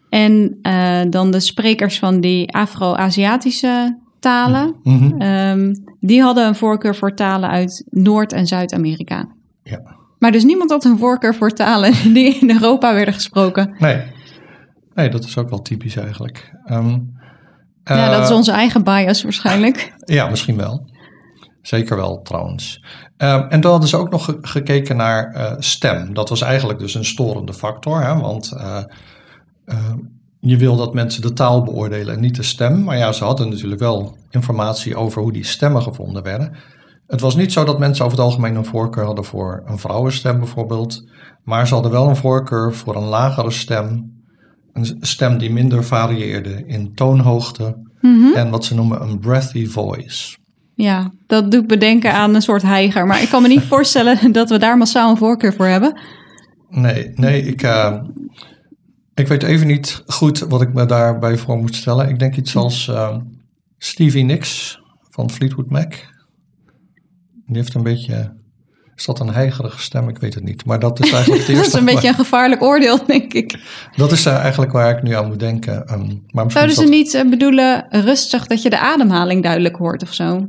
En 0.09 0.59
uh, 0.63 1.01
dan 1.11 1.31
de 1.31 1.41
sprekers 1.41 1.99
van 1.99 2.21
die 2.21 2.55
Afro-Aziatische 2.55 3.99
talen, 4.21 4.75
mm 4.83 4.99
-hmm. 4.99 5.23
um, 5.23 5.73
die 6.01 6.23
hadden 6.23 6.47
een 6.47 6.55
voorkeur 6.55 6.97
voor 6.97 7.15
talen 7.15 7.49
uit 7.49 7.85
Noord- 7.91 8.33
en 8.33 8.47
Zuid-Amerika. 8.47 9.29
Ja. 9.71 9.97
Maar 10.19 10.33
dus 10.33 10.45
niemand 10.45 10.71
had 10.71 10.85
een 10.85 10.99
voorkeur 10.99 11.35
voor 11.35 11.51
talen 11.51 11.93
die 12.15 12.39
in 12.39 12.51
Europa 12.51 12.95
werden 12.95 13.15
gesproken. 13.15 13.75
Nee, 13.79 14.03
nee 14.95 15.09
dat 15.09 15.25
is 15.25 15.39
ook 15.39 15.51
wel 15.51 15.63
typisch 15.63 15.97
eigenlijk. 15.97 16.55
Um, 16.71 17.17
ja, 17.85 18.11
dat 18.11 18.23
is 18.23 18.31
eh, 18.31 18.37
onze 18.37 18.53
eigen 18.53 18.85
bias 18.85 19.23
waarschijnlijk. 19.23 19.95
ja, 20.05 20.29
misschien 20.29 20.57
wel. 20.57 20.91
Zeker 21.63 21.97
wel 21.97 22.23
trouwens. 22.23 22.85
Uh, 23.19 23.45
en 23.49 23.61
dan 23.61 23.71
hadden 23.71 23.89
ze 23.89 23.97
ook 23.97 24.11
nog 24.11 24.37
gekeken 24.41 24.97
naar 24.97 25.35
uh, 25.37 25.53
stem. 25.59 26.15
Dat 26.15 26.29
was 26.29 26.41
eigenlijk 26.41 26.79
dus 26.79 26.95
een 26.95 27.05
storende 27.05 27.55
factor. 27.55 28.03
Hè? 28.03 28.21
Want 28.21 28.53
uh, 28.55 28.83
je 30.41 30.57
wil 30.57 30.77
dat 30.77 30.95
mensen 30.95 31.23
de 31.23 31.33
taal 31.33 31.63
beoordelen 31.63 32.15
en 32.15 32.21
niet 32.21 32.37
de 32.37 32.43
stem. 32.43 32.85
Maar 32.85 32.97
ja, 32.97 33.13
ze 33.13 33.25
hadden 33.25 33.49
natuurlijk 33.49 33.81
wel 33.81 34.17
informatie 34.31 34.97
over 34.97 35.23
hoe 35.23 35.33
die 35.33 35.45
stemmen 35.45 35.83
gevonden 35.83 36.23
werden. 36.23 36.57
Het 37.09 37.21
was 37.21 37.37
niet 37.37 37.53
zo 37.53 37.65
dat 37.65 37.79
mensen 37.79 38.05
over 38.05 38.17
het 38.19 38.27
algemeen 38.27 38.55
een 38.55 38.65
voorkeur 38.65 39.05
hadden 39.05 39.25
voor 39.25 39.63
een 39.67 39.79
vrouwenstem 39.79 40.39
bijvoorbeeld. 40.39 41.09
Maar 41.45 41.67
ze 41.67 41.75
hadden 41.75 41.93
wel 41.93 42.09
een 42.09 42.17
voorkeur 42.17 42.75
voor 42.75 42.97
een 42.97 43.09
lagere 43.09 43.51
stem 43.51 44.17
een 44.73 44.97
stem 45.01 45.39
die 45.39 45.53
minder 45.53 45.85
varieerde 45.85 46.63
in 46.67 46.95
toonhoogte 46.95 47.87
Mhm. 48.01 48.33
en 48.35 48.51
wat 48.51 48.65
ze 48.65 48.75
noemen 48.75 49.03
een 49.03 49.19
breathy 49.19 49.67
voice. 49.67 50.37
Ja, 50.75 51.13
dat 51.27 51.51
doet 51.51 51.67
bedenken 51.67 52.13
aan 52.13 52.35
een 52.35 52.43
soort 52.43 52.63
heiger. 52.63 53.07
Maar 53.07 53.23
ik 53.23 53.29
kan 53.29 53.43
me 53.43 53.49
niet 53.49 53.63
voorstellen 53.73 54.33
dat 54.33 54.51
we 54.51 54.59
daar 54.59 54.77
massaal 54.79 55.11
een 55.11 55.17
voorkeur 55.17 55.55
voor 55.55 55.67
hebben. 55.67 56.01
Nee, 56.69 57.13
nee, 57.15 57.43
ik, 57.43 57.63
uh, 57.63 58.03
ik 59.15 59.29
weet 59.29 59.43
even 59.43 59.67
niet 59.67 60.03
goed 60.07 60.39
wat 60.39 60.63
ik 60.63 60.75
me 60.75 60.87
daarbij 60.87 61.37
voor 61.37 61.57
moet 61.59 61.75
stellen. 61.75 62.09
Ik 62.09 62.19
denk 62.19 62.37
iets 62.37 62.57
als 62.57 62.87
uh, 62.89 63.17
Stevie 63.79 64.25
Nicks 64.25 64.81
van 65.11 65.31
Fleetwood 65.31 65.71
Mac. 65.71 65.95
Die 67.49 67.57
heeft 67.57 67.75
een 67.75 67.83
beetje 67.83 68.37
is 68.99 69.05
dat 69.05 69.21
een 69.21 69.33
heigerige 69.33 69.81
stem? 69.81 70.09
Ik 70.09 70.19
weet 70.19 70.35
het 70.35 70.45
niet. 70.45 70.65
Maar 70.65 70.79
dat 70.79 71.05
is 71.05 71.13
eigenlijk 71.13 71.47
het 71.47 71.57
eerste. 71.57 71.65
dat 71.71 71.75
is 71.75 71.89
een 71.89 71.95
beetje 71.95 72.09
een 72.09 72.15
gevaarlijk 72.15 72.63
oordeel, 72.63 73.07
denk 73.07 73.33
ik. 73.33 73.61
Dat 73.97 74.13
is 74.13 74.27
uh, 74.27 74.37
eigenlijk 74.37 74.73
waar 74.73 74.97
ik 74.97 75.03
nu 75.03 75.13
aan 75.13 75.27
moet 75.27 75.39
denken. 75.39 75.93
Um, 75.93 76.25
maar 76.27 76.51
Zouden 76.51 76.75
ze 76.75 76.81
dat... 76.81 76.91
niet 76.91 77.15
uh, 77.15 77.29
bedoelen 77.29 77.87
rustig 77.91 78.47
dat 78.47 78.63
je 78.63 78.71
de 78.71 78.79
ademhaling 78.79 79.43
duidelijk 79.43 79.77
hoort 79.77 80.03
of 80.03 80.15
zo? 80.15 80.47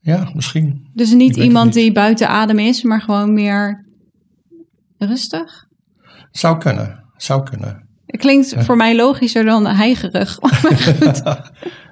Ja, 0.00 0.30
misschien. 0.34 0.90
Dus 0.94 1.12
niet 1.12 1.36
iemand 1.36 1.74
niet. 1.74 1.74
die 1.74 1.92
buiten 1.92 2.28
adem 2.28 2.58
is, 2.58 2.82
maar 2.82 3.00
gewoon 3.00 3.34
meer 3.34 3.86
rustig? 4.98 5.66
Zou 6.30 6.58
kunnen. 6.58 7.04
Zou 7.16 7.42
kunnen. 7.42 7.88
Het 8.06 8.20
klinkt 8.20 8.54
voor 8.58 8.76
mij 8.76 8.96
logischer 8.96 9.44
dan 9.44 9.66
heigerig. 9.66 10.38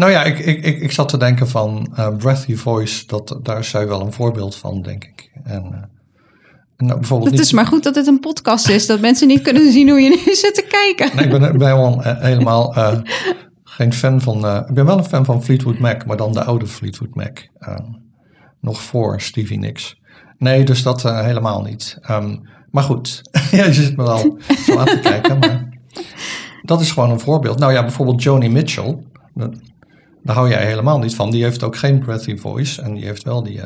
Nou 0.00 0.12
ja, 0.12 0.24
ik, 0.24 0.38
ik, 0.38 0.64
ik, 0.64 0.80
ik 0.80 0.92
zat 0.92 1.08
te 1.08 1.16
denken 1.16 1.48
van 1.48 1.92
uh, 1.98 2.16
Breathy 2.16 2.54
Voice, 2.54 3.06
dat, 3.06 3.38
daar 3.42 3.58
is 3.58 3.68
zij 3.68 3.88
wel 3.88 4.00
een 4.00 4.12
voorbeeld 4.12 4.56
van, 4.56 4.82
denk 4.82 5.04
ik. 5.04 5.30
En, 5.44 5.64
uh, 5.64 6.86
nou, 6.86 6.98
bijvoorbeeld 6.98 7.30
het 7.30 7.40
is 7.40 7.52
maar 7.52 7.66
goed 7.66 7.82
dat 7.82 7.94
het 7.94 8.06
een 8.06 8.20
podcast 8.20 8.68
is, 8.68 8.86
dat 8.86 9.00
mensen 9.00 9.28
niet 9.28 9.42
kunnen 9.42 9.72
zien 9.72 9.88
hoe 9.88 10.00
je 10.00 10.08
nu 10.08 10.34
zit 10.44 10.54
te 10.54 10.66
kijken. 10.68 11.16
Nee, 11.16 11.24
ik 11.24 11.30
ben, 11.30 11.58
ben 11.58 11.58
wel 11.58 12.00
helemaal 12.02 12.76
uh, 12.76 12.98
geen 13.64 13.92
fan 13.92 14.20
van. 14.20 14.36
ik 14.68 14.74
ben 14.74 14.86
wel 14.86 14.98
een 14.98 15.04
fan 15.04 15.24
van 15.24 15.44
Fleetwood 15.44 15.78
Mac, 15.78 16.06
maar 16.06 16.16
dan 16.16 16.32
de 16.32 16.44
oude 16.44 16.66
Fleetwood 16.66 17.14
Mac. 17.14 17.38
nog 18.60 18.82
voor 18.82 19.20
Stevie 19.20 19.58
Nicks. 19.58 19.98
Nee, 20.38 20.64
dus 20.64 20.82
dat 20.82 21.02
helemaal 21.02 21.62
niet. 21.62 21.98
Um, 22.10 22.48
maar 22.70 22.82
goed, 22.82 23.22
ja, 23.50 23.64
je 23.64 23.72
zit 23.72 23.96
me 23.96 24.02
wel 24.02 24.38
zo 24.66 24.78
aan 24.78 24.86
te 24.86 24.98
kijken. 25.02 25.38
Maar 25.38 25.68
dat 26.62 26.80
is 26.80 26.90
gewoon 26.90 27.10
een 27.10 27.20
voorbeeld. 27.20 27.58
Nou 27.58 27.72
ja, 27.72 27.80
bijvoorbeeld 27.80 28.22
Joni 28.22 28.48
Mitchell. 28.48 28.98
Daar 30.22 30.36
hou 30.36 30.48
jij 30.48 30.66
helemaal 30.66 30.98
niet 30.98 31.14
van. 31.14 31.30
Die 31.30 31.42
heeft 31.42 31.62
ook 31.62 31.76
geen 31.76 31.98
breathy 31.98 32.36
voice 32.36 32.82
en 32.82 32.94
die 32.94 33.04
heeft 33.04 33.22
wel 33.22 33.42
die. 33.42 33.56
Uh... 33.56 33.64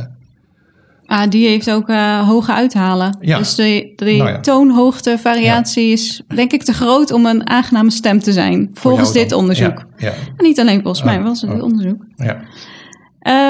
Ah, 1.06 1.30
die 1.30 1.48
heeft 1.48 1.70
ook 1.70 1.88
uh, 1.88 2.28
hoge 2.28 2.52
uithalen. 2.52 3.16
Ja. 3.20 3.38
Dus 3.38 3.54
de, 3.54 3.92
de 3.96 4.04
nou 4.04 4.30
ja. 4.30 4.40
toonhoogte 4.40 5.18
variatie 5.18 5.86
ja. 5.86 5.92
is 5.92 6.22
denk 6.34 6.52
ik 6.52 6.62
te 6.62 6.72
groot 6.72 7.12
om 7.12 7.26
een 7.26 7.48
aangename 7.48 7.90
stem 7.90 8.18
te 8.18 8.32
zijn. 8.32 8.70
Volgens 8.72 9.12
dit 9.12 9.32
onderzoek. 9.32 9.84
En 9.96 10.14
niet 10.36 10.60
alleen 10.60 10.82
volgens 10.82 11.04
mij, 11.04 11.22
was 11.22 11.40
het 11.40 11.50
dit 11.50 11.62
onderzoek. 11.62 12.04
Ja. 12.16 12.42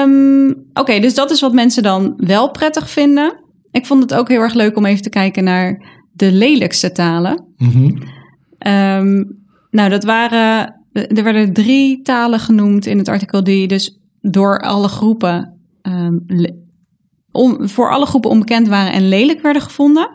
Um, 0.03 0.49
Oké, 0.49 0.79
okay, 0.79 0.99
dus 0.99 1.15
dat 1.15 1.31
is 1.31 1.41
wat 1.41 1.53
mensen 1.53 1.83
dan 1.83 2.13
wel 2.17 2.51
prettig 2.51 2.89
vinden. 2.89 3.39
Ik 3.71 3.85
vond 3.85 4.01
het 4.01 4.13
ook 4.13 4.29
heel 4.29 4.41
erg 4.41 4.53
leuk 4.53 4.77
om 4.77 4.85
even 4.85 5.03
te 5.03 5.09
kijken 5.09 5.43
naar 5.43 5.85
de 6.11 6.31
lelijkste 6.31 6.91
talen. 6.91 7.45
Mm 7.57 7.69
-hmm. 7.69 8.03
um, 8.73 9.43
nou, 9.69 9.89
dat 9.89 10.03
waren 10.03 10.84
er 10.95 11.23
werden 11.23 11.53
drie 11.53 12.01
talen 12.01 12.39
genoemd 12.39 12.85
in 12.85 12.97
het 12.97 13.07
artikel 13.07 13.43
die 13.43 13.67
dus 13.67 13.99
door 14.21 14.59
alle 14.59 14.87
groepen, 14.87 15.59
um, 15.81 16.25
om, 17.31 17.69
voor 17.69 17.91
alle 17.91 18.05
groepen 18.05 18.29
onbekend 18.29 18.67
waren 18.67 18.93
en 18.93 19.09
lelijk 19.09 19.41
werden 19.41 19.61
gevonden. 19.61 20.09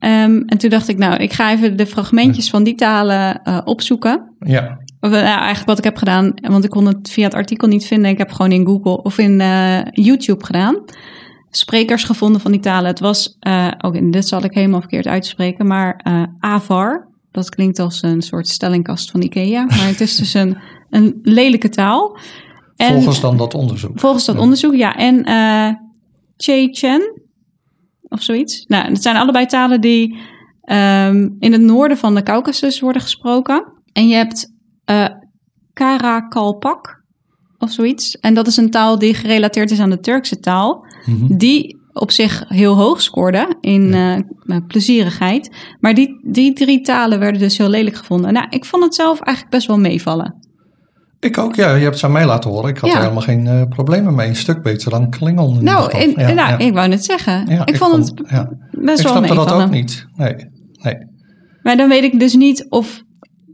Um, 0.00 0.42
en 0.46 0.58
toen 0.58 0.70
dacht 0.70 0.88
ik, 0.88 0.98
nou, 0.98 1.16
ik 1.16 1.32
ga 1.32 1.50
even 1.52 1.76
de 1.76 1.86
fragmentjes 1.86 2.50
van 2.50 2.62
die 2.64 2.74
talen 2.74 3.40
uh, 3.44 3.58
opzoeken. 3.64 4.34
Ja. 4.38 4.78
Of, 5.00 5.10
nou, 5.10 5.24
eigenlijk 5.24 5.66
wat 5.66 5.78
ik 5.78 5.84
heb 5.84 5.96
gedaan, 5.96 6.34
want 6.42 6.64
ik 6.64 6.70
kon 6.70 6.86
het 6.86 7.10
via 7.10 7.24
het 7.24 7.34
artikel 7.34 7.68
niet 7.68 7.86
vinden. 7.86 8.10
Ik 8.10 8.18
heb 8.18 8.30
gewoon 8.30 8.52
in 8.52 8.66
Google 8.66 9.02
of 9.02 9.18
in 9.18 9.40
uh, 9.40 9.82
YouTube 9.82 10.44
gedaan. 10.44 10.76
Sprekers 11.50 12.04
gevonden 12.04 12.40
van 12.40 12.52
die 12.52 12.60
talen. 12.60 12.90
Het 12.90 13.00
was, 13.00 13.36
uh, 13.46 13.68
ook, 13.78 14.12
dit 14.12 14.28
zal 14.28 14.44
ik 14.44 14.54
helemaal 14.54 14.80
verkeerd 14.80 15.06
uitspreken, 15.06 15.66
maar 15.66 16.00
Avar. 16.38 17.10
Dat 17.32 17.48
klinkt 17.48 17.78
als 17.78 18.02
een 18.02 18.22
soort 18.22 18.48
stellingkast 18.48 19.10
van 19.10 19.22
Ikea, 19.22 19.64
maar 19.64 19.86
het 19.86 20.00
is 20.00 20.16
dus 20.16 20.34
een, 20.34 20.58
een 20.90 21.18
lelijke 21.22 21.68
taal. 21.68 22.18
En, 22.76 22.92
volgens 22.92 23.20
dan 23.20 23.36
dat 23.36 23.54
onderzoek. 23.54 24.00
Volgens 24.00 24.24
dat 24.24 24.34
ja. 24.34 24.40
onderzoek, 24.40 24.74
ja. 24.74 24.96
En 24.96 25.28
uh, 25.28 25.74
Chechen 26.36 27.22
of 28.02 28.22
zoiets. 28.22 28.64
Nou, 28.66 28.88
het 28.88 29.02
zijn 29.02 29.16
allebei 29.16 29.46
talen 29.46 29.80
die 29.80 30.16
um, 30.64 31.36
in 31.38 31.52
het 31.52 31.60
noorden 31.60 31.96
van 31.96 32.14
de 32.14 32.22
Caucasus 32.22 32.80
worden 32.80 33.02
gesproken. 33.02 33.72
En 33.92 34.08
je 34.08 34.14
hebt 34.14 34.52
uh, 34.90 35.08
Karakalpak 35.72 37.02
of 37.58 37.70
zoiets. 37.70 38.18
En 38.18 38.34
dat 38.34 38.46
is 38.46 38.56
een 38.56 38.70
taal 38.70 38.98
die 38.98 39.14
gerelateerd 39.14 39.70
is 39.70 39.80
aan 39.80 39.90
de 39.90 40.00
Turkse 40.00 40.38
taal. 40.38 40.86
Mm 41.06 41.18
-hmm. 41.18 41.36
Die 41.36 41.81
op 41.92 42.10
zich 42.10 42.44
heel 42.48 42.76
hoog 42.76 43.02
scoorde 43.02 43.56
in 43.60 43.88
ja. 43.88 44.22
uh, 44.46 44.56
plezierigheid. 44.66 45.50
Maar 45.80 45.94
die, 45.94 46.20
die 46.22 46.52
drie 46.52 46.80
talen 46.80 47.18
werden 47.18 47.40
dus 47.40 47.58
heel 47.58 47.68
lelijk 47.68 47.96
gevonden. 47.96 48.32
Nou, 48.32 48.46
ik 48.50 48.64
vond 48.64 48.84
het 48.84 48.94
zelf 48.94 49.20
eigenlijk 49.20 49.56
best 49.56 49.66
wel 49.66 49.78
meevallen. 49.78 50.34
Ik 51.20 51.38
ook, 51.38 51.54
ja. 51.54 51.74
Je 51.74 51.82
hebt 51.82 51.94
het 51.94 52.04
aan 52.04 52.12
mij 52.12 52.26
laten 52.26 52.50
horen. 52.50 52.70
Ik 52.70 52.78
had 52.78 52.90
ja. 52.90 52.96
er 52.96 53.02
helemaal 53.02 53.22
geen 53.22 53.44
uh, 53.46 53.62
problemen 53.68 54.14
mee. 54.14 54.28
Een 54.28 54.36
stuk 54.36 54.62
beter 54.62 54.90
dan 54.90 55.10
Klingon. 55.10 55.64
Nou, 55.64 55.98
in, 55.98 56.14
ja, 56.16 56.32
nou 56.32 56.64
ik 56.64 56.72
wou 56.72 56.88
net 56.88 57.04
zeggen. 57.04 57.46
ik, 57.48 57.68
ik, 57.68 57.76
vond 57.76 57.94
het 57.94 58.14
best 58.14 58.30
ik 58.30 58.80
wel 58.80 58.92
Ik 58.92 58.98
snapte 58.98 59.20
meevallen. 59.20 59.46
dat 59.46 59.62
ook 59.62 59.70
niet. 59.70 60.06
Nee, 60.14 60.34
nee. 60.82 60.96
Maar 61.62 61.76
dan 61.76 61.88
weet 61.88 62.04
ik 62.04 62.20
dus 62.20 62.34
niet 62.34 62.66
of 62.68 63.02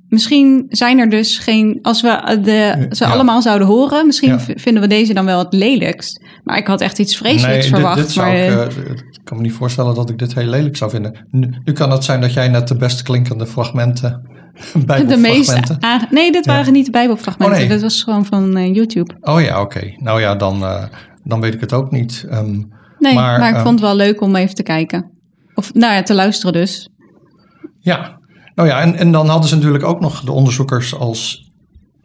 Misschien 0.09 0.66
zijn 0.68 0.99
er 0.99 1.11
dus 1.11 1.39
geen, 1.39 1.78
als 1.82 2.01
we 2.01 2.39
de, 2.43 2.86
ze 2.91 3.05
ja. 3.05 3.11
allemaal 3.11 3.43
zouden 3.43 3.66
horen, 3.66 4.07
misschien 4.07 4.28
ja. 4.28 4.39
vinden 4.39 4.82
we 4.82 4.89
deze 4.89 5.14
dan 5.14 5.24
wel 5.24 5.39
het 5.39 5.53
lelijkst. 5.53 6.24
Maar 6.49 6.59
ik 6.59 6.67
had 6.67 6.81
echt 6.81 6.99
iets 6.99 7.17
vreselijks 7.17 7.71
nee, 7.71 7.75
verwacht. 7.75 7.97
Dit, 7.97 8.07
dit 8.07 8.17
maar, 8.17 8.37
ik, 8.37 8.77
uh, 8.77 8.91
ik 8.91 9.21
kan 9.25 9.37
me 9.37 9.43
niet 9.43 9.53
voorstellen 9.53 9.95
dat 9.95 10.11
ik 10.11 10.19
dit 10.19 10.35
heel 10.35 10.47
lelijk 10.47 10.77
zou 10.77 10.91
vinden. 10.91 11.27
Nu, 11.31 11.55
nu 11.65 11.73
kan 11.73 11.91
het 11.91 12.05
zijn 12.05 12.21
dat 12.21 12.33
jij 12.33 12.49
net 12.49 12.69
de 12.69 12.77
best 12.77 13.03
klinkende 13.03 13.47
fragmenten, 13.47 14.29
de 15.07 15.17
meeste. 15.17 15.79
Nee, 16.11 16.33
dit 16.33 16.47
waren 16.47 16.65
ja. 16.65 16.71
niet 16.71 16.85
de 16.85 16.91
Bijbelfragmenten. 16.91 17.57
Oh, 17.57 17.61
nee. 17.61 17.69
Dat 17.69 17.83
was 17.83 18.03
gewoon 18.03 18.25
van 18.25 18.57
uh, 18.57 18.75
YouTube. 18.75 19.15
Oh 19.21 19.41
ja, 19.41 19.61
oké. 19.61 19.77
Okay. 19.77 19.97
Nou 20.01 20.21
ja, 20.21 20.35
dan, 20.35 20.63
uh, 20.63 20.85
dan 21.25 21.41
weet 21.41 21.55
ik 21.55 21.61
het 21.61 21.73
ook 21.73 21.91
niet. 21.91 22.25
Um, 22.33 22.69
nee, 22.99 23.15
maar, 23.15 23.39
maar 23.39 23.51
ik 23.51 23.61
vond 23.61 23.81
het 23.81 23.81
wel 23.81 23.97
leuk 23.97 24.21
om 24.21 24.37
even 24.37 24.55
te 24.55 24.63
kijken. 24.63 25.11
Of 25.55 25.75
nou 25.75 25.95
ja, 25.95 26.03
te 26.03 26.15
luisteren 26.15 26.53
dus. 26.53 26.89
Ja, 27.79 28.19
nou 28.55 28.69
ja, 28.69 28.81
en, 28.81 28.95
en 28.95 29.13
dan 29.13 29.29
hadden 29.29 29.49
ze 29.49 29.55
natuurlijk 29.55 29.85
ook 29.85 30.01
nog 30.01 30.21
de 30.21 30.33
onderzoekers 30.33 30.95
als 30.95 31.51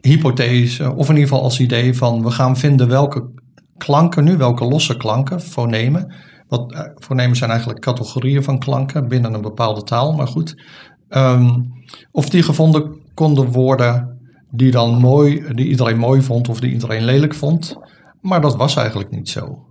hypothese, 0.00 0.94
of 0.94 1.08
in 1.08 1.14
ieder 1.14 1.28
geval 1.28 1.42
als 1.44 1.60
idee 1.60 1.94
van 1.94 2.22
we 2.22 2.30
gaan 2.30 2.56
vinden 2.56 2.88
welke 2.88 3.30
klanken 3.76 4.24
nu, 4.24 4.36
welke 4.36 4.64
losse 4.64 4.96
klanken, 4.96 5.40
fonemen. 5.40 6.14
Wat, 6.48 6.72
uh, 6.72 6.80
fonemen 6.98 7.36
zijn 7.36 7.50
eigenlijk 7.50 7.80
categorieën 7.80 8.42
van 8.42 8.58
klanken 8.58 9.08
binnen 9.08 9.34
een 9.34 9.40
bepaalde 9.40 9.82
taal, 9.82 10.12
maar 10.12 10.28
goed. 10.28 10.62
Um, 11.08 11.72
of 12.10 12.28
die 12.28 12.42
gevonden 12.42 13.00
konden 13.14 13.50
worden 13.50 14.18
die 14.50 14.70
dan 14.70 14.98
mooi, 14.98 15.44
die 15.52 15.66
iedereen 15.66 15.98
mooi 15.98 16.22
vond 16.22 16.48
of 16.48 16.60
die 16.60 16.72
iedereen 16.72 17.04
lelijk 17.04 17.34
vond. 17.34 17.76
Maar 18.20 18.40
dat 18.40 18.56
was 18.56 18.76
eigenlijk 18.76 19.10
niet 19.10 19.28
zo. 19.28 19.64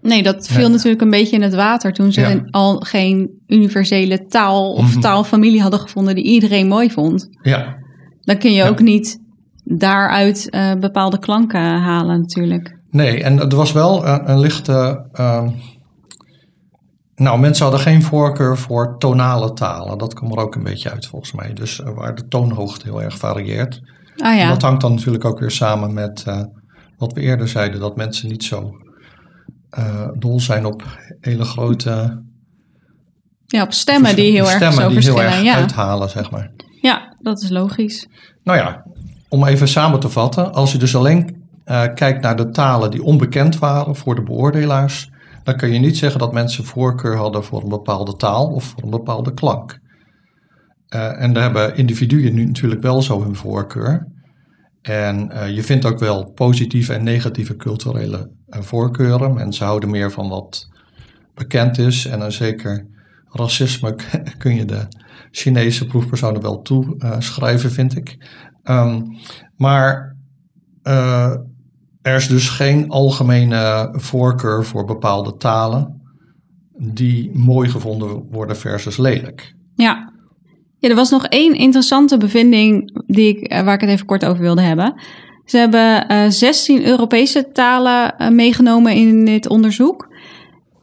Nee, 0.00 0.22
dat 0.22 0.46
viel 0.46 0.60
nee. 0.60 0.68
natuurlijk 0.68 1.02
een 1.02 1.10
beetje 1.10 1.36
in 1.36 1.42
het 1.42 1.54
water 1.54 1.92
toen 1.92 2.12
ze 2.12 2.20
ja. 2.20 2.40
al 2.50 2.76
geen 2.76 3.42
universele 3.46 4.26
taal 4.26 4.72
of 4.72 4.86
mm 4.86 4.92
-hmm. 4.92 5.00
taalfamilie 5.00 5.62
hadden 5.62 5.80
gevonden 5.80 6.14
die 6.14 6.24
iedereen 6.24 6.68
mooi 6.68 6.90
vond. 6.90 7.28
Ja. 7.42 7.76
Dan 8.20 8.38
kun 8.38 8.50
je 8.50 8.56
ja. 8.56 8.68
ook 8.68 8.80
niet 8.80 9.18
daaruit 9.64 10.48
uh, 10.50 10.74
bepaalde 10.74 11.18
klanken 11.18 11.60
halen 11.60 12.20
natuurlijk. 12.20 12.80
Nee, 12.92 13.22
en 13.22 13.40
er 13.40 13.56
was 13.56 13.72
wel 13.72 14.06
een, 14.06 14.30
een 14.30 14.38
lichte... 14.38 15.06
Uh, 15.14 15.48
nou, 17.14 17.38
mensen 17.38 17.62
hadden 17.62 17.82
geen 17.82 18.02
voorkeur 18.02 18.58
voor 18.58 18.98
tonale 18.98 19.52
talen. 19.52 19.98
Dat 19.98 20.14
komt 20.14 20.32
er 20.32 20.38
ook 20.38 20.54
een 20.54 20.62
beetje 20.62 20.90
uit 20.90 21.06
volgens 21.06 21.32
mij. 21.32 21.52
Dus 21.52 21.78
uh, 21.78 21.88
waar 21.94 22.14
de 22.14 22.28
toonhoogte 22.28 22.86
heel 22.86 23.02
erg 23.02 23.18
varieert. 23.18 23.80
Ah, 24.16 24.34
ja. 24.36 24.42
En 24.42 24.48
dat 24.48 24.62
hangt 24.62 24.80
dan 24.80 24.94
natuurlijk 24.94 25.24
ook 25.24 25.38
weer 25.38 25.50
samen 25.50 25.92
met 25.92 26.24
uh, 26.28 26.42
wat 26.96 27.12
we 27.12 27.20
eerder 27.20 27.48
zeiden. 27.48 27.80
Dat 27.80 27.96
mensen 27.96 28.28
niet 28.28 28.44
zo 28.44 28.76
uh, 29.78 30.08
dol 30.18 30.40
zijn 30.40 30.66
op 30.66 30.82
hele 31.20 31.44
grote. 31.44 32.22
Ja, 33.46 33.62
op 33.62 33.72
stemmen 33.72 34.16
die 34.16 34.32
heel 34.32 34.44
stemmen 34.44 34.68
erg 34.68 34.74
zo 34.74 34.86
die 34.86 34.94
verschillen. 34.94 35.22
heel 35.22 35.32
erg 35.32 35.42
ja. 35.42 35.54
uithalen, 35.54 36.10
zeg 36.10 36.30
maar. 36.30 36.50
Ja, 36.80 37.16
dat 37.18 37.42
is 37.42 37.48
logisch. 37.48 38.08
Nou 38.42 38.58
ja, 38.58 38.84
om 39.28 39.46
even 39.46 39.68
samen 39.68 40.00
te 40.00 40.08
vatten. 40.08 40.52
Als 40.52 40.72
je 40.72 40.78
dus 40.78 40.96
alleen 40.96 41.41
uh, 41.64 41.84
kijkt 41.94 42.22
naar 42.22 42.36
de 42.36 42.50
talen 42.50 42.90
die 42.90 43.02
onbekend 43.02 43.58
waren 43.58 43.96
voor 43.96 44.14
de 44.14 44.22
beoordelaars. 44.22 45.10
Dan 45.42 45.56
kun 45.56 45.72
je 45.72 45.78
niet 45.78 45.96
zeggen 45.96 46.20
dat 46.20 46.32
mensen 46.32 46.64
voorkeur 46.64 47.16
hadden 47.16 47.44
voor 47.44 47.62
een 47.62 47.68
bepaalde 47.68 48.16
taal 48.16 48.46
of 48.46 48.64
voor 48.64 48.82
een 48.82 48.90
bepaalde 48.90 49.34
klank. 49.34 49.80
Uh, 50.94 51.22
en 51.22 51.32
daar 51.32 51.42
hebben 51.42 51.76
individuen 51.76 52.34
nu 52.34 52.44
natuurlijk 52.44 52.82
wel 52.82 53.02
zo 53.02 53.22
hun 53.22 53.36
voorkeur. 53.36 54.06
En 54.82 55.30
uh, 55.32 55.48
je 55.48 55.62
vindt 55.62 55.84
ook 55.84 55.98
wel 55.98 56.30
positieve 56.30 56.92
en 56.92 57.04
negatieve 57.04 57.56
culturele 57.56 58.30
voorkeuren. 58.48 59.34
Mensen 59.34 59.66
houden 59.66 59.90
meer 59.90 60.10
van 60.10 60.28
wat 60.28 60.68
bekend 61.34 61.78
is. 61.78 62.06
En 62.06 62.20
een 62.20 62.32
zeker 62.32 62.86
racisme 63.28 63.96
kun 64.38 64.54
je 64.54 64.64
de 64.64 64.88
Chinese 65.30 65.86
proefpersonen 65.86 66.42
wel 66.42 66.62
toeschrijven, 66.62 67.70
vind 67.70 67.96
ik. 67.96 68.16
Ehm, 68.62 69.02
maar 69.56 70.16
er 72.02 72.16
is 72.16 72.28
dus 72.28 72.48
geen 72.48 72.88
algemene 72.88 73.88
voorkeur 73.92 74.64
voor 74.64 74.84
bepaalde 74.84 75.36
talen 75.36 76.00
die 76.76 77.30
mooi 77.34 77.68
gevonden 77.68 78.26
worden 78.30 78.56
versus 78.56 78.96
lelijk. 78.96 79.54
Ja. 79.74 80.10
Ja, 80.78 80.88
er 80.88 80.94
was 80.94 81.10
nog 81.10 81.26
één 81.26 81.54
interessante 81.54 82.16
bevinding 82.16 83.02
die 83.06 83.28
ik, 83.28 83.46
eh, 83.46 83.62
waar 83.62 83.74
ik 83.74 83.80
het 83.80 83.90
even 83.90 84.06
kort 84.06 84.24
over 84.24 84.42
wilde 84.42 84.62
hebben. 84.62 84.94
Ze 85.44 85.58
hebben 85.58 86.04
uh, 86.10 86.24
eh, 86.24 86.30
16 86.30 86.86
Europese 86.86 87.48
talen 87.52 88.14
uh, 88.18 88.28
meegenomen 88.28 88.94
in 88.94 89.24
dit 89.24 89.48
onderzoek. 89.48 90.08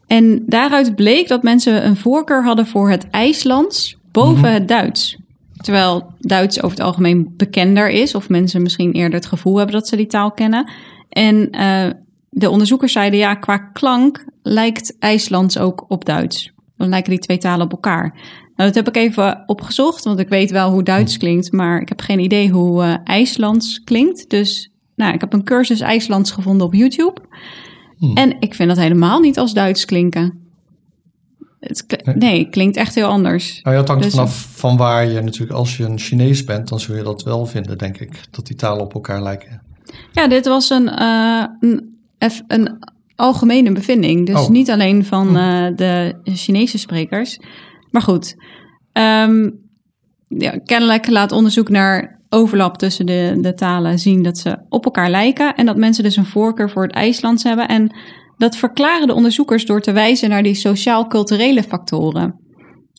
En 0.08 0.44
daaruit 0.46 0.96
bleek 0.96 1.28
dat 1.28 1.44
mensen 1.44 1.86
een 1.86 1.96
voorkeur 1.96 2.44
hadden 2.44 2.68
voor 2.68 2.90
het 2.90 3.10
IJslands 3.10 3.98
boven 4.12 4.40
mhm. 4.40 4.54
het 4.54 4.68
Duits. 4.68 5.18
Terwijl 5.58 6.14
Duits 6.20 6.62
over 6.62 6.78
het 6.78 6.86
algemeen 6.86 7.34
bekender 7.38 7.90
is, 7.90 8.16
of 8.16 8.30
mensen 8.30 8.62
misschien 8.62 8.92
eerder 8.92 9.20
het 9.20 9.26
gevoel 9.26 9.58
hebben 9.58 9.76
dat 9.76 9.88
ze 9.88 9.96
die 9.96 10.08
taal 10.08 10.32
kennen. 10.32 10.72
En 11.10 11.56
uh, 11.56 11.90
de 12.30 12.50
onderzoekers 12.50 12.92
zeiden 12.92 13.20
ja, 13.20 13.36
qua 13.36 13.58
klank 13.58 14.26
lijkt 14.42 14.96
IJslands 15.00 15.58
ook 15.58 15.86
op 15.88 16.06
Duits. 16.06 16.54
Dan 16.78 16.90
lijken 16.90 17.10
die 17.10 17.20
twee 17.20 17.38
talen 17.38 17.66
op 17.66 17.72
elkaar. 17.72 18.14
Nou, 18.56 18.72
dat 18.72 18.76
heb 18.76 18.88
ik 18.88 18.96
even 18.96 19.44
opgezocht, 19.46 20.04
want 20.04 20.20
ik 20.20 20.30
weet 20.30 20.52
wel 20.52 20.72
hoe 20.72 20.84
Duits 20.84 21.18
klinkt, 21.18 21.52
maar 21.52 21.82
ik 21.82 21.90
heb 21.90 22.02
geen 22.02 22.20
idee 22.20 22.50
hoe 22.50 22.84
uh, 22.84 22.96
IJslands 23.04 23.84
klinkt. 23.84 24.30
Dus 24.30 24.72
nou, 24.96 25.14
ik 25.14 25.22
heb 25.22 25.34
een 25.34 25.44
cursus 25.44 25.80
IJslands 25.80 26.32
gevonden 26.32 26.68
op 26.68 26.74
YouTube. 26.74 27.22
Hm. 27.98 28.18
En 28.18 28.36
ik 28.40 28.56
vind 28.56 28.70
dat 28.70 28.78
helemaal 28.78 29.20
niet 29.20 29.38
als 29.38 29.54
Duits 29.54 29.86
klinken. 29.86 30.48
Het 31.60 32.16
nee, 32.16 32.50
klinkt 32.50 32.78
echt 32.78 32.96
heel 32.96 33.08
anders. 33.08 33.60
Nou 33.62 33.76
ja, 33.76 33.82
het 33.82 33.90
hangt 33.90 34.04
dus, 34.04 34.14
vanaf 34.14 34.48
van 34.52 34.78
waar 34.78 35.08
je 35.08 35.22
natuurlijk, 35.22 35.58
als 35.58 35.78
je 35.78 35.84
een 35.84 36.00
Chinees 36.00 36.44
bent, 36.44 36.68
dan 36.68 36.80
zul 36.80 36.96
je 36.96 37.04
dat 37.04 37.24
wel 37.24 37.46
vinden, 37.46 37.78
denk 37.78 38.00
ik, 38.00 38.24
dat 38.32 38.48
die 38.48 38.56
talen 38.56 38.84
op 38.84 38.94
elkaar 38.94 39.22
lijken. 39.22 39.62
Ja, 40.12 40.28
dit 40.28 40.48
was 40.48 40.70
een, 40.70 40.92
uh, 41.00 41.46
een, 41.60 41.98
een 42.48 42.80
algemene 43.16 43.72
bevinding. 43.72 44.26
Dus 44.26 44.40
oh. 44.40 44.50
niet 44.50 44.70
alleen 44.70 45.06
van 45.06 45.38
uh, 45.38 45.68
de 45.76 46.20
Chinese 46.24 46.78
sprekers. 46.78 47.40
Maar 47.92 48.02
goed, 48.02 48.36
um, 48.94 49.60
ja, 50.28 50.52
kennelijk 50.64 51.08
laat 51.08 51.32
onderzoek 51.32 51.70
naar 51.70 52.20
overlap 52.30 52.78
tussen 52.78 53.06
de, 53.06 53.38
de 53.42 53.54
talen 53.54 54.00
zien 54.00 54.24
dat 54.24 54.38
ze 54.38 54.58
op 54.70 54.86
elkaar 54.86 55.10
lijken. 55.10 55.56
En 55.56 55.66
dat 55.66 55.78
mensen 55.78 56.04
dus 56.04 56.16
een 56.16 56.26
voorkeur 56.26 56.70
voor 56.70 56.84
het 56.84 56.92
IJslands 56.92 57.44
hebben. 57.44 57.68
En 57.68 57.96
dat 58.38 58.56
verklaren 58.56 59.08
de 59.08 59.14
onderzoekers 59.14 59.66
door 59.66 59.82
te 59.82 59.92
wijzen 59.92 60.30
naar 60.30 60.44
die 60.44 60.56
sociaal-culturele 60.56 61.64
factoren. 61.64 62.39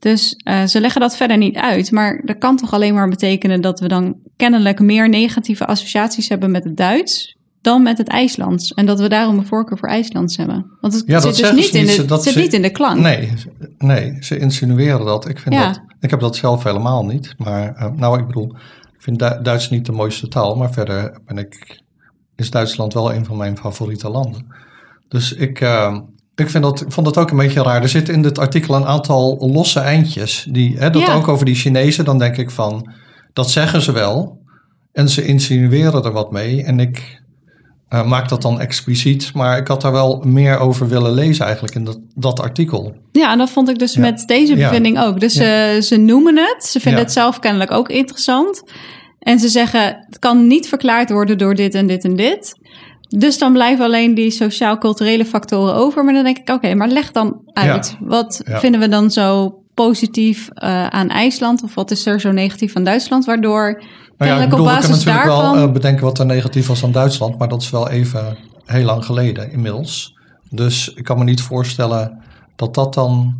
Dus 0.00 0.40
uh, 0.48 0.64
ze 0.64 0.80
leggen 0.80 1.00
dat 1.00 1.16
verder 1.16 1.36
niet 1.36 1.56
uit, 1.56 1.90
maar 1.90 2.22
dat 2.24 2.38
kan 2.38 2.56
toch 2.56 2.72
alleen 2.72 2.94
maar 2.94 3.08
betekenen 3.08 3.60
dat 3.60 3.80
we 3.80 3.88
dan 3.88 4.16
kennelijk 4.36 4.80
meer 4.80 5.08
negatieve 5.08 5.66
associaties 5.66 6.28
hebben 6.28 6.50
met 6.50 6.64
het 6.64 6.76
Duits 6.76 7.36
dan 7.60 7.82
met 7.82 7.98
het 7.98 8.08
IJslands. 8.08 8.74
En 8.74 8.86
dat 8.86 9.00
we 9.00 9.08
daarom 9.08 9.38
een 9.38 9.46
voorkeur 9.46 9.78
voor 9.78 9.88
IJslands 9.88 10.36
hebben. 10.36 10.66
Want 10.80 10.92
het 10.92 11.22
zit 11.22 11.36
dus 11.36 11.52
niet, 11.52 11.74
in 11.74 11.86
de, 11.86 12.18
zit 12.20 12.36
niet 12.36 12.52
in 12.52 12.62
de 12.62 12.70
klank. 12.70 13.00
Nee, 13.00 13.32
nee, 13.78 14.16
ze 14.20 14.38
insinueren 14.38 15.06
dat. 15.06 15.28
Ik, 15.28 15.38
vind 15.38 15.54
dat. 15.54 15.80
ik 16.00 16.10
heb 16.10 16.20
dat 16.20 16.36
zelf 16.36 16.62
helemaal 16.62 17.04
niet. 17.04 17.34
Maar 17.36 17.76
uh, 17.76 17.92
nou, 17.96 18.18
ik 18.18 18.26
bedoel, 18.26 18.56
ik 18.92 19.02
vind 19.02 19.18
Duits 19.18 19.70
niet 19.70 19.86
de 19.86 19.92
mooiste 19.92 20.28
taal. 20.28 20.56
Maar 20.56 20.72
verder 20.72 21.20
ben 21.26 21.38
ik, 21.38 21.82
is 22.36 22.50
Duitsland 22.50 22.94
wel 22.94 23.14
een 23.14 23.24
van 23.24 23.36
mijn 23.36 23.56
favoriete 23.56 24.08
landen. 24.08 24.46
Dus 25.08 25.32
ik, 25.32 25.60
uh, 25.60 25.98
ik 26.40 26.50
vind 26.50 26.64
dat, 26.64 26.84
vond 26.88 27.06
dat 27.06 27.18
ook 27.18 27.30
een 27.30 27.36
beetje 27.36 27.62
raar. 27.62 27.82
Er 27.82 27.88
zit 27.88 28.08
in 28.08 28.22
dit 28.22 28.38
artikel 28.38 28.74
een 28.74 28.86
aantal 28.86 29.50
losse 29.52 29.80
eindjes. 29.80 30.46
Die, 30.50 30.76
hè, 30.78 30.90
dat 30.90 31.08
ook 31.08 31.28
over 31.28 31.44
die 31.44 31.54
Chinezen. 31.54 32.04
Dan 32.04 32.18
denk 32.18 32.36
ik 32.36 32.50
van, 32.50 32.92
dat 33.32 33.50
zeggen 33.50 33.82
ze 33.82 33.92
wel. 33.92 34.38
En 34.92 35.08
ze 35.08 35.24
insinueren 35.24 36.04
er 36.04 36.12
wat 36.12 36.30
mee. 36.30 36.64
En 36.64 36.80
ik 36.80 37.22
uh, 37.90 38.06
maak 38.06 38.28
dat 38.28 38.42
dan 38.42 38.60
expliciet. 38.60 39.34
Maar 39.34 39.58
ik 39.58 39.68
had 39.68 39.80
daar 39.80 39.92
wel 39.92 40.22
meer 40.26 40.58
over 40.58 40.88
willen 40.88 41.12
lezen 41.12 41.44
eigenlijk 41.44 41.74
in 41.74 41.84
dat, 41.84 41.98
dat 42.14 42.40
artikel. 42.40 42.96
Ja, 43.12 43.32
en 43.32 43.38
dat 43.38 43.50
vond 43.50 43.68
ik 43.68 43.78
dus 43.78 43.96
met 43.96 44.22
deze 44.26 44.54
bevinding 44.54 45.00
ook. 45.00 45.20
Dus 45.20 45.32
ze 45.86 45.96
noemen 45.96 46.36
het. 46.36 46.64
Ze 46.64 46.80
vinden 46.80 47.00
het 47.00 47.12
zelf 47.12 47.38
kennelijk 47.38 47.70
ook 47.70 47.88
interessant. 47.88 48.62
En 49.18 49.38
ze 49.38 49.48
zeggen, 49.48 49.96
het 50.06 50.18
kan 50.18 50.46
niet 50.46 50.68
verklaard 50.68 51.10
worden 51.10 51.38
door 51.38 51.54
dit 51.54 51.74
en 51.74 51.86
dit 51.86 52.04
en 52.04 52.16
dit. 52.16 52.58
Dus 53.18 53.38
dan 53.38 53.52
blijven 53.52 53.84
alleen 53.84 54.14
die 54.14 54.30
sociaal-culturele 54.30 55.24
factoren 55.24 55.74
over. 55.74 56.04
Maar 56.04 56.14
dan 56.14 56.24
denk 56.24 56.38
ik, 56.38 56.48
oké, 56.48 56.74
maar 56.74 56.88
leg 56.88 57.12
dan 57.12 57.40
uit. 57.52 57.96
Wat 58.00 58.42
vinden 58.44 58.80
we 58.80 58.88
dan 58.88 59.10
zo 59.10 59.58
positief 59.74 60.48
uh, 60.54 60.86
aan 60.86 61.08
IJsland? 61.08 61.62
Of 61.62 61.74
wat 61.74 61.90
is 61.90 62.06
er 62.06 62.20
zo 62.20 62.30
negatief 62.30 62.76
aan 62.76 62.84
Duitsland? 62.84 63.24
Waardoor 63.24 63.82
nou 64.18 64.30
ja, 64.30 64.42
ik 64.42 64.50
bedoel, 64.50 64.70
ik 64.70 64.80
kan 64.80 64.90
natuurlijk 64.90 65.24
wel 65.24 65.56
uh, 65.56 65.72
bedenken 65.72 66.04
wat 66.04 66.18
er 66.18 66.26
negatief 66.26 66.66
was 66.66 66.84
aan 66.84 66.92
Duitsland. 66.92 67.38
Maar 67.38 67.48
dat 67.48 67.62
is 67.62 67.70
wel 67.70 67.88
even 67.88 68.36
heel 68.64 68.84
lang 68.84 69.04
geleden 69.04 69.52
inmiddels. 69.52 70.18
Dus 70.50 70.92
ik 70.94 71.04
kan 71.04 71.18
me 71.18 71.24
niet 71.24 71.42
voorstellen 71.42 72.22
dat 72.56 72.74
dat 72.74 72.94
dan 72.94 73.34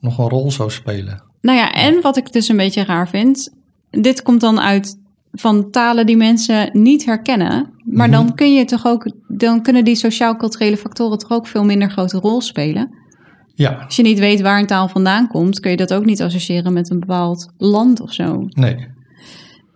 nog 0.00 0.18
een 0.18 0.28
rol 0.28 0.50
zou 0.50 0.70
spelen. 0.70 1.22
Nou 1.40 1.58
ja, 1.58 1.72
en 1.72 2.00
wat 2.00 2.16
ik 2.16 2.32
dus 2.32 2.48
een 2.48 2.56
beetje 2.56 2.84
raar 2.84 3.08
vind. 3.08 3.54
Dit 3.90 4.22
komt 4.22 4.40
dan 4.40 4.60
uit 4.60 4.96
van 5.32 5.70
talen 5.70 6.06
die 6.06 6.16
mensen 6.16 6.70
niet 6.72 7.04
herkennen. 7.04 7.70
Maar 7.84 8.10
dan 8.10 8.24
mhm. 8.24 8.34
kun 8.34 8.54
je 8.54 8.64
toch 8.64 8.86
ook, 8.86 9.10
dan 9.28 9.62
kunnen 9.62 9.84
die 9.84 9.94
sociaal-culturele 9.94 10.76
factoren 10.76 11.18
toch 11.18 11.30
ook 11.30 11.46
veel 11.46 11.64
minder 11.64 11.90
grote 11.90 12.18
rol 12.18 12.40
spelen. 12.40 12.90
Ja. 13.54 13.82
Als 13.84 13.96
je 13.96 14.02
niet 14.02 14.18
weet 14.18 14.40
waar 14.40 14.58
een 14.58 14.66
taal 14.66 14.88
vandaan 14.88 15.28
komt, 15.28 15.60
kun 15.60 15.70
je 15.70 15.76
dat 15.76 15.94
ook 15.94 16.04
niet 16.04 16.22
associëren 16.22 16.72
met 16.72 16.90
een 16.90 17.00
bepaald 17.00 17.48
land 17.56 18.00
of 18.00 18.12
zo. 18.12 18.44
Nee. 18.48 18.86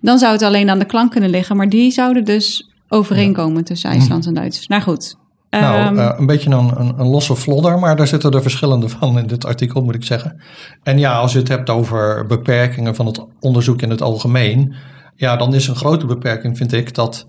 Dan 0.00 0.18
zou 0.18 0.32
het 0.32 0.42
alleen 0.42 0.70
aan 0.70 0.78
de 0.78 0.84
klank 0.84 1.10
kunnen 1.10 1.30
liggen, 1.30 1.56
maar 1.56 1.68
die 1.68 1.90
zouden 1.90 2.24
dus 2.24 2.70
overeenkomen 2.88 3.64
tussen 3.64 3.90
IJslands 3.90 4.26
en 4.26 4.34
Duits. 4.34 4.66
Nou 4.66 4.82
goed. 4.82 5.16
Nou, 5.60 5.76
ehm, 5.76 5.98
eh, 5.98 6.14
een 6.18 6.26
beetje 6.26 6.50
een, 6.50 6.80
een, 6.80 6.94
een, 6.98 7.06
losse 7.06 7.34
vlodder, 7.34 7.78
maar 7.78 7.96
daar 7.96 8.06
zitten 8.06 8.30
er 8.30 8.42
verschillende 8.42 8.88
van 8.98 9.18
in 9.18 9.26
dit 9.26 9.44
artikel, 9.44 9.82
moet 9.82 9.94
ik 9.94 10.04
zeggen. 10.04 10.42
En 10.82 10.98
ja, 10.98 11.18
als 11.18 11.32
je 11.32 11.38
het 11.38 11.48
hebt 11.48 11.70
over 11.70 12.26
beperkingen 12.26 12.94
van 12.94 13.06
het 13.06 13.24
onderzoek 13.40 13.82
in 13.82 13.90
het 13.90 14.02
algemeen, 14.02 14.74
ja, 15.14 15.36
dan 15.36 15.54
is 15.54 15.68
een 15.68 15.76
grote 15.76 16.06
beperking, 16.06 16.56
vind 16.56 16.72
ik, 16.72 16.94
dat 16.94 17.26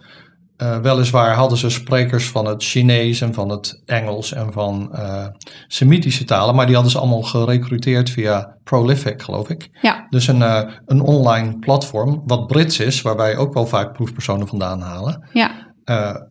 uh, 0.58 0.78
weliswaar 0.78 1.36
hadden 1.36 1.58
ze 1.58 1.70
sprekers 1.70 2.30
van 2.30 2.46
het 2.46 2.64
Chinees 2.64 3.22
en 3.22 3.34
van 3.34 3.50
het 3.50 3.82
Engels 3.86 4.34
en 4.34 4.52
van 4.52 4.90
uh, 4.94 5.26
Semitische 5.68 6.24
talen, 6.24 6.56
maar 6.56 6.66
die 6.66 6.76
hadden 6.76 6.92
ze 6.92 7.00
allemaal 7.00 7.22
gerecruiteerd 7.22 8.10
via 8.10 8.58
Prolific, 8.64 9.22
geloof 9.22 9.50
ik. 9.50 9.70
Ja. 9.82 10.08
Dus 10.10 10.28
een, 10.28 10.40
uh, 10.40 10.62
een 10.86 11.02
online 11.02 11.60
platform, 11.60 12.22
wat 12.26 12.48
Brits 12.48 12.80
is, 12.80 13.02
waar 13.02 13.16
wij 13.16 13.38
ook 13.38 13.54
wel 13.54 13.66
vaak 13.66 13.94
proefpersonen 13.94 14.48
vandaan 14.48 14.82
halen. 14.82 15.30
Ja. 15.34 15.72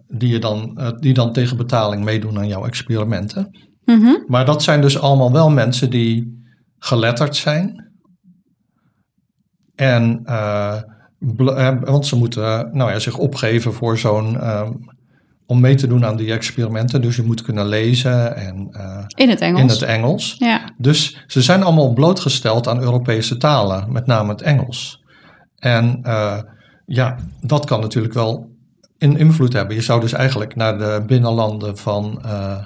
die, 0.07 0.29
je 0.29 0.39
dan, 0.39 0.79
die 0.99 1.15
dan 1.15 1.33
tegen 1.33 1.57
betaling 1.57 2.05
meedoen 2.05 2.39
aan 2.39 2.49
jouw 2.49 2.65
experimenten. 2.65 3.59
Mm 3.85 4.01
-hmm. 4.01 4.25
Maar 4.27 4.45
dat 4.45 4.63
zijn 4.63 4.81
dus 4.81 5.01
allemaal 5.01 5.33
wel 5.33 5.51
mensen 5.51 5.91
die 5.91 6.45
geletterd 6.79 7.37
zijn. 7.37 7.93
En 9.75 10.23
want 11.81 12.07
ze 12.07 12.17
moeten 12.17 12.69
nou 12.73 12.91
ja, 12.91 12.99
zich 12.99 13.19
opgeven 13.19 13.73
voor 13.73 13.99
zo'n. 13.99 14.41
Ehm, 14.41 14.73
om 15.47 15.61
mee 15.61 15.75
te 15.75 15.87
doen 15.87 16.05
aan 16.05 16.17
die 16.17 16.33
experimenten. 16.33 17.03
Dus 17.03 17.17
je 17.17 17.23
moet 17.23 17.43
kunnen 17.43 17.67
lezen 17.67 18.37
en. 18.37 18.69
Uh, 18.71 19.05
in 19.15 19.29
het 19.29 19.41
Engels. 19.41 19.61
In 19.61 19.69
het 19.69 19.83
Engels. 19.83 20.37
Ja. 20.39 20.71
Dus 20.79 21.25
ze 21.27 21.43
zijn 21.43 21.63
allemaal 21.63 21.93
blootgesteld 21.93 22.69
aan 22.69 22.81
Europese 22.81 23.37
talen, 23.37 23.93
met 23.93 24.07
name 24.07 24.33
het 24.33 24.43
Engels. 24.43 25.03
En 25.59 26.01
uh, 26.07 26.39
ja, 26.87 27.17
dat 27.41 27.67
kan 27.67 27.81
natuurlijk 27.81 28.15
wel 28.15 28.51
een 28.99 29.17
invloed 29.17 29.53
hebben. 29.53 29.77
Je 29.77 29.83
zou 29.83 30.01
dus 30.01 30.13
eigenlijk 30.13 30.57
naar 30.57 30.79
de 30.79 31.03
binnenlanden 31.07 31.77
van. 31.79 32.23
Uh, 32.27 32.59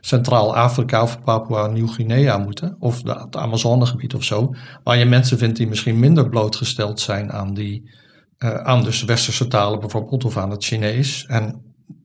Centraal-Afrika 0.00 1.02
of 1.02 1.22
Papua-Nieuw-Guinea 1.22 2.38
moeten, 2.38 2.76
of 2.78 3.02
de, 3.02 3.12
het 3.12 3.36
Amazonegebied 3.36 4.14
of 4.14 4.24
zo, 4.24 4.54
waar 4.84 4.98
je 4.98 5.04
mensen 5.04 5.38
vindt 5.38 5.56
die 5.56 5.68
misschien 5.68 5.98
minder 5.98 6.28
blootgesteld 6.28 7.00
zijn 7.00 7.32
aan 7.32 7.54
die 7.54 7.90
uh, 8.38 8.54
aan 8.54 8.84
dus 8.84 9.04
westerse 9.04 9.46
talen 9.46 9.80
bijvoorbeeld 9.80 10.24
of 10.24 10.36
aan 10.36 10.50
het 10.50 10.64
Chinees. 10.64 11.26
En 11.26 11.62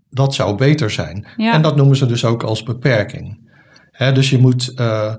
dat 0.10 0.34
zou 0.34 0.58
beter 0.58 0.92
zijn. 0.92 1.28
En 1.38 1.62
dat 1.62 1.76
noemen 1.76 1.98
ze 1.98 2.06
dus 2.06 2.26
ook 2.26 2.44
als 2.44 2.64
beperking. 2.64 3.50
Hè, 3.92 4.12
dus 4.12 4.30
je 4.30 4.38
moet 4.38 4.74
uh, 4.80 5.16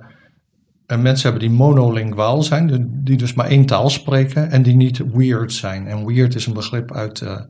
mensen 0.87 1.31
hebben 1.31 1.49
die 1.49 1.59
monolinguaal 1.59 2.43
zijn, 2.43 2.91
die 3.05 3.17
dus 3.17 3.35
maar 3.35 3.47
één 3.47 3.67
taal 3.67 3.91
spreken 3.91 4.51
en 4.51 4.63
die 4.63 4.77
niet 4.77 5.03
weird 5.13 5.53
zijn. 5.53 5.87
En 5.87 6.07
weird 6.07 6.35
is 6.35 6.47
een 6.47 6.53
begrip 6.53 6.93
uit 6.93 7.21
uh, 7.21 7.41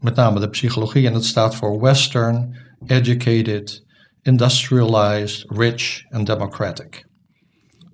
met 0.00 0.14
name 0.14 0.40
de 0.40 0.48
psychologie 0.48 1.06
en 1.06 1.12
dat 1.12 1.24
staat 1.24 1.54
voor 1.54 1.80
Western, 1.80 2.56
Educated, 2.86 3.85
Industrialized, 4.26 5.44
Rich 5.48 6.02
en 6.08 6.24
Democratic. 6.24 7.06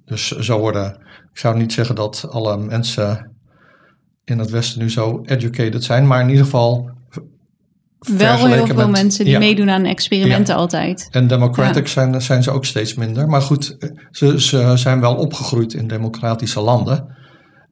Dus 0.05 0.31
zo 0.31 0.59
worden, 0.59 0.97
ik 1.33 1.39
zou 1.39 1.57
niet 1.57 1.73
zeggen 1.73 1.95
dat 1.95 2.27
alle 2.31 2.57
mensen 2.57 3.37
in 4.25 4.39
het 4.39 4.51
Westen 4.51 4.81
nu 4.81 4.91
zo 4.91 5.21
educated 5.25 5.85
zijn, 5.85 6.07
maar 6.07 6.21
in 6.21 6.29
ieder 6.29 6.45
geval. 6.45 6.91
Wel 7.99 8.47
heel 8.47 8.67
veel 8.67 8.89
mensen 8.89 9.25
die 9.25 9.39
meedoen 9.39 9.71
aan 9.71 9.85
experimenten 9.85 10.55
altijd. 10.55 11.09
En 11.11 11.27
democratic 11.27 11.87
zijn, 11.89 12.23
zijn 12.23 12.43
ze 12.43 12.51
ook 12.51 12.65
steeds 12.65 12.95
minder. 12.95 13.29
Maar 13.29 13.43
goed, 13.43 13.77
ze, 14.11 14.41
ze 14.41 14.73
zijn 14.75 15.01
wel 15.01 15.15
opgegroeid 15.15 15.75
in 15.75 15.87
democratische 15.87 16.61
landen. 16.61 17.17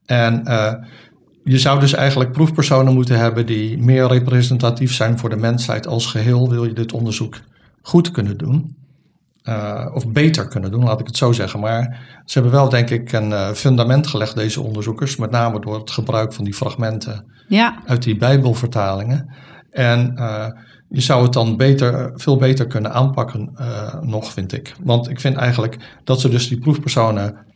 En 0.05 0.43
uh, 0.45 0.73
je 1.45 1.59
zou 1.59 1.81
dus 1.81 1.93
eigenlijk 1.93 2.33
proefpersonen 2.33 2.95
moeten 2.95 3.19
hebben 3.19 3.47
die 3.47 3.79
meer 3.79 4.07
representatief 4.07 4.95
zijn 4.95 5.19
voor 5.19 5.31
de 5.31 5.37
mensheid 5.37 5.87
als 5.87 6.07
geheel, 6.07 6.51
wil 6.51 6.65
je 6.65 6.73
dit 6.73 6.93
onderzoek 6.93 7.41
goed 7.83 8.11
kunnen 8.11 8.39
doen. 8.39 8.79
Uh, 9.43 9.87
of 9.93 10.09
beter 10.09 10.49
kunnen 10.49 10.71
doen, 10.71 10.85
laat 10.85 11.01
ik 11.01 11.07
het 11.07 11.17
zo 11.17 11.33
zeggen. 11.33 11.61
Maar 11.61 12.09
ze 12.25 12.33
hebben 12.39 12.53
wel, 12.53 12.69
denk 12.69 12.91
ik, 12.91 13.13
een 13.13 13.31
uh, 13.31 13.51
fundament 13.51 14.07
gelegd, 14.07 14.35
deze 14.35 14.61
onderzoekers. 14.63 15.17
Met 15.17 15.31
name 15.31 15.61
door 15.61 15.79
het 15.79 15.91
gebruik 15.91 16.33
van 16.33 16.45
die 16.45 16.55
fragmenten 16.55 17.33
ja. 17.49 17.83
uit 17.87 18.03
die 18.03 18.17
Bijbelvertalingen. 18.17 19.35
En 19.71 20.13
uh, 20.17 20.47
je 20.89 21.01
zou 21.01 21.23
het 21.23 21.33
dan 21.33 21.57
beter, 21.57 22.13
veel 22.15 22.37
beter 22.37 22.67
kunnen 22.67 22.93
aanpakken, 22.93 23.53
nog, 24.01 24.33
vind 24.33 24.53
ik. 24.53 24.75
Want 24.83 25.09
ik 25.09 25.21
vind 25.21 25.37
eigenlijk 25.37 25.99
dat 26.05 26.21
ze 26.21 26.29
dus 26.29 26.49
die 26.49 26.59
proefpersonen 26.59 27.47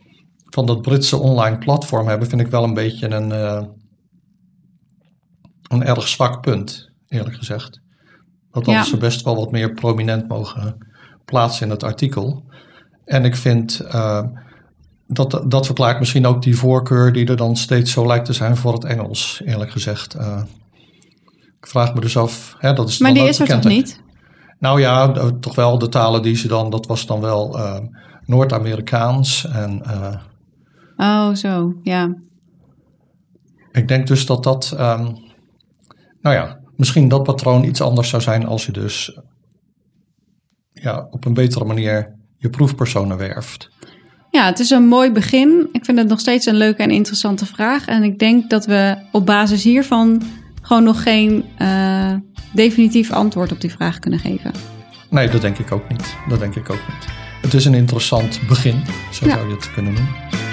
van 0.45 0.65
dat 0.65 0.81
Britse 0.81 1.17
online 1.17 1.57
platform 1.57 2.07
hebben, 2.07 2.27
vind 2.27 2.41
ik 2.41 2.47
wel 2.47 2.63
een 2.63 2.73
beetje 2.73 3.09
een, 3.09 3.31
een 5.67 5.83
erg 5.83 6.07
zwak 6.07 6.41
punt, 6.41 6.91
eerlijk 7.07 7.35
gezegd. 7.35 7.83
Dat 8.55 8.65
hadden 8.65 8.85
ze 8.85 8.97
best 8.97 9.21
wel 9.21 9.35
wat 9.35 9.51
meer 9.51 9.73
prominent 9.73 10.27
mogen 10.27 10.77
plaatsen 11.25 11.65
in 11.65 11.71
het 11.71 11.83
artikel. 11.83 12.43
En 13.05 13.25
ik 13.25 13.35
vind 13.35 13.81
uh, 13.85 14.23
dat, 15.07 15.43
dat 15.47 15.65
verklaart 15.65 15.99
misschien 15.99 16.25
ook 16.25 16.41
die 16.41 16.57
voorkeur 16.57 17.13
die 17.13 17.27
er 17.27 17.35
dan 17.35 17.55
steeds 17.55 17.91
zo 17.91 18.07
lijkt 18.07 18.25
te 18.25 18.33
zijn 18.33 18.57
voor 18.57 18.73
het 18.73 18.83
Engels, 18.83 19.41
eerlijk 19.45 19.71
gezegd. 19.71 20.15
Uh, 20.15 20.41
ik 21.59 21.67
vraag 21.67 21.93
me 21.93 22.01
dus 22.01 22.17
af. 22.17 22.55
Hè, 22.57 22.73
dat 22.73 22.89
is 22.89 22.99
maar 22.99 23.13
die 23.13 23.27
is 23.27 23.39
er 23.39 23.47
toch 23.47 23.63
niet? 23.63 24.01
Nou 24.59 24.79
ja, 24.79 25.11
toch 25.39 25.55
wel 25.55 25.77
de 25.77 25.89
talen 25.89 26.21
die 26.21 26.35
ze 26.35 26.47
dan, 26.47 26.69
dat 26.69 26.85
was 26.85 27.05
dan 27.05 27.21
wel 27.21 27.57
uh, 27.59 27.77
Noord-Amerikaans 28.25 29.47
en. 29.47 29.81
oh, 30.97 31.33
zo, 31.33 31.73
ja. 31.83 32.15
Ik 33.71 33.87
denk 33.87 34.07
dus 34.07 34.25
dat 34.25 34.43
dat, 34.43 34.75
um, 34.79 35.17
nou 36.21 36.35
ja, 36.35 36.59
misschien 36.77 37.07
dat 37.07 37.23
patroon 37.23 37.63
iets 37.63 37.81
anders 37.81 38.09
zou 38.09 38.21
zijn 38.21 38.45
als 38.45 38.65
je 38.65 38.71
dus 38.71 39.17
ja, 40.71 41.07
op 41.11 41.25
een 41.25 41.33
betere 41.33 41.65
manier 41.65 42.15
je 42.37 42.49
proefpersonen 42.49 43.17
werft? 43.17 43.69
Ja, 44.31 44.45
het 44.45 44.59
is 44.59 44.69
een 44.69 44.87
mooi 44.87 45.11
begin. 45.11 45.69
Ik 45.71 45.85
vind 45.85 45.97
het 45.97 46.07
nog 46.07 46.19
steeds 46.19 46.45
een 46.45 46.55
leuke 46.55 46.83
en 46.83 46.91
interessante 46.91 47.45
vraag. 47.45 47.85
En 47.85 48.03
ik 48.03 48.19
denk 48.19 48.49
dat 48.49 48.65
we 48.65 48.97
op 49.11 49.25
basis 49.25 49.63
hiervan 49.63 50.21
gewoon 50.61 50.83
nog 50.83 51.03
geen 51.03 51.45
uh, 51.59 52.13
definitief 52.53 53.11
antwoord 53.11 53.51
op 53.51 53.61
die 53.61 53.71
vraag 53.71 53.99
kunnen 53.99 54.19
geven. 54.19 54.51
Nee, 55.09 55.29
dat 55.29 55.41
denk 55.41 55.57
ik 55.57 55.71
ook 55.71 55.89
niet. 55.89 56.15
Dat 56.29 56.39
denk 56.39 56.55
ik 56.55 56.69
ook 56.69 56.81
niet. 56.87 57.13
Het 57.41 57.53
is 57.53 57.65
een 57.65 57.73
interessant 57.73 58.39
begin, 58.47 58.83
zo 59.11 59.29
zou 59.29 59.47
je 59.47 59.55
het 59.55 59.73
kunnen 59.73 59.93
noemen. 59.93 60.44